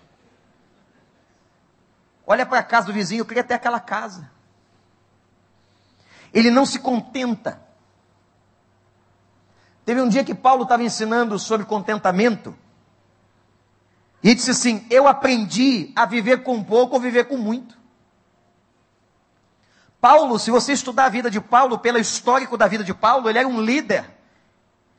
Olha 2.27 2.45
para 2.45 2.59
a 2.59 2.63
casa 2.65 2.89
do 2.89 2.93
vizinho, 2.93 3.21
eu 3.21 3.27
queria 3.27 3.45
ter 3.45 3.55
aquela 3.55 3.79
casa. 3.79 4.29
Ele 6.35 6.51
não 6.51 6.67
se 6.67 6.79
contenta. 6.79 7.63
Teve 9.85 10.01
um 10.01 10.09
dia 10.09 10.25
que 10.25 10.35
Paulo 10.35 10.63
estava 10.63 10.83
ensinando 10.83 11.39
sobre 11.39 11.67
contentamento. 11.67 12.57
E 14.23 14.35
disse 14.35 14.53
assim: 14.53 14.87
Eu 14.89 15.09
aprendi 15.09 15.93
a 15.97 16.07
viver 16.07 16.43
com 16.43 16.63
pouco 16.63 16.95
ou 16.95 17.01
viver 17.01 17.25
com 17.25 17.37
muito. 17.37 17.77
Paulo, 20.01 20.39
se 20.39 20.51
você 20.51 20.73
estudar 20.73 21.05
a 21.07 21.09
vida 21.09 21.31
de 21.31 21.41
Paulo, 21.41 21.79
pelo 21.79 21.99
histórico 21.99 22.57
da 22.57 22.67
vida 22.67 22.83
de 22.83 22.93
Paulo, 22.93 23.29
ele 23.29 23.39
era 23.39 23.47
um 23.49 23.61
líder. 23.61 24.05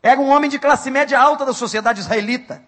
Era 0.01 0.19
um 0.19 0.29
homem 0.29 0.49
de 0.49 0.59
classe 0.59 0.89
média 0.91 1.19
alta 1.19 1.45
da 1.45 1.53
sociedade 1.53 1.99
israelita. 1.99 2.63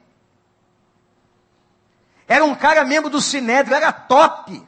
Era 2.28 2.44
um 2.44 2.56
cara 2.56 2.84
membro 2.86 3.10
do 3.10 3.22
Sinédrio, 3.22 3.76
era 3.76 3.92
top. 3.92 4.66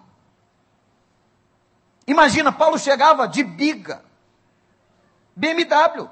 Imagina, 2.05 2.51
Paulo 2.51 2.77
chegava 2.77 3.27
de 3.27 3.43
biga, 3.43 4.03
BMW. 5.35 6.09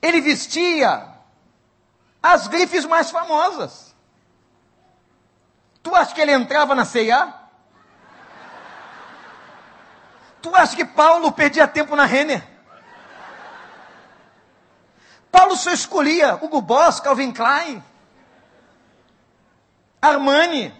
Ele 0.00 0.20
vestia 0.20 1.08
as 2.22 2.46
grifes 2.46 2.84
mais 2.84 3.10
famosas. 3.10 3.94
Tu 5.82 5.94
acha 5.94 6.14
que 6.14 6.20
ele 6.20 6.32
entrava 6.32 6.74
na 6.74 6.84
C&A? 6.84 7.32
Tu 10.40 10.54
acha 10.54 10.76
que 10.76 10.84
Paulo 10.84 11.32
perdia 11.32 11.66
tempo 11.66 11.96
na 11.96 12.04
Renner? 12.04 12.46
Paulo 15.30 15.56
só 15.56 15.70
escolhia 15.70 16.34
Hugo 16.34 16.60
Boss, 16.60 17.00
Calvin 17.00 17.32
Klein, 17.32 17.82
Armani. 20.00 20.74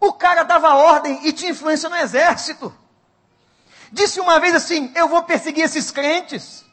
O 0.00 0.12
cara 0.12 0.42
dava 0.42 0.74
ordem 0.74 1.26
e 1.26 1.32
tinha 1.32 1.50
influência 1.50 1.88
no 1.88 1.96
exército. 1.96 2.74
Disse 3.92 4.20
uma 4.20 4.38
vez 4.40 4.54
assim: 4.54 4.92
Eu 4.94 5.08
vou 5.08 5.22
perseguir 5.22 5.64
esses 5.64 5.90
crentes. 5.90 6.64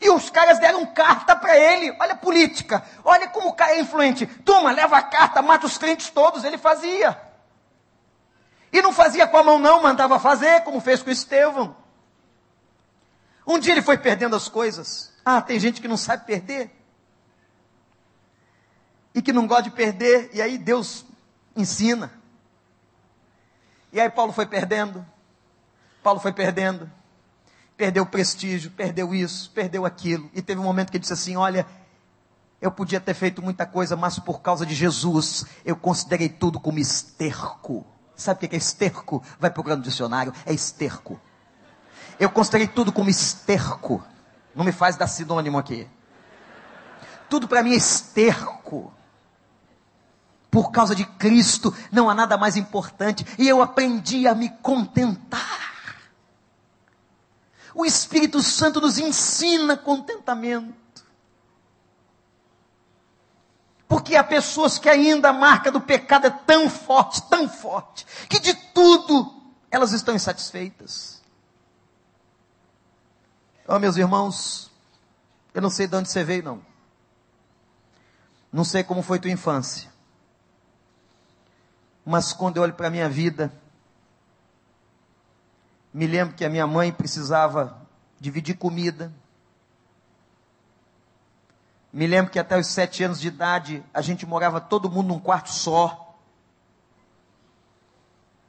E 0.00 0.08
os 0.10 0.30
caras 0.30 0.58
deram 0.58 0.86
carta 0.86 1.34
para 1.34 1.58
ele. 1.58 1.94
Olha 1.98 2.12
a 2.12 2.16
política. 2.16 2.84
Olha 3.04 3.28
como 3.28 3.48
o 3.48 3.52
cara 3.52 3.74
é 3.74 3.80
influente. 3.80 4.26
Toma, 4.26 4.70
leva 4.70 4.96
a 4.96 5.02
carta, 5.02 5.42
mata 5.42 5.66
os 5.66 5.76
crentes 5.76 6.08
todos. 6.10 6.44
Ele 6.44 6.56
fazia. 6.56 7.20
E 8.72 8.80
não 8.80 8.92
fazia 8.92 9.26
com 9.26 9.36
a 9.36 9.42
mão, 9.42 9.58
não, 9.58 9.82
mandava 9.82 10.20
fazer, 10.20 10.62
como 10.62 10.80
fez 10.80 11.02
com 11.02 11.10
Estevão. 11.10 11.74
Um 13.46 13.58
dia 13.58 13.72
ele 13.72 13.82
foi 13.82 13.96
perdendo 13.96 14.36
as 14.36 14.48
coisas. 14.48 15.12
Ah, 15.24 15.40
tem 15.40 15.58
gente 15.58 15.80
que 15.80 15.88
não 15.88 15.96
sabe 15.96 16.26
perder. 16.26 16.70
E 19.14 19.22
que 19.22 19.32
não 19.32 19.46
gosta 19.46 19.64
de 19.64 19.70
perder. 19.70 20.30
E 20.32 20.40
aí 20.40 20.58
Deus 20.58 21.04
ensina. 21.56 22.12
E 23.92 24.00
aí 24.00 24.10
Paulo 24.10 24.32
foi 24.32 24.46
perdendo. 24.46 25.04
Paulo 26.08 26.20
foi 26.20 26.32
perdendo 26.32 26.90
perdeu 27.76 28.02
o 28.02 28.06
prestígio, 28.06 28.72
perdeu 28.72 29.14
isso, 29.14 29.50
perdeu 29.52 29.86
aquilo. 29.86 30.28
E 30.34 30.42
teve 30.42 30.60
um 30.60 30.64
momento 30.64 30.90
que 30.90 30.96
ele 30.96 31.02
disse 31.02 31.12
assim: 31.12 31.36
Olha, 31.36 31.64
eu 32.60 32.72
podia 32.72 32.98
ter 32.98 33.12
feito 33.14 33.40
muita 33.40 33.64
coisa, 33.64 33.94
mas 33.94 34.18
por 34.18 34.40
causa 34.40 34.66
de 34.66 34.74
Jesus, 34.74 35.44
eu 35.64 35.76
considerei 35.76 36.28
tudo 36.28 36.58
como 36.58 36.78
esterco. 36.78 37.86
Sabe 38.16 38.46
o 38.46 38.48
que 38.48 38.56
é 38.56 38.58
esterco? 38.58 39.22
Vai 39.38 39.50
procurar 39.50 39.76
no 39.76 39.82
dicionário, 39.82 40.32
é 40.44 40.52
esterco. 40.52 41.20
Eu 42.18 42.28
considerei 42.30 42.66
tudo 42.66 42.90
como 42.90 43.08
esterco. 43.08 44.02
Não 44.56 44.64
me 44.64 44.72
faz 44.72 44.96
dar 44.96 45.06
sinônimo 45.06 45.56
aqui. 45.56 45.86
Tudo 47.30 47.46
para 47.46 47.62
mim 47.62 47.74
é 47.74 47.76
esterco. 47.76 48.92
Por 50.50 50.72
causa 50.72 50.96
de 50.96 51.04
Cristo, 51.04 51.72
não 51.92 52.10
há 52.10 52.14
nada 52.14 52.36
mais 52.36 52.56
importante. 52.56 53.24
E 53.38 53.46
eu 53.46 53.62
aprendi 53.62 54.26
a 54.26 54.34
me 54.34 54.48
contentar. 54.48 55.68
O 57.74 57.84
Espírito 57.84 58.42
Santo 58.42 58.80
nos 58.80 58.98
ensina 58.98 59.76
contentamento. 59.76 60.76
Porque 63.86 64.16
há 64.16 64.22
pessoas 64.22 64.78
que 64.78 64.88
ainda 64.88 65.30
a 65.30 65.32
marca 65.32 65.72
do 65.72 65.80
pecado 65.80 66.26
é 66.26 66.30
tão 66.30 66.68
forte, 66.68 67.22
tão 67.28 67.48
forte, 67.48 68.06
que 68.28 68.38
de 68.38 68.52
tudo 68.54 69.34
elas 69.70 69.92
estão 69.92 70.14
insatisfeitas. 70.14 71.22
Oh, 73.66 73.78
meus 73.78 73.96
irmãos, 73.96 74.70
eu 75.54 75.62
não 75.62 75.70
sei 75.70 75.86
de 75.86 75.96
onde 75.96 76.10
você 76.10 76.22
veio, 76.24 76.42
não. 76.42 76.62
Não 78.52 78.64
sei 78.64 78.82
como 78.82 79.02
foi 79.02 79.18
tua 79.18 79.30
infância. 79.30 79.90
Mas 82.04 82.32
quando 82.32 82.56
eu 82.56 82.62
olho 82.62 82.72
para 82.72 82.86
a 82.86 82.90
minha 82.90 83.08
vida, 83.08 83.52
me 85.92 86.06
lembro 86.06 86.34
que 86.34 86.44
a 86.44 86.50
minha 86.50 86.66
mãe 86.66 86.92
precisava 86.92 87.80
dividir 88.20 88.56
comida. 88.56 89.12
Me 91.92 92.06
lembro 92.06 92.30
que 92.30 92.38
até 92.38 92.58
os 92.58 92.66
sete 92.66 93.02
anos 93.02 93.20
de 93.20 93.28
idade 93.28 93.82
a 93.92 94.02
gente 94.02 94.26
morava 94.26 94.60
todo 94.60 94.90
mundo 94.90 95.08
num 95.08 95.20
quarto 95.20 95.50
só. 95.50 96.16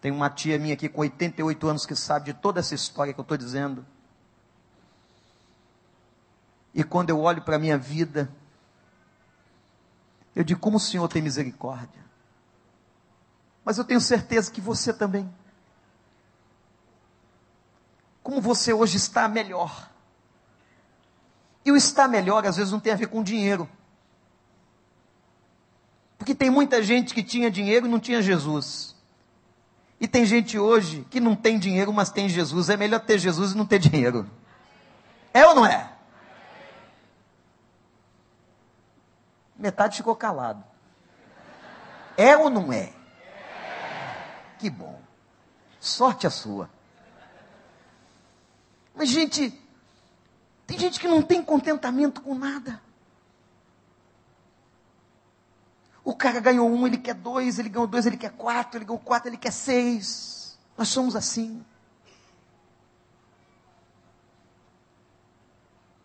Tem 0.01 0.11
uma 0.11 0.29
tia 0.29 0.57
minha 0.57 0.73
aqui 0.73 0.87
com 0.87 1.01
88 1.01 1.67
anos 1.67 1.85
que 1.85 1.95
sabe 1.95 2.25
de 2.25 2.33
toda 2.33 2.59
essa 2.59 2.75
história 2.75 3.13
que 3.13 3.19
eu 3.19 3.23
estou 3.23 3.37
dizendo. 3.37 3.85
E 6.73 6.83
quando 6.83 7.09
eu 7.09 7.19
olho 7.19 7.41
para 7.41 7.55
a 7.55 7.59
minha 7.59 7.77
vida, 7.77 8.29
eu 10.35 10.43
digo 10.43 10.59
como 10.59 10.77
o 10.77 10.79
Senhor 10.79 11.07
tem 11.07 11.21
misericórdia. 11.21 11.99
Mas 13.65 13.77
eu 13.77 13.83
tenho 13.83 13.99
certeza 13.99 14.51
que 14.51 14.61
você 14.61 14.93
também 14.93 15.29
como 18.29 18.41
você 18.41 18.71
hoje 18.71 18.95
está 18.95 19.27
melhor. 19.27 19.89
E 21.65 21.71
o 21.71 21.75
estar 21.75 22.07
melhor 22.07 22.45
às 22.45 22.57
vezes 22.57 22.71
não 22.71 22.79
tem 22.79 22.93
a 22.93 22.95
ver 22.95 23.07
com 23.07 23.23
dinheiro. 23.23 23.67
Porque 26.15 26.35
tem 26.35 26.47
muita 26.47 26.83
gente 26.83 27.15
que 27.15 27.23
tinha 27.23 27.49
dinheiro 27.49 27.87
e 27.87 27.89
não 27.89 27.99
tinha 27.99 28.21
Jesus. 28.21 28.95
E 29.99 30.07
tem 30.07 30.27
gente 30.27 30.59
hoje 30.59 31.07
que 31.09 31.19
não 31.19 31.35
tem 31.35 31.57
dinheiro, 31.57 31.91
mas 31.91 32.11
tem 32.11 32.29
Jesus. 32.29 32.69
É 32.69 32.77
melhor 32.77 32.99
ter 32.99 33.17
Jesus 33.17 33.53
e 33.53 33.57
não 33.57 33.65
ter 33.65 33.79
dinheiro. 33.79 34.29
É 35.33 35.47
ou 35.47 35.55
não 35.55 35.65
é? 35.65 35.91
Metade 39.57 39.97
ficou 39.97 40.15
calado. 40.15 40.63
É 42.15 42.37
ou 42.37 42.47
não 42.47 42.71
é? 42.71 42.93
Que 44.59 44.69
bom. 44.69 45.01
Sorte 45.79 46.27
a 46.27 46.29
sua. 46.29 46.69
Mas, 48.99 49.07
gente, 49.07 49.57
tem 50.67 50.77
gente 50.77 50.99
que 50.99 51.07
não 51.07 51.21
tem 51.21 51.41
contentamento 51.41 52.19
com 52.19 52.35
nada. 52.35 52.81
O 56.03 56.13
cara 56.13 56.41
ganhou 56.41 56.69
um, 56.69 56.85
ele 56.85 56.97
quer 56.97 57.13
dois, 57.13 57.57
ele 57.59 57.69
ganhou 57.69 57.87
dois, 57.87 58.05
ele 58.05 58.17
quer 58.17 58.31
quatro, 58.31 58.77
ele 58.77 58.83
ganhou 58.83 58.99
quatro, 58.99 59.29
ele 59.29 59.37
quer 59.37 59.53
seis. 59.53 60.59
Nós 60.77 60.89
somos 60.89 61.15
assim. 61.15 61.65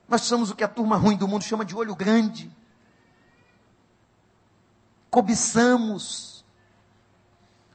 Nós 0.09 0.21
somos 0.21 0.53
o 0.53 0.55
que 0.55 0.63
a 0.63 0.69
turma 0.69 0.97
ruim 0.97 1.17
do 1.17 1.27
mundo 1.27 1.43
chama 1.43 1.65
de 1.65 1.75
olho 1.75 1.97
grande. 1.97 2.49
Cobiçamos. 5.11 6.45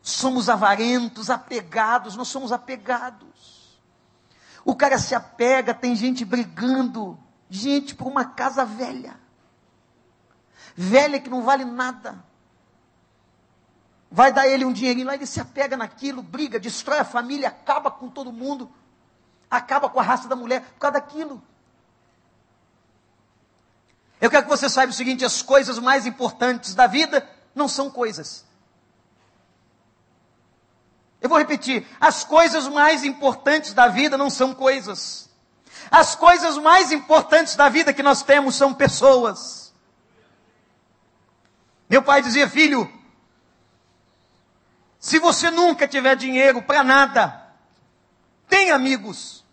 Somos 0.02 0.48
avarentos, 0.48 1.30
apegados, 1.30 2.16
nós 2.16 2.30
somos 2.30 2.54
apegados. 2.54 3.59
O 4.70 4.76
cara 4.76 5.00
se 5.00 5.16
apega, 5.16 5.74
tem 5.74 5.96
gente 5.96 6.24
brigando, 6.24 7.18
gente 7.50 7.96
por 7.96 8.06
uma 8.06 8.24
casa 8.24 8.64
velha. 8.64 9.20
Velha 10.76 11.20
que 11.20 11.28
não 11.28 11.42
vale 11.42 11.66
nada. 11.66 12.24
Vai 14.12 14.32
dar 14.32 14.48
ele 14.48 14.66
um 14.66 14.72
dinheirinho 14.72 15.08
lá, 15.08 15.16
ele 15.16 15.26
se 15.26 15.42
apega 15.42 15.76
naquilo, 15.76 16.22
briga, 16.22 16.60
destrói 16.60 17.00
a 17.00 17.04
família, 17.04 17.48
acaba 17.48 17.90
com 17.90 18.10
todo 18.10 18.32
mundo. 18.32 18.72
Acaba 19.50 19.90
com 19.90 20.00
a 20.00 20.04
raça 20.04 20.28
da 20.28 20.36
mulher 20.36 20.62
por 20.62 20.78
causa 20.78 21.00
daquilo. 21.00 21.42
Eu 24.22 24.30
quero 24.30 24.44
que 24.44 24.50
você 24.50 24.70
saiba 24.70 24.92
o 24.92 24.96
seguinte: 24.96 25.26
as 25.26 25.42
coisas 25.42 25.80
mais 25.80 26.06
importantes 26.06 26.76
da 26.76 26.86
vida 26.86 27.28
não 27.56 27.68
são 27.68 27.90
coisas. 27.90 28.46
Eu 31.22 31.30
vou 31.30 31.38
repetir: 31.38 31.86
as 32.00 32.24
coisas 32.24 32.68
mais 32.68 33.04
importantes 33.04 33.74
da 33.74 33.88
vida 33.88 34.18
não 34.18 34.30
são 34.30 34.54
coisas. 34.54 35.30
As 35.92 36.16
coisas 36.16 36.58
mais 36.58 36.92
importantes 36.92 37.56
da 37.56 37.68
vida 37.70 37.94
que 37.94 38.04
nós 38.04 38.22
temos 38.22 38.56
são 38.56 38.74
pessoas. 38.74 39.74
Meu 41.90 42.04
pai 42.04 42.22
dizia, 42.22 42.48
filho, 42.48 42.92
se 45.00 45.18
você 45.18 45.50
nunca 45.50 45.88
tiver 45.88 46.16
dinheiro 46.16 46.62
para 46.62 46.84
nada, 46.84 47.42
tem 48.48 48.70
amigos. 48.70 49.44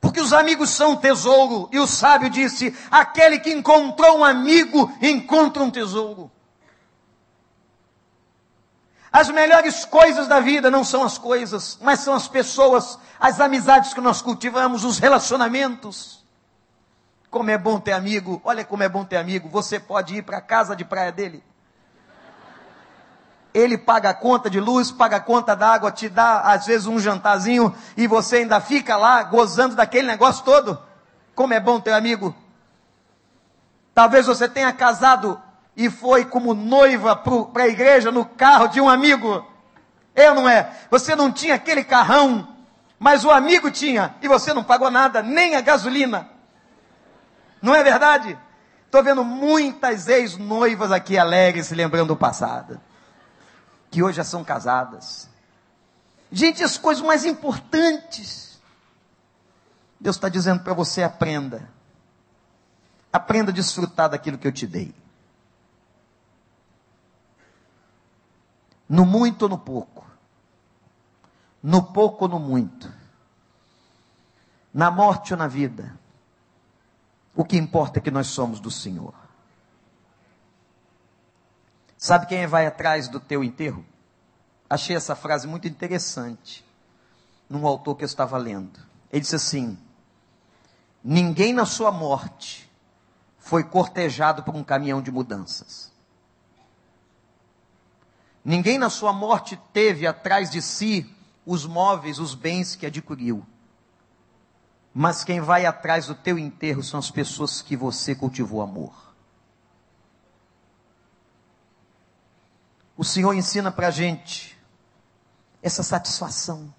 Porque 0.00 0.20
os 0.20 0.32
amigos 0.32 0.70
são 0.70 0.96
tesouro. 0.96 1.68
E 1.72 1.78
o 1.78 1.86
sábio 1.86 2.30
disse: 2.30 2.74
aquele 2.90 3.40
que 3.40 3.52
encontrou 3.52 4.18
um 4.18 4.24
amigo 4.24 4.90
encontra 5.02 5.62
um 5.62 5.70
tesouro. 5.70 6.30
As 9.16 9.30
melhores 9.30 9.86
coisas 9.86 10.28
da 10.28 10.40
vida 10.40 10.70
não 10.70 10.84
são 10.84 11.02
as 11.02 11.16
coisas, 11.16 11.78
mas 11.80 12.00
são 12.00 12.12
as 12.12 12.28
pessoas, 12.28 12.98
as 13.18 13.40
amizades 13.40 13.94
que 13.94 14.00
nós 14.02 14.20
cultivamos, 14.20 14.84
os 14.84 14.98
relacionamentos. 14.98 16.22
Como 17.30 17.50
é 17.50 17.56
bom 17.56 17.80
ter 17.80 17.92
amigo, 17.92 18.42
olha 18.44 18.62
como 18.62 18.82
é 18.82 18.90
bom 18.90 19.06
ter 19.06 19.16
amigo. 19.16 19.48
Você 19.48 19.80
pode 19.80 20.16
ir 20.16 20.22
para 20.22 20.36
a 20.36 20.42
casa 20.42 20.76
de 20.76 20.84
praia 20.84 21.10
dele. 21.10 21.42
Ele 23.54 23.78
paga 23.78 24.10
a 24.10 24.14
conta 24.14 24.50
de 24.50 24.60
luz, 24.60 24.92
paga 24.92 25.16
a 25.16 25.20
conta 25.20 25.56
d'água, 25.56 25.90
te 25.90 26.10
dá 26.10 26.40
às 26.40 26.66
vezes 26.66 26.86
um 26.86 26.98
jantarzinho 26.98 27.74
e 27.96 28.06
você 28.06 28.36
ainda 28.36 28.60
fica 28.60 28.98
lá 28.98 29.22
gozando 29.22 29.74
daquele 29.74 30.06
negócio 30.06 30.44
todo. 30.44 30.78
Como 31.34 31.54
é 31.54 31.58
bom 31.58 31.80
ter 31.80 31.92
amigo. 31.92 32.36
Talvez 33.94 34.26
você 34.26 34.46
tenha 34.46 34.74
casado 34.74 35.40
e 35.76 35.90
foi 35.90 36.24
como 36.24 36.54
noiva 36.54 37.14
para 37.14 37.64
a 37.64 37.68
igreja 37.68 38.10
no 38.10 38.24
carro 38.24 38.68
de 38.68 38.80
um 38.80 38.88
amigo. 38.88 39.46
Eu 40.14 40.34
não 40.34 40.48
é. 40.48 40.74
Você 40.90 41.14
não 41.14 41.30
tinha 41.30 41.54
aquele 41.54 41.84
carrão, 41.84 42.56
mas 42.98 43.24
o 43.24 43.30
amigo 43.30 43.70
tinha 43.70 44.14
e 44.22 44.28
você 44.28 44.54
não 44.54 44.64
pagou 44.64 44.90
nada, 44.90 45.22
nem 45.22 45.54
a 45.54 45.60
gasolina. 45.60 46.30
Não 47.60 47.74
é 47.74 47.82
verdade? 47.84 48.38
Estou 48.86 49.02
vendo 49.02 49.22
muitas 49.22 50.08
ex-noivas 50.08 50.90
aqui 50.90 51.18
alegres 51.18 51.66
se 51.66 51.74
lembrando 51.74 52.08
do 52.08 52.16
passado, 52.16 52.80
que 53.90 54.02
hoje 54.02 54.16
já 54.16 54.24
são 54.24 54.42
casadas. 54.42 55.28
Gente, 56.32 56.62
as 56.62 56.78
coisas 56.78 57.04
mais 57.04 57.24
importantes. 57.24 58.58
Deus 60.00 60.16
está 60.16 60.28
dizendo 60.28 60.62
para 60.62 60.72
você: 60.72 61.02
aprenda. 61.02 61.68
Aprenda 63.12 63.50
a 63.50 63.54
desfrutar 63.54 64.08
daquilo 64.08 64.38
que 64.38 64.46
eu 64.46 64.52
te 64.52 64.66
dei. 64.66 64.94
No 68.88 69.04
muito 69.04 69.42
ou 69.42 69.48
no 69.48 69.58
pouco. 69.58 70.06
No 71.62 71.82
pouco 71.92 72.24
ou 72.24 72.30
no 72.30 72.38
muito. 72.38 72.92
Na 74.72 74.90
morte 74.90 75.32
ou 75.32 75.38
na 75.38 75.48
vida. 75.48 75.98
O 77.34 77.44
que 77.44 77.56
importa 77.56 77.98
é 77.98 78.02
que 78.02 78.10
nós 78.10 78.28
somos 78.28 78.60
do 78.60 78.70
Senhor. 78.70 79.14
Sabe 81.98 82.26
quem 82.26 82.46
vai 82.46 82.66
atrás 82.66 83.08
do 83.08 83.18
teu 83.18 83.42
enterro? 83.42 83.84
Achei 84.68 84.94
essa 84.94 85.16
frase 85.16 85.46
muito 85.46 85.66
interessante 85.66 86.64
num 87.48 87.66
autor 87.66 87.96
que 87.96 88.04
eu 88.04 88.06
estava 88.06 88.36
lendo. 88.36 88.80
Ele 89.10 89.20
disse 89.20 89.36
assim: 89.36 89.78
Ninguém 91.02 91.52
na 91.52 91.64
sua 91.64 91.90
morte 91.90 92.70
foi 93.38 93.64
cortejado 93.64 94.42
por 94.42 94.54
um 94.54 94.64
caminhão 94.64 95.00
de 95.00 95.10
mudanças. 95.10 95.92
Ninguém 98.46 98.78
na 98.78 98.88
sua 98.88 99.12
morte 99.12 99.56
teve 99.72 100.06
atrás 100.06 100.48
de 100.48 100.62
si 100.62 101.12
os 101.44 101.66
móveis, 101.66 102.20
os 102.20 102.32
bens 102.32 102.76
que 102.76 102.86
adquiriu. 102.86 103.44
Mas 104.94 105.24
quem 105.24 105.40
vai 105.40 105.66
atrás 105.66 106.06
do 106.06 106.14
teu 106.14 106.38
enterro 106.38 106.80
são 106.80 107.00
as 107.00 107.10
pessoas 107.10 107.60
que 107.60 107.76
você 107.76 108.14
cultivou 108.14 108.62
amor. 108.62 109.12
O 112.96 113.02
Senhor 113.02 113.34
ensina 113.34 113.72
para 113.72 113.88
a 113.88 113.90
gente 113.90 114.56
essa 115.60 115.82
satisfação. 115.82 116.72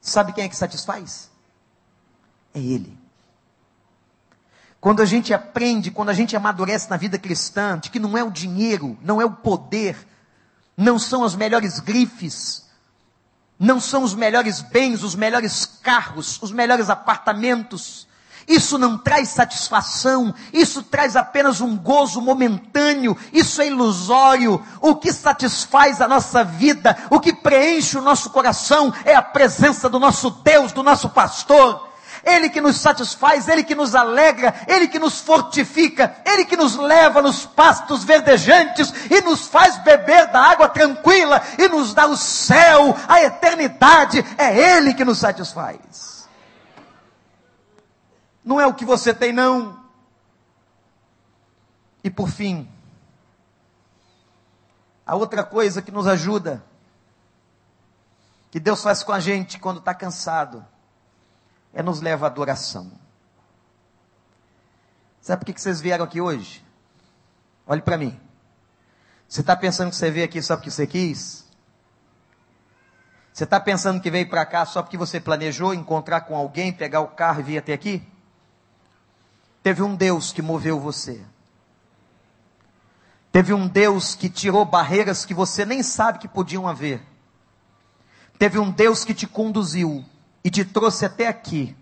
Sabe 0.00 0.32
quem 0.32 0.42
é 0.42 0.48
que 0.48 0.56
satisfaz? 0.56 1.30
É 2.52 2.58
Ele. 2.58 2.98
Quando 4.80 5.02
a 5.02 5.04
gente 5.04 5.34
aprende, 5.34 5.90
quando 5.90 6.08
a 6.08 6.14
gente 6.14 6.34
amadurece 6.34 6.88
na 6.88 6.96
vida 6.96 7.18
cristã, 7.18 7.78
de 7.78 7.90
que 7.90 7.98
não 7.98 8.16
é 8.16 8.24
o 8.24 8.30
dinheiro, 8.30 8.96
não 9.02 9.20
é 9.20 9.24
o 9.24 9.30
poder, 9.30 10.08
não 10.74 10.98
são 10.98 11.22
as 11.22 11.34
melhores 11.34 11.78
grifes, 11.78 12.64
não 13.58 13.78
são 13.78 14.02
os 14.02 14.14
melhores 14.14 14.62
bens, 14.62 15.02
os 15.02 15.14
melhores 15.14 15.66
carros, 15.82 16.40
os 16.40 16.50
melhores 16.50 16.88
apartamentos. 16.88 18.08
Isso 18.48 18.78
não 18.78 18.96
traz 18.96 19.28
satisfação, 19.28 20.34
isso 20.50 20.82
traz 20.82 21.14
apenas 21.14 21.60
um 21.60 21.76
gozo 21.76 22.22
momentâneo, 22.22 23.14
isso 23.34 23.60
é 23.60 23.66
ilusório. 23.66 24.64
O 24.80 24.96
que 24.96 25.12
satisfaz 25.12 26.00
a 26.00 26.08
nossa 26.08 26.42
vida, 26.42 26.96
o 27.10 27.20
que 27.20 27.34
preenche 27.34 27.98
o 27.98 28.02
nosso 28.02 28.30
coração 28.30 28.94
é 29.04 29.14
a 29.14 29.20
presença 29.20 29.90
do 29.90 30.00
nosso 30.00 30.30
Deus, 30.30 30.72
do 30.72 30.82
nosso 30.82 31.10
pastor. 31.10 31.89
Ele 32.24 32.50
que 32.50 32.60
nos 32.60 32.76
satisfaz, 32.76 33.48
Ele 33.48 33.62
que 33.62 33.74
nos 33.74 33.94
alegra, 33.94 34.54
Ele 34.66 34.88
que 34.88 34.98
nos 34.98 35.20
fortifica, 35.20 36.16
Ele 36.24 36.44
que 36.44 36.56
nos 36.56 36.76
leva 36.76 37.22
nos 37.22 37.46
pastos 37.46 38.04
verdejantes 38.04 38.92
e 39.10 39.20
nos 39.22 39.46
faz 39.46 39.78
beber 39.78 40.26
da 40.28 40.40
água 40.40 40.68
tranquila 40.68 41.42
e 41.58 41.68
nos 41.68 41.94
dá 41.94 42.06
o 42.06 42.16
céu, 42.16 42.96
a 43.08 43.22
eternidade. 43.22 44.24
É 44.36 44.76
Ele 44.76 44.94
que 44.94 45.04
nos 45.04 45.18
satisfaz. 45.18 46.28
Não 48.44 48.60
é 48.60 48.66
o 48.66 48.74
que 48.74 48.84
você 48.84 49.14
tem, 49.14 49.32
não. 49.32 49.78
E 52.02 52.10
por 52.10 52.28
fim, 52.28 52.68
a 55.06 55.14
outra 55.14 55.44
coisa 55.44 55.82
que 55.82 55.90
nos 55.90 56.06
ajuda, 56.06 56.64
que 58.50 58.58
Deus 58.58 58.82
faz 58.82 59.02
com 59.02 59.12
a 59.12 59.20
gente 59.20 59.58
quando 59.58 59.78
está 59.78 59.94
cansado, 59.94 60.64
é 61.72 61.82
nos 61.82 62.00
leva 62.00 62.26
à 62.26 62.28
adoração. 62.28 62.90
Sabe 65.20 65.44
por 65.44 65.52
que 65.52 65.60
vocês 65.60 65.80
vieram 65.80 66.04
aqui 66.04 66.20
hoje? 66.20 66.64
Olhe 67.66 67.82
para 67.82 67.96
mim. 67.96 68.18
Você 69.28 69.42
está 69.42 69.54
pensando 69.54 69.90
que 69.90 69.96
você 69.96 70.10
veio 70.10 70.24
aqui 70.24 70.42
só 70.42 70.56
porque 70.56 70.70
você 70.70 70.86
quis? 70.86 71.48
Você 73.32 73.44
está 73.44 73.60
pensando 73.60 74.00
que 74.00 74.10
veio 74.10 74.28
para 74.28 74.44
cá 74.44 74.66
só 74.66 74.82
porque 74.82 74.96
você 74.96 75.20
planejou 75.20 75.72
encontrar 75.72 76.22
com 76.22 76.36
alguém, 76.36 76.72
pegar 76.72 77.00
o 77.00 77.08
carro 77.08 77.40
e 77.40 77.44
vir 77.44 77.58
até 77.58 77.72
aqui? 77.72 78.02
Teve 79.62 79.82
um 79.82 79.94
Deus 79.94 80.32
que 80.32 80.42
moveu 80.42 80.80
você. 80.80 81.24
Teve 83.30 83.54
um 83.54 83.68
Deus 83.68 84.14
que 84.14 84.28
tirou 84.28 84.64
barreiras 84.64 85.24
que 85.24 85.32
você 85.32 85.64
nem 85.64 85.82
sabe 85.82 86.18
que 86.18 86.26
podiam 86.26 86.66
haver. 86.66 87.00
Teve 88.38 88.58
um 88.58 88.70
Deus 88.70 89.04
que 89.04 89.14
te 89.14 89.26
conduziu 89.26 90.04
e 90.44 90.50
te 90.50 90.64
trouxe 90.64 91.04
até 91.04 91.28
aqui, 91.28 91.76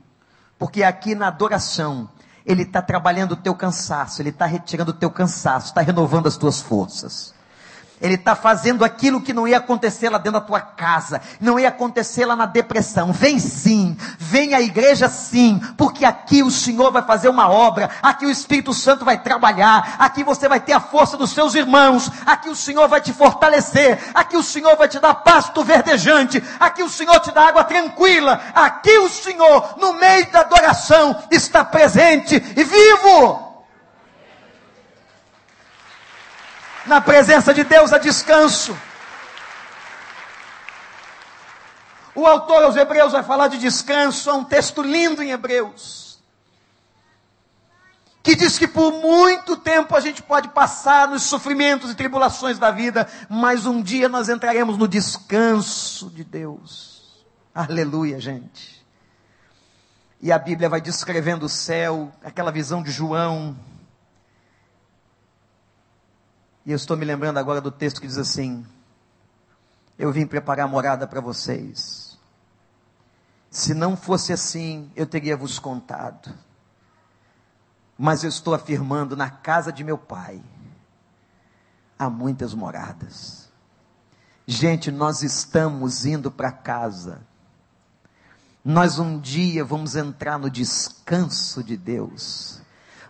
porque 0.58 0.82
aqui 0.82 1.14
na 1.14 1.28
adoração, 1.28 2.08
Ele 2.44 2.62
está 2.62 2.82
trabalhando 2.82 3.32
o 3.32 3.36
teu 3.36 3.54
cansaço, 3.54 4.20
Ele 4.20 4.30
está 4.30 4.46
retirando 4.46 4.90
o 4.90 4.94
teu 4.94 5.10
cansaço, 5.10 5.68
está 5.68 5.80
renovando 5.80 6.26
as 6.26 6.36
tuas 6.36 6.60
forças. 6.60 7.34
Ele 8.00 8.14
está 8.14 8.36
fazendo 8.36 8.84
aquilo 8.84 9.20
que 9.20 9.32
não 9.32 9.46
ia 9.46 9.58
acontecer 9.58 10.08
lá 10.08 10.18
dentro 10.18 10.40
da 10.40 10.46
tua 10.46 10.60
casa, 10.60 11.20
não 11.40 11.58
ia 11.58 11.68
acontecer 11.68 12.24
lá 12.24 12.36
na 12.36 12.46
depressão. 12.46 13.12
Vem 13.12 13.38
sim, 13.38 13.96
vem 14.18 14.54
à 14.54 14.60
igreja 14.60 15.08
sim, 15.08 15.60
porque 15.76 16.04
aqui 16.04 16.42
o 16.42 16.50
Senhor 16.50 16.92
vai 16.92 17.02
fazer 17.02 17.28
uma 17.28 17.48
obra, 17.48 17.90
aqui 18.02 18.26
o 18.26 18.30
Espírito 18.30 18.72
Santo 18.72 19.04
vai 19.04 19.20
trabalhar, 19.20 19.96
aqui 19.98 20.22
você 20.22 20.48
vai 20.48 20.60
ter 20.60 20.72
a 20.72 20.80
força 20.80 21.16
dos 21.16 21.30
seus 21.30 21.54
irmãos, 21.54 22.10
aqui 22.24 22.48
o 22.48 22.56
Senhor 22.56 22.86
vai 22.88 23.00
te 23.00 23.12
fortalecer, 23.12 23.98
aqui 24.14 24.36
o 24.36 24.42
Senhor 24.42 24.76
vai 24.76 24.88
te 24.88 25.00
dar 25.00 25.14
pasto 25.14 25.64
verdejante, 25.64 26.42
aqui 26.60 26.82
o 26.82 26.88
Senhor 26.88 27.18
te 27.20 27.32
dá 27.32 27.48
água 27.48 27.64
tranquila, 27.64 28.40
aqui 28.54 28.96
o 28.98 29.08
Senhor, 29.08 29.74
no 29.78 29.94
meio 29.94 30.30
da 30.30 30.40
adoração, 30.40 31.16
está 31.30 31.64
presente 31.64 32.36
e 32.36 32.64
vivo. 32.64 33.47
Na 36.88 37.02
presença 37.02 37.52
de 37.52 37.64
Deus 37.64 37.92
há 37.92 37.98
descanso. 37.98 38.76
O 42.14 42.26
autor 42.26 42.64
aos 42.64 42.76
Hebreus 42.76 43.12
vai 43.12 43.22
falar 43.22 43.48
de 43.48 43.58
descanso, 43.58 44.30
há 44.30 44.34
um 44.34 44.42
texto 44.42 44.82
lindo 44.82 45.22
em 45.22 45.30
Hebreus. 45.30 46.18
Que 48.22 48.34
diz 48.34 48.58
que 48.58 48.66
por 48.66 48.90
muito 48.90 49.56
tempo 49.56 49.94
a 49.94 50.00
gente 50.00 50.22
pode 50.22 50.48
passar 50.48 51.08
nos 51.08 51.24
sofrimentos 51.24 51.90
e 51.90 51.94
tribulações 51.94 52.58
da 52.58 52.70
vida, 52.70 53.06
mas 53.28 53.66
um 53.66 53.82
dia 53.82 54.08
nós 54.08 54.28
entraremos 54.28 54.78
no 54.78 54.88
descanso 54.88 56.10
de 56.10 56.24
Deus. 56.24 57.24
Aleluia, 57.54 58.18
gente. 58.18 58.84
E 60.20 60.32
a 60.32 60.38
Bíblia 60.38 60.68
vai 60.68 60.80
descrevendo 60.80 61.46
o 61.46 61.48
céu, 61.50 62.10
aquela 62.24 62.50
visão 62.50 62.82
de 62.82 62.90
João, 62.90 63.56
e 66.68 66.70
eu 66.70 66.76
estou 66.76 66.98
me 66.98 67.04
lembrando 67.06 67.38
agora 67.38 67.62
do 67.62 67.70
texto 67.70 67.98
que 67.98 68.06
diz 68.06 68.18
assim: 68.18 68.62
Eu 69.98 70.12
vim 70.12 70.26
preparar 70.26 70.68
morada 70.68 71.06
para 71.06 71.18
vocês. 71.18 72.18
Se 73.50 73.72
não 73.72 73.96
fosse 73.96 74.34
assim, 74.34 74.92
eu 74.94 75.06
teria 75.06 75.34
vos 75.34 75.58
contado. 75.58 76.30
Mas 77.96 78.22
eu 78.22 78.28
estou 78.28 78.52
afirmando, 78.52 79.16
na 79.16 79.30
casa 79.30 79.72
de 79.72 79.82
meu 79.82 79.96
pai 79.96 80.42
há 81.98 82.10
muitas 82.10 82.52
moradas. 82.52 83.48
Gente, 84.46 84.90
nós 84.90 85.22
estamos 85.22 86.04
indo 86.04 86.30
para 86.30 86.52
casa. 86.52 87.22
Nós 88.62 88.98
um 88.98 89.18
dia 89.18 89.64
vamos 89.64 89.96
entrar 89.96 90.38
no 90.38 90.50
descanso 90.50 91.64
de 91.64 91.78
Deus 91.78 92.57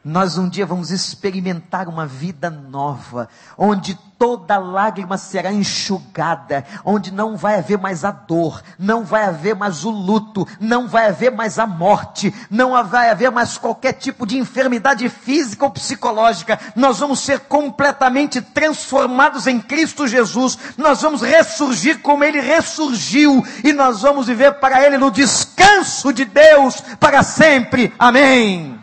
nós 0.09 0.39
um 0.39 0.49
dia 0.49 0.65
vamos 0.65 0.91
experimentar 0.91 1.87
uma 1.87 2.07
vida 2.07 2.49
nova, 2.49 3.29
onde 3.59 3.95
toda 4.19 4.57
lágrima 4.57 5.19
será 5.19 5.53
enxugada, 5.53 6.65
onde 6.83 7.13
não 7.13 7.37
vai 7.37 7.59
haver 7.59 7.77
mais 7.77 8.07
a 8.07 8.11
dor, 8.11 8.63
não 8.79 9.05
vai 9.05 9.25
haver 9.25 9.55
mais 9.55 9.85
o 9.85 9.91
luto, 9.91 10.49
não 10.59 10.89
vai 10.89 11.09
haver 11.09 11.31
mais 11.31 11.59
a 11.59 11.67
morte, 11.67 12.35
não 12.51 12.83
vai 12.85 13.11
haver 13.11 13.31
mais 13.31 13.59
qualquer 13.59 13.93
tipo 13.93 14.27
de 14.27 14.39
enfermidade 14.39 15.07
física 15.11 15.67
ou 15.67 15.71
psicológica. 15.71 16.59
Nós 16.75 16.99
vamos 17.01 17.21
ser 17.21 17.41
completamente 17.41 18.41
transformados 18.41 19.47
em 19.47 19.61
Cristo 19.61 20.09
Jesus, 20.09 20.59
nós 20.79 21.03
vamos 21.03 21.21
ressurgir 21.21 22.01
como 22.01 22.25
Ele 22.25 22.41
ressurgiu, 22.41 23.47
e 23.63 23.75
nós 23.75 24.01
vamos 24.01 24.27
viver 24.27 24.55
para 24.55 24.83
Ele 24.83 24.97
no 24.97 25.11
descanso 25.11 26.15
de 26.15 26.25
Deus 26.25 26.81
para 26.99 27.23
sempre. 27.23 27.93
Amém 27.99 28.78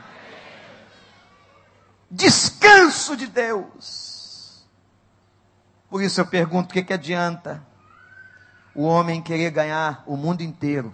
descanso 2.15 3.17
de 3.17 3.27
Deus. 3.27 4.65
Por 5.89 6.01
isso 6.01 6.21
eu 6.21 6.25
pergunto: 6.25 6.71
o 6.71 6.73
que, 6.73 6.83
que 6.83 6.93
adianta 6.93 7.61
o 8.73 8.83
homem 8.83 9.21
querer 9.21 9.51
ganhar 9.51 10.03
o 10.07 10.15
mundo 10.15 10.41
inteiro, 10.41 10.93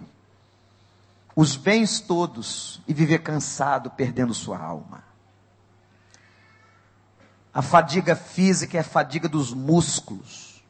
os 1.34 1.56
bens 1.56 2.00
todos 2.00 2.82
e 2.86 2.92
viver 2.92 3.20
cansado, 3.20 3.90
perdendo 3.90 4.34
sua 4.34 4.58
alma? 4.58 5.04
A 7.54 7.62
fadiga 7.62 8.16
física 8.16 8.78
é 8.78 8.80
a 8.80 8.84
fadiga 8.84 9.28
dos 9.28 9.52
músculos. 9.52 10.62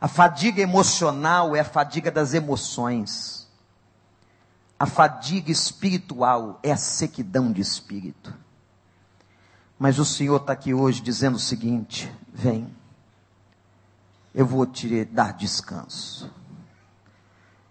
A 0.00 0.08
fadiga 0.08 0.60
emocional 0.60 1.54
é 1.54 1.60
a 1.60 1.64
fadiga 1.64 2.10
das 2.10 2.34
emoções. 2.34 3.48
A 4.78 4.86
fadiga 4.86 5.52
espiritual 5.52 6.58
é 6.62 6.72
a 6.72 6.76
sequidão 6.76 7.52
de 7.52 7.60
espírito. 7.60 8.41
Mas 9.82 9.98
o 9.98 10.04
Senhor 10.04 10.36
está 10.36 10.52
aqui 10.52 10.72
hoje 10.72 11.02
dizendo 11.02 11.34
o 11.34 11.40
seguinte: 11.40 12.08
vem, 12.32 12.72
eu 14.32 14.46
vou 14.46 14.64
te 14.64 15.04
dar 15.06 15.32
descanso. 15.32 16.32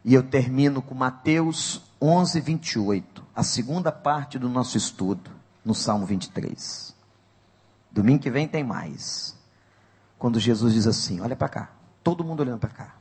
E 0.04 0.14
eu 0.14 0.22
termino 0.22 0.82
com 0.82 0.94
Mateus 0.94 1.82
11, 2.02 2.42
28, 2.42 3.26
a 3.34 3.44
segunda 3.44 3.94
parte 3.94 4.38
do 4.38 4.50
nosso 4.50 4.76
estudo, 4.76 5.32
no 5.64 5.74
Salmo 5.74 6.06
23. 6.06 6.94
Domingo 7.90 8.24
que 8.24 8.30
vem 8.30 8.46
tem 8.46 8.62
mais. 8.62 9.34
Quando 10.20 10.38
Jesus 10.38 10.74
diz 10.74 10.88
assim: 10.88 11.22
olha 11.22 11.38
para 11.38 11.48
cá, 11.48 11.72
todo 12.04 12.26
mundo 12.26 12.42
olhando 12.42 12.60
para 12.60 12.72
cá. 12.72 12.96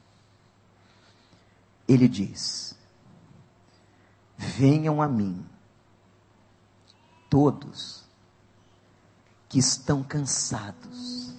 Ele 1.88 2.06
diz: 2.06 2.78
Venham 4.38 5.02
a 5.02 5.08
mim, 5.08 5.44
todos 7.28 7.99
que 9.50 9.58
estão 9.58 10.02
cansados 10.04 11.34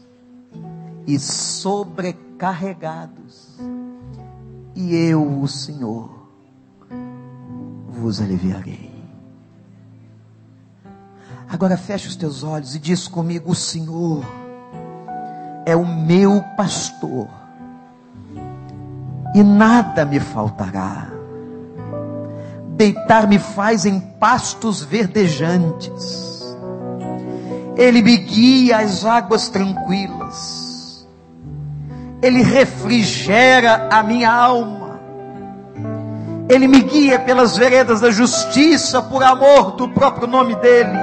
e 1.07 1.17
sobrecarregados, 1.17 3.57
e 4.75 4.93
eu, 4.93 5.41
o 5.41 5.47
Senhor, 5.47 6.27
vos 7.87 8.21
aliviarei. 8.21 8.91
Agora 11.47 11.77
feche 11.77 12.09
os 12.09 12.17
teus 12.17 12.43
olhos 12.43 12.75
e 12.75 12.79
diz 12.79 13.07
comigo: 13.07 13.49
O 13.49 13.55
Senhor 13.55 14.25
é 15.65 15.73
o 15.73 15.85
meu 15.85 16.43
pastor, 16.57 17.29
e 19.33 19.41
nada 19.41 20.03
me 20.05 20.19
faltará. 20.19 21.07
Deitar-me 22.75 23.39
faz 23.39 23.85
em 23.85 24.01
pastos 24.01 24.83
verdejantes 24.83 26.30
ele 27.81 28.03
me 28.03 28.15
guia 28.15 28.77
às 28.77 29.03
águas 29.03 29.49
tranquilas. 29.49 31.07
Ele 32.21 32.43
refrigera 32.43 33.87
a 33.91 34.03
minha 34.03 34.31
alma. 34.31 34.99
Ele 36.47 36.67
me 36.67 36.81
guia 36.81 37.17
pelas 37.17 37.57
veredas 37.57 38.01
da 38.01 38.11
justiça 38.11 39.01
por 39.01 39.23
amor 39.23 39.71
do 39.71 39.89
próprio 39.89 40.27
nome 40.27 40.53
dele. 40.57 40.99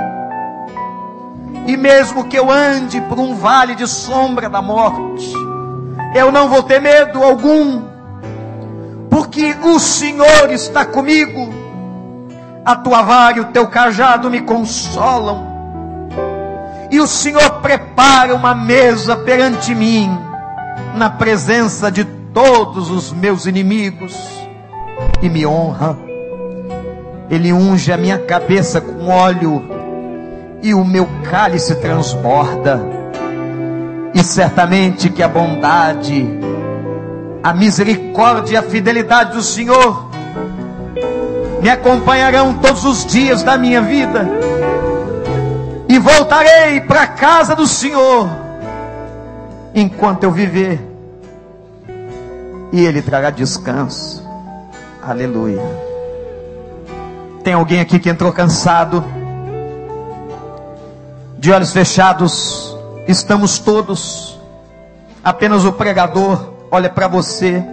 E 1.66 1.76
mesmo 1.76 2.28
que 2.28 2.38
eu 2.38 2.48
ande 2.48 3.00
por 3.02 3.18
um 3.18 3.34
vale 3.34 3.74
de 3.74 3.88
sombra 3.88 4.48
da 4.48 4.62
morte, 4.62 5.32
eu 6.14 6.30
não 6.30 6.48
vou 6.48 6.62
ter 6.62 6.80
medo 6.80 7.24
algum, 7.24 7.82
porque 9.10 9.52
o 9.64 9.80
Senhor 9.80 10.52
está 10.52 10.84
comigo. 10.84 11.52
A 12.64 12.76
tua 12.76 13.02
vara 13.02 13.38
e 13.38 13.40
o 13.40 13.46
teu 13.46 13.66
cajado 13.66 14.30
me 14.30 14.42
consolam 14.42 15.47
e 16.90 17.00
o 17.00 17.06
Senhor 17.06 17.60
prepara 17.60 18.34
uma 18.34 18.54
mesa 18.54 19.14
perante 19.16 19.74
mim, 19.74 20.10
na 20.94 21.10
presença 21.10 21.90
de 21.90 22.04
todos 22.32 22.90
os 22.90 23.12
meus 23.12 23.46
inimigos, 23.46 24.16
e 25.20 25.28
me 25.28 25.46
honra. 25.46 25.98
Ele 27.30 27.52
unge 27.52 27.92
a 27.92 27.96
minha 27.96 28.18
cabeça 28.18 28.80
com 28.80 29.06
óleo, 29.08 29.62
e 30.62 30.72
o 30.72 30.84
meu 30.84 31.06
cálice 31.30 31.74
transborda. 31.76 32.80
E 34.14 34.24
certamente 34.24 35.10
que 35.10 35.22
a 35.22 35.28
bondade, 35.28 36.26
a 37.42 37.52
misericórdia 37.52 38.54
e 38.54 38.56
a 38.56 38.62
fidelidade 38.62 39.34
do 39.34 39.42
Senhor 39.42 40.08
me 41.62 41.68
acompanharão 41.68 42.54
todos 42.54 42.84
os 42.84 43.04
dias 43.04 43.42
da 43.42 43.58
minha 43.58 43.82
vida 43.82 44.26
e 45.88 45.98
voltarei 45.98 46.82
para 46.82 47.02
a 47.02 47.06
casa 47.06 47.56
do 47.56 47.66
Senhor 47.66 48.28
enquanto 49.74 50.24
eu 50.24 50.30
viver, 50.30 50.80
e 52.72 52.84
Ele 52.84 53.00
trará 53.00 53.30
descanso. 53.30 54.26
Aleluia. 55.02 55.62
Tem 57.42 57.54
alguém 57.54 57.80
aqui 57.80 57.98
que 57.98 58.10
entrou 58.10 58.32
cansado, 58.32 59.02
de 61.38 61.50
olhos 61.50 61.72
fechados, 61.72 62.76
estamos 63.06 63.58
todos, 63.58 64.38
apenas 65.24 65.64
o 65.64 65.72
pregador 65.72 66.52
olha 66.70 66.90
para 66.90 67.08
você, 67.08 67.64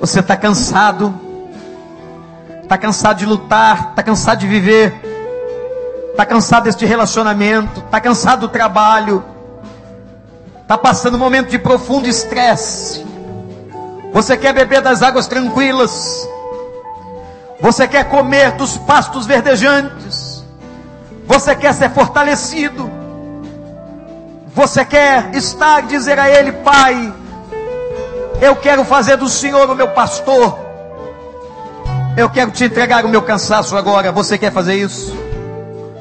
você 0.00 0.20
está 0.20 0.36
cansado, 0.36 1.14
está 2.62 2.76
cansado 2.76 3.18
de 3.18 3.26
lutar, 3.26 3.90
está 3.90 4.02
cansado 4.02 4.40
de 4.40 4.46
viver, 4.48 5.05
está 6.16 6.24
cansado 6.24 6.64
deste 6.64 6.86
relacionamento, 6.86 7.80
está 7.80 8.00
cansado 8.00 8.40
do 8.40 8.48
trabalho, 8.48 9.22
está 10.62 10.78
passando 10.78 11.16
um 11.16 11.18
momento 11.18 11.50
de 11.50 11.58
profundo 11.58 12.08
estresse. 12.08 13.04
Você 14.14 14.34
quer 14.34 14.54
beber 14.54 14.80
das 14.80 15.02
águas 15.02 15.26
tranquilas, 15.26 16.26
você 17.60 17.86
quer 17.86 18.04
comer 18.04 18.52
dos 18.52 18.78
pastos 18.78 19.26
verdejantes, 19.26 20.42
você 21.26 21.54
quer 21.54 21.74
ser 21.74 21.90
fortalecido, 21.90 22.90
você 24.54 24.86
quer 24.86 25.34
estar 25.34 25.84
e 25.84 25.88
dizer 25.88 26.18
a 26.18 26.30
Ele, 26.30 26.50
Pai, 26.50 27.12
eu 28.40 28.56
quero 28.56 28.86
fazer 28.86 29.18
do 29.18 29.28
Senhor 29.28 29.68
o 29.68 29.74
meu 29.74 29.88
pastor. 29.88 30.58
Eu 32.16 32.30
quero 32.30 32.50
te 32.50 32.64
entregar 32.64 33.04
o 33.04 33.08
meu 33.10 33.20
cansaço 33.20 33.76
agora. 33.76 34.10
Você 34.10 34.38
quer 34.38 34.50
fazer 34.50 34.76
isso? 34.76 35.25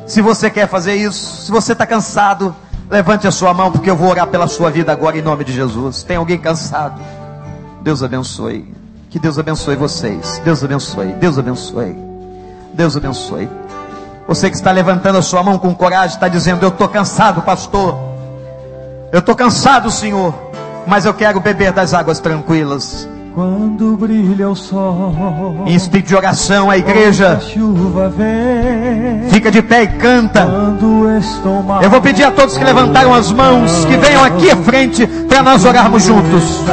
Se 0.06 0.22
você 0.22 0.50
quer 0.50 0.68
fazer 0.68 0.96
isso, 0.96 1.46
se 1.46 1.52
você 1.52 1.74
está 1.74 1.86
cansado, 1.86 2.56
levante 2.90 3.28
a 3.28 3.32
sua 3.32 3.54
mão, 3.54 3.72
porque 3.72 3.90
eu 3.90 3.96
vou 3.96 4.10
orar 4.10 4.28
pela 4.28 4.48
sua 4.48 4.70
vida 4.70 4.92
agora 4.92 5.18
em 5.18 5.22
nome 5.22 5.44
de 5.44 5.52
Jesus. 5.52 6.04
Tem 6.04 6.18
alguém 6.18 6.38
cansado? 6.38 7.02
Deus 7.82 8.04
abençoe. 8.04 8.74
Que 9.10 9.18
Deus 9.18 9.40
abençoe 9.40 9.76
vocês. 9.76 10.42
Deus 10.44 10.64
abençoe. 10.64 11.14
Deus 11.14 11.40
abençoe. 11.40 11.96
Deus 12.74 12.98
abençoe. 12.98 13.50
Você 14.28 14.50
que 14.50 14.56
está 14.56 14.72
levantando 14.72 15.18
a 15.18 15.22
sua 15.22 15.42
mão 15.42 15.58
com 15.58 15.74
coragem, 15.74 16.16
está 16.16 16.28
dizendo: 16.28 16.64
Eu 16.64 16.70
estou 16.70 16.88
cansado, 16.88 17.42
pastor. 17.42 17.98
Eu 19.12 19.20
estou 19.20 19.36
cansado, 19.36 19.90
Senhor. 19.90 20.34
Mas 20.86 21.06
eu 21.06 21.14
quero 21.14 21.40
beber 21.40 21.72
das 21.72 21.94
águas 21.94 22.20
tranquilas. 22.20 23.08
Quando 23.36 23.98
brilha 23.98 24.50
o 24.50 24.56
sol, 24.56 25.66
Em 25.68 25.76
espírito 25.76 26.08
de 26.08 26.16
oração, 26.16 26.70
a 26.70 26.78
igreja 26.78 27.34
a 27.34 29.30
fica 29.30 29.52
de 29.52 29.62
pé 29.62 29.84
e 29.84 29.88
canta. 29.88 30.46
Mal, 30.46 31.84
Eu 31.84 31.90
vou 31.90 32.00
pedir 32.00 32.24
a 32.24 32.32
todos 32.32 32.58
que 32.58 32.64
levantaram 32.64 33.14
as 33.14 33.34
mãos 33.34 33.84
que 33.84 33.98
venham 33.98 34.24
aqui 34.24 34.50
à 34.50 34.56
frente 34.56 35.06
para 35.06 35.44
nós 35.44 35.66
orarmos 35.66 36.04
juntos. 36.04 36.64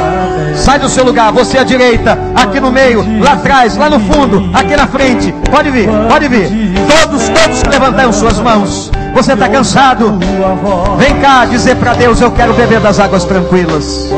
Sai 0.55 0.79
do 0.79 0.87
seu 0.87 1.03
lugar, 1.03 1.33
você 1.33 1.57
à 1.57 1.65
direita, 1.65 2.17
aqui 2.33 2.61
no 2.61 2.71
meio, 2.71 3.03
lá 3.21 3.33
atrás, 3.33 3.75
lá 3.75 3.89
no 3.89 3.99
fundo, 3.99 4.49
aqui 4.53 4.73
na 4.73 4.87
frente. 4.87 5.33
Pode 5.51 5.69
vir, 5.69 5.89
pode 6.07 6.29
vir. 6.29 6.47
Todos, 6.87 7.27
todos 7.27 7.61
que 7.61 7.69
levantaram 7.69 8.13
suas 8.13 8.39
mãos. 8.39 8.89
Você 9.13 9.33
está 9.33 9.47
cansado? 9.47 10.17
Vem 10.97 11.19
cá 11.19 11.45
dizer 11.45 11.75
para 11.75 11.93
Deus: 11.93 12.21
Eu 12.21 12.31
quero 12.31 12.53
beber 12.53 12.79
das 12.79 12.99
águas 12.99 13.25
tranquilas. 13.25 14.09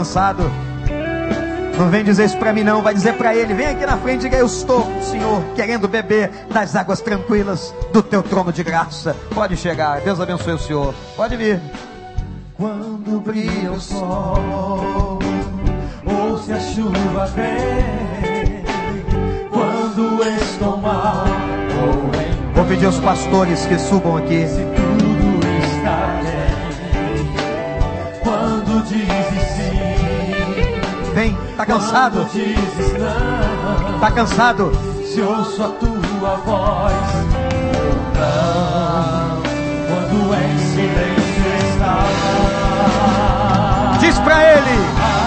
Cansado? 0.00 0.50
Não 1.78 1.88
vem 1.88 2.02
dizer 2.02 2.24
isso 2.24 2.36
para 2.38 2.52
mim 2.52 2.62
não, 2.62 2.82
vai 2.82 2.94
dizer 2.94 3.14
para 3.14 3.34
ele, 3.34 3.54
vem 3.54 3.66
aqui 3.66 3.86
na 3.86 3.96
frente 3.96 4.20
e 4.20 4.22
diga, 4.24 4.36
eu 4.36 4.46
estou, 4.46 4.86
Senhor, 5.02 5.42
querendo 5.54 5.88
beber 5.88 6.30
das 6.52 6.74
águas 6.76 7.00
tranquilas 7.00 7.74
do 7.92 8.02
teu 8.02 8.22
trono 8.22 8.52
de 8.52 8.62
graça. 8.62 9.16
Pode 9.34 9.56
chegar, 9.56 10.00
Deus 10.00 10.20
abençoe 10.20 10.54
o 10.54 10.58
Senhor. 10.58 10.94
Pode 11.16 11.36
vir. 11.36 11.60
Quando 12.56 13.20
brilha 13.20 13.72
o 13.72 13.80
sol, 13.80 15.18
ou 16.04 16.38
se 16.38 16.52
a 16.52 16.60
chuva 16.60 17.26
vem, 17.34 18.64
quando 19.50 20.22
estou 20.22 20.76
mal, 20.76 21.24
ou 21.82 22.20
em 22.20 22.54
Vou 22.54 22.64
pedir 22.64 22.86
aos 22.86 22.98
pastores 22.98 23.64
que 23.64 23.78
subam 23.78 24.18
aqui. 24.18 24.44
Cansado? 31.70 32.24
dizes 32.32 32.92
não, 32.98 34.00
Tá 34.00 34.10
cansado? 34.10 34.72
se 35.04 35.20
ouço 35.20 35.62
a 35.62 35.68
tua 35.68 36.36
voz, 36.44 36.92
não, 38.16 39.42
quando 39.88 40.34
em 40.34 40.58
silêncio 40.58 41.48
estás. 41.72 42.18
Diz 44.00 44.18
para 44.20 44.42
ele. 44.52 45.19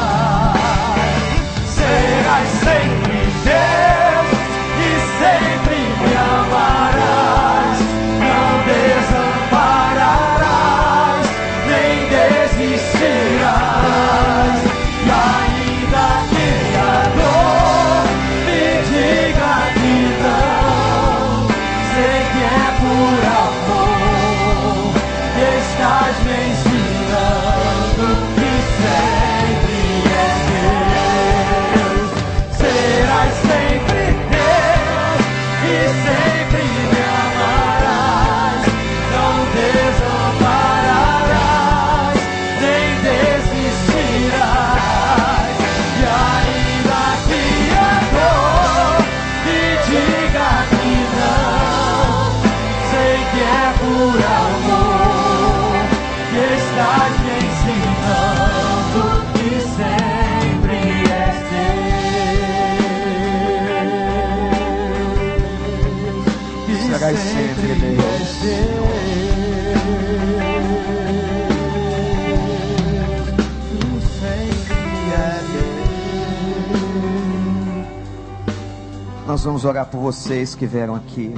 Vamos 79.44 79.66
orar 79.66 79.86
por 79.88 80.00
vocês 80.00 80.56
que 80.56 80.66
vieram 80.66 80.96
aqui. 80.96 81.36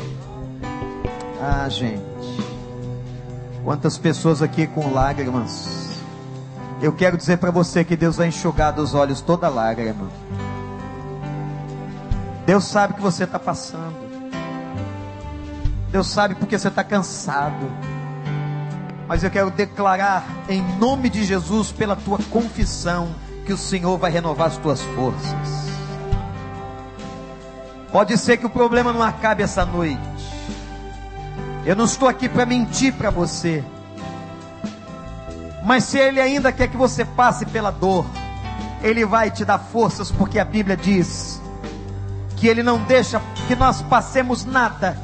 Ah, 1.42 1.68
gente. 1.68 2.04
Quantas 3.64 3.98
pessoas 3.98 4.44
aqui 4.44 4.68
com 4.68 4.94
lágrimas. 4.94 6.00
Eu 6.84 6.94
quero 6.94 7.18
dizer 7.18 7.38
para 7.38 7.50
você 7.50 7.84
que 7.84 7.96
Deus 7.96 8.18
vai 8.18 8.28
enxugar 8.28 8.72
dos 8.74 8.94
olhos 8.94 9.22
toda 9.22 9.50
lágrima. 9.50 10.08
Deus 12.46 12.66
sabe 12.66 12.94
que 12.94 13.02
você 13.02 13.24
está 13.24 13.40
passando. 13.40 13.96
Deus 15.92 16.08
sabe 16.08 16.36
porque 16.36 16.60
você 16.60 16.68
está 16.68 16.84
cansado. 16.84 17.72
Mas 19.08 19.24
eu 19.24 19.32
quero 19.32 19.50
declarar 19.50 20.24
em 20.48 20.62
nome 20.78 21.10
de 21.10 21.24
Jesus, 21.24 21.72
pela 21.72 21.96
tua 21.96 22.20
confissão, 22.30 23.16
que 23.48 23.54
o 23.54 23.58
Senhor 23.58 23.98
vai 23.98 24.12
renovar 24.12 24.48
as 24.48 24.58
tuas 24.58 24.82
forças. 24.82 25.65
Pode 27.96 28.18
ser 28.18 28.36
que 28.36 28.46
o 28.46 28.50
problema 28.50 28.92
não 28.92 29.02
acabe 29.02 29.42
essa 29.42 29.66
noite. 29.66 29.98
Eu 31.66 31.78
não 31.78 31.86
estou 31.86 32.10
aqui 32.10 32.28
para 32.28 32.46
mentir 32.46 32.94
para 32.94 33.10
você. 33.10 33.64
Mas 35.64 35.86
se 35.86 35.98
Ele 35.98 36.20
ainda 36.20 36.52
quer 36.52 36.68
que 36.68 36.76
você 36.76 37.06
passe 37.06 37.46
pela 37.46 37.72
dor, 37.72 38.06
Ele 38.84 39.06
vai 39.06 39.32
te 39.32 39.46
dar 39.46 39.60
forças, 39.60 40.12
porque 40.12 40.38
a 40.38 40.44
Bíblia 40.44 40.76
diz 40.76 41.42
que 42.36 42.50
Ele 42.50 42.62
não 42.62 42.84
deixa 42.84 43.22
que 43.48 43.56
nós 43.56 43.82
passemos 43.84 44.44
nada 44.44 44.98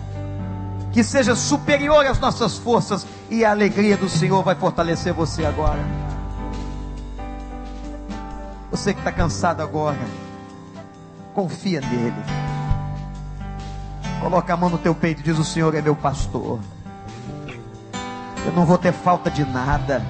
que 0.91 1.01
seja 1.01 1.33
superior 1.33 2.05
às 2.05 2.19
nossas 2.19 2.57
forças, 2.57 3.07
e 3.29 3.45
a 3.45 3.51
alegria 3.51 3.95
do 3.95 4.09
Senhor 4.09 4.43
vai 4.43 4.55
fortalecer 4.55 5.13
você 5.13 5.45
agora. 5.45 5.79
Você 8.69 8.93
que 8.93 8.99
está 8.99 9.13
cansado 9.13 9.61
agora, 9.61 9.97
confia 11.33 11.79
nele. 11.79 12.50
Coloca 14.22 14.53
a 14.53 14.57
mão 14.57 14.69
no 14.69 14.78
teu 14.78 14.93
peito 14.93 15.22
e 15.22 15.24
diz: 15.24 15.39
O 15.39 15.43
Senhor 15.43 15.74
é 15.74 15.82
meu 15.82 15.95
pastor. 15.95 16.59
Eu 18.45 18.53
não 18.53 18.65
vou 18.65 18.78
ter 18.78 18.93
falta 18.93 19.30
de 19.30 19.43
nada. 19.43 20.05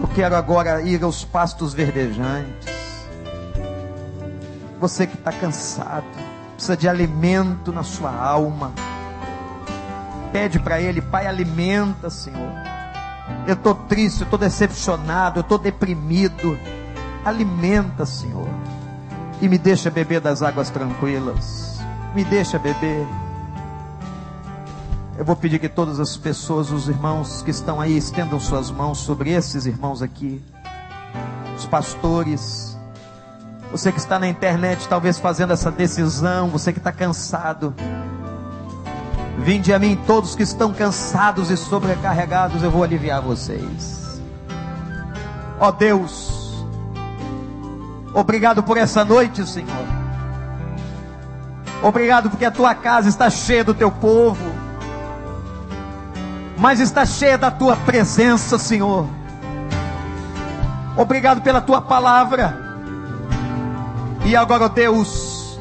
Eu 0.00 0.08
quero 0.14 0.36
agora 0.36 0.80
ir 0.82 1.02
aos 1.02 1.24
pastos 1.24 1.74
verdejantes. 1.74 2.72
Você 4.80 5.06
que 5.06 5.14
está 5.14 5.32
cansado, 5.32 6.04
precisa 6.54 6.76
de 6.76 6.88
alimento 6.88 7.72
na 7.72 7.82
sua 7.82 8.12
alma. 8.12 8.72
Pede 10.32 10.58
para 10.58 10.80
Ele, 10.80 11.00
Pai, 11.00 11.26
alimenta, 11.26 12.10
Senhor. 12.10 12.52
Eu 13.46 13.54
estou 13.54 13.74
triste, 13.74 14.20
eu 14.20 14.24
estou 14.24 14.38
decepcionado, 14.38 15.38
eu 15.38 15.42
estou 15.42 15.58
deprimido. 15.58 16.58
Alimenta, 17.24 18.06
Senhor. 18.06 18.48
E 19.42 19.48
me 19.48 19.58
deixa 19.58 19.90
beber 19.90 20.20
das 20.20 20.40
águas 20.40 20.70
tranquilas. 20.70 21.80
Me 22.14 22.22
deixa 22.24 22.60
beber. 22.60 23.04
Eu 25.18 25.24
vou 25.24 25.34
pedir 25.34 25.58
que 25.58 25.68
todas 25.68 25.98
as 25.98 26.16
pessoas, 26.16 26.70
os 26.70 26.88
irmãos 26.88 27.42
que 27.42 27.50
estão 27.50 27.80
aí, 27.80 27.96
estendam 27.96 28.38
suas 28.38 28.70
mãos 28.70 28.98
sobre 28.98 29.30
esses 29.30 29.66
irmãos 29.66 30.00
aqui. 30.00 30.40
Os 31.56 31.66
pastores. 31.66 32.78
Você 33.72 33.90
que 33.90 33.98
está 33.98 34.16
na 34.16 34.28
internet, 34.28 34.86
talvez 34.86 35.18
fazendo 35.18 35.52
essa 35.52 35.72
decisão, 35.72 36.48
você 36.48 36.72
que 36.72 36.78
está 36.78 36.92
cansado. 36.92 37.74
Vinde 39.38 39.74
a 39.74 39.78
mim 39.78 39.98
todos 40.06 40.36
que 40.36 40.44
estão 40.44 40.72
cansados 40.72 41.50
e 41.50 41.56
sobrecarregados, 41.56 42.62
eu 42.62 42.70
vou 42.70 42.84
aliviar 42.84 43.20
vocês. 43.20 44.20
Ó 45.58 45.68
oh 45.68 45.72
Deus, 45.72 46.41
obrigado 48.14 48.62
por 48.62 48.76
essa 48.76 49.04
noite, 49.04 49.46
Senhor. 49.48 49.86
Obrigado 51.82 52.30
porque 52.30 52.44
a 52.44 52.50
tua 52.50 52.74
casa 52.74 53.08
está 53.08 53.28
cheia 53.28 53.64
do 53.64 53.74
teu 53.74 53.90
povo, 53.90 54.52
mas 56.56 56.78
está 56.78 57.04
cheia 57.04 57.36
da 57.36 57.50
tua 57.50 57.74
presença, 57.74 58.58
Senhor. 58.58 59.08
Obrigado 60.96 61.40
pela 61.42 61.60
tua 61.60 61.80
palavra. 61.80 62.56
E 64.24 64.36
agora, 64.36 64.66
ó 64.66 64.68
Deus, 64.68 65.58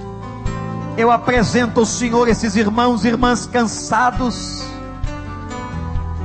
eu 0.98 1.10
apresento 1.10 1.80
ao 1.80 1.86
Senhor 1.86 2.28
esses 2.28 2.56
irmãos 2.56 3.04
e 3.04 3.08
irmãs 3.08 3.48
cansados. 3.48 4.64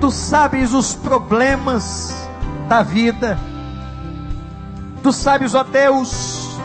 Tu 0.01 0.11
sabes 0.11 0.75
os 0.75 0.95
problemas 0.95 2.15
da 2.69 2.83
vida. 2.83 3.39
Tu 5.07 5.13
sabes, 5.13 5.55
ó 5.55 5.63
Deus, 5.63 6.59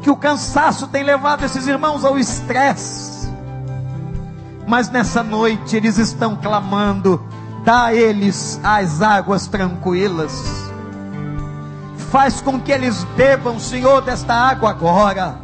que 0.00 0.08
o 0.08 0.14
cansaço 0.14 0.86
tem 0.86 1.02
levado 1.02 1.44
esses 1.44 1.66
irmãos 1.66 2.04
ao 2.04 2.16
estresse. 2.16 3.28
Mas 4.64 4.88
nessa 4.88 5.24
noite 5.24 5.74
eles 5.76 5.98
estão 5.98 6.36
clamando: 6.36 7.20
dá 7.64 7.86
a 7.86 7.94
eles 7.94 8.60
as 8.62 9.02
águas 9.02 9.48
tranquilas 9.48 10.68
faz 12.12 12.40
com 12.40 12.60
que 12.60 12.70
eles 12.70 13.02
bebam, 13.16 13.58
Senhor, 13.58 14.02
desta 14.02 14.34
água 14.34 14.70
agora. 14.70 15.40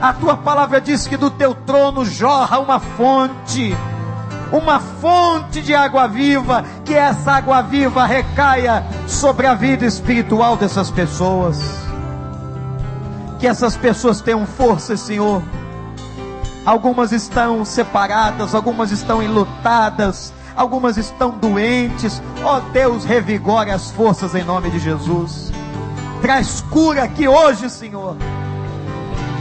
A 0.00 0.14
tua 0.14 0.38
palavra 0.38 0.80
diz 0.80 1.06
que 1.06 1.18
do 1.18 1.30
teu 1.30 1.54
trono 1.54 2.02
jorra 2.02 2.58
uma 2.58 2.80
fonte, 2.80 3.76
uma 4.52 4.80
fonte 4.80 5.60
de 5.60 5.74
água 5.74 6.06
viva, 6.06 6.64
que 6.84 6.94
essa 6.94 7.32
água 7.32 7.62
viva 7.62 8.04
recaia 8.06 8.84
sobre 9.06 9.46
a 9.46 9.54
vida 9.54 9.84
espiritual 9.84 10.56
dessas 10.56 10.90
pessoas. 10.90 11.58
Que 13.38 13.46
essas 13.46 13.76
pessoas 13.76 14.20
tenham 14.20 14.46
força, 14.46 14.96
Senhor. 14.96 15.42
Algumas 16.64 17.12
estão 17.12 17.64
separadas, 17.64 18.54
algumas 18.54 18.90
estão 18.90 19.22
enlutadas, 19.22 20.32
algumas 20.56 20.96
estão 20.96 21.30
doentes. 21.30 22.20
Ó 22.42 22.58
oh, 22.58 22.60
Deus, 22.72 23.04
revigore 23.04 23.70
as 23.70 23.90
forças 23.90 24.34
em 24.34 24.44
nome 24.44 24.70
de 24.70 24.78
Jesus. 24.78 25.52
Traz 26.20 26.60
cura 26.62 27.04
aqui 27.04 27.28
hoje, 27.28 27.70
Senhor. 27.70 28.16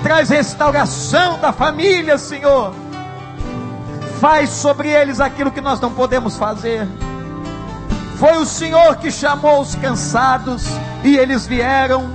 Traz 0.04 0.30
restauração 0.30 1.40
da 1.40 1.52
família, 1.52 2.18
Senhor. 2.18 2.74
Faz 4.20 4.50
sobre 4.50 4.90
eles 4.90 5.20
aquilo 5.20 5.52
que 5.52 5.62
nós 5.62 5.80
não 5.80 5.92
podemos 5.94 6.38
fazer. 6.38 6.88
Foi 8.18 8.38
o 8.38 8.46
Senhor 8.46 8.96
que 8.98 9.12
chamou 9.12 9.62
os 9.62 9.76
cansados 9.76 10.66
e 11.04 11.16
eles 11.18 11.46
vieram. 11.46 12.10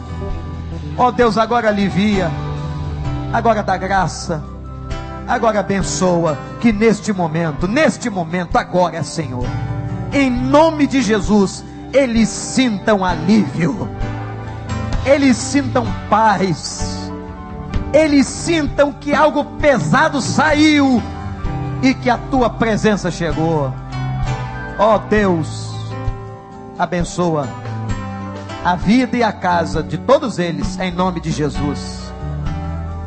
Ó 0.97 1.09
oh, 1.09 1.13
Deus, 1.13 1.39
agora 1.39 1.69
alivia, 1.69 2.31
agora 3.33 3.63
dá 3.63 3.77
graça 3.77 4.53
Agora 5.27 5.61
abençoa 5.61 6.37
que 6.61 6.73
neste 6.73 7.13
momento, 7.13 7.69
neste 7.69 8.11
momento, 8.11 8.59
agora, 8.59 9.03
Senhor, 9.03 9.47
em 10.13 10.31
nome 10.31 10.87
de 10.87 11.01
Jesus, 11.01 11.65
eles 11.93 12.29
sintam 12.29 13.05
alívio, 13.05 13.89
eles 15.07 15.37
sintam 15.37 15.87
paz, 16.11 17.11
eles 17.93 18.27
sintam 18.27 18.93
que 18.93 19.15
algo 19.15 19.45
pesado 19.59 20.21
saiu 20.21 21.01
e 21.83 21.93
que 21.93 22.09
a 22.09 22.17
tua 22.17 22.49
presença 22.49 23.11
chegou. 23.11 23.73
Ó 24.79 24.95
oh, 24.95 24.99
Deus, 24.99 25.75
abençoa 26.79 27.49
a 28.65 28.77
vida 28.77 29.17
e 29.17 29.23
a 29.23 29.33
casa 29.33 29.83
de 29.83 29.99
todos 29.99 30.39
eles, 30.39 30.79
em 30.79 30.93
nome 30.93 31.21
de 31.21 31.31
Jesus. 31.31 32.13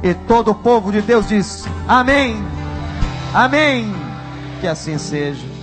E 0.03 0.13
todo 0.13 0.51
o 0.51 0.55
povo 0.55 0.91
de 0.91 1.01
Deus 1.01 1.27
diz: 1.27 1.65
Amém. 1.87 2.35
Amém. 3.33 3.93
Que 4.59 4.67
assim 4.67 4.97
seja. 4.97 5.54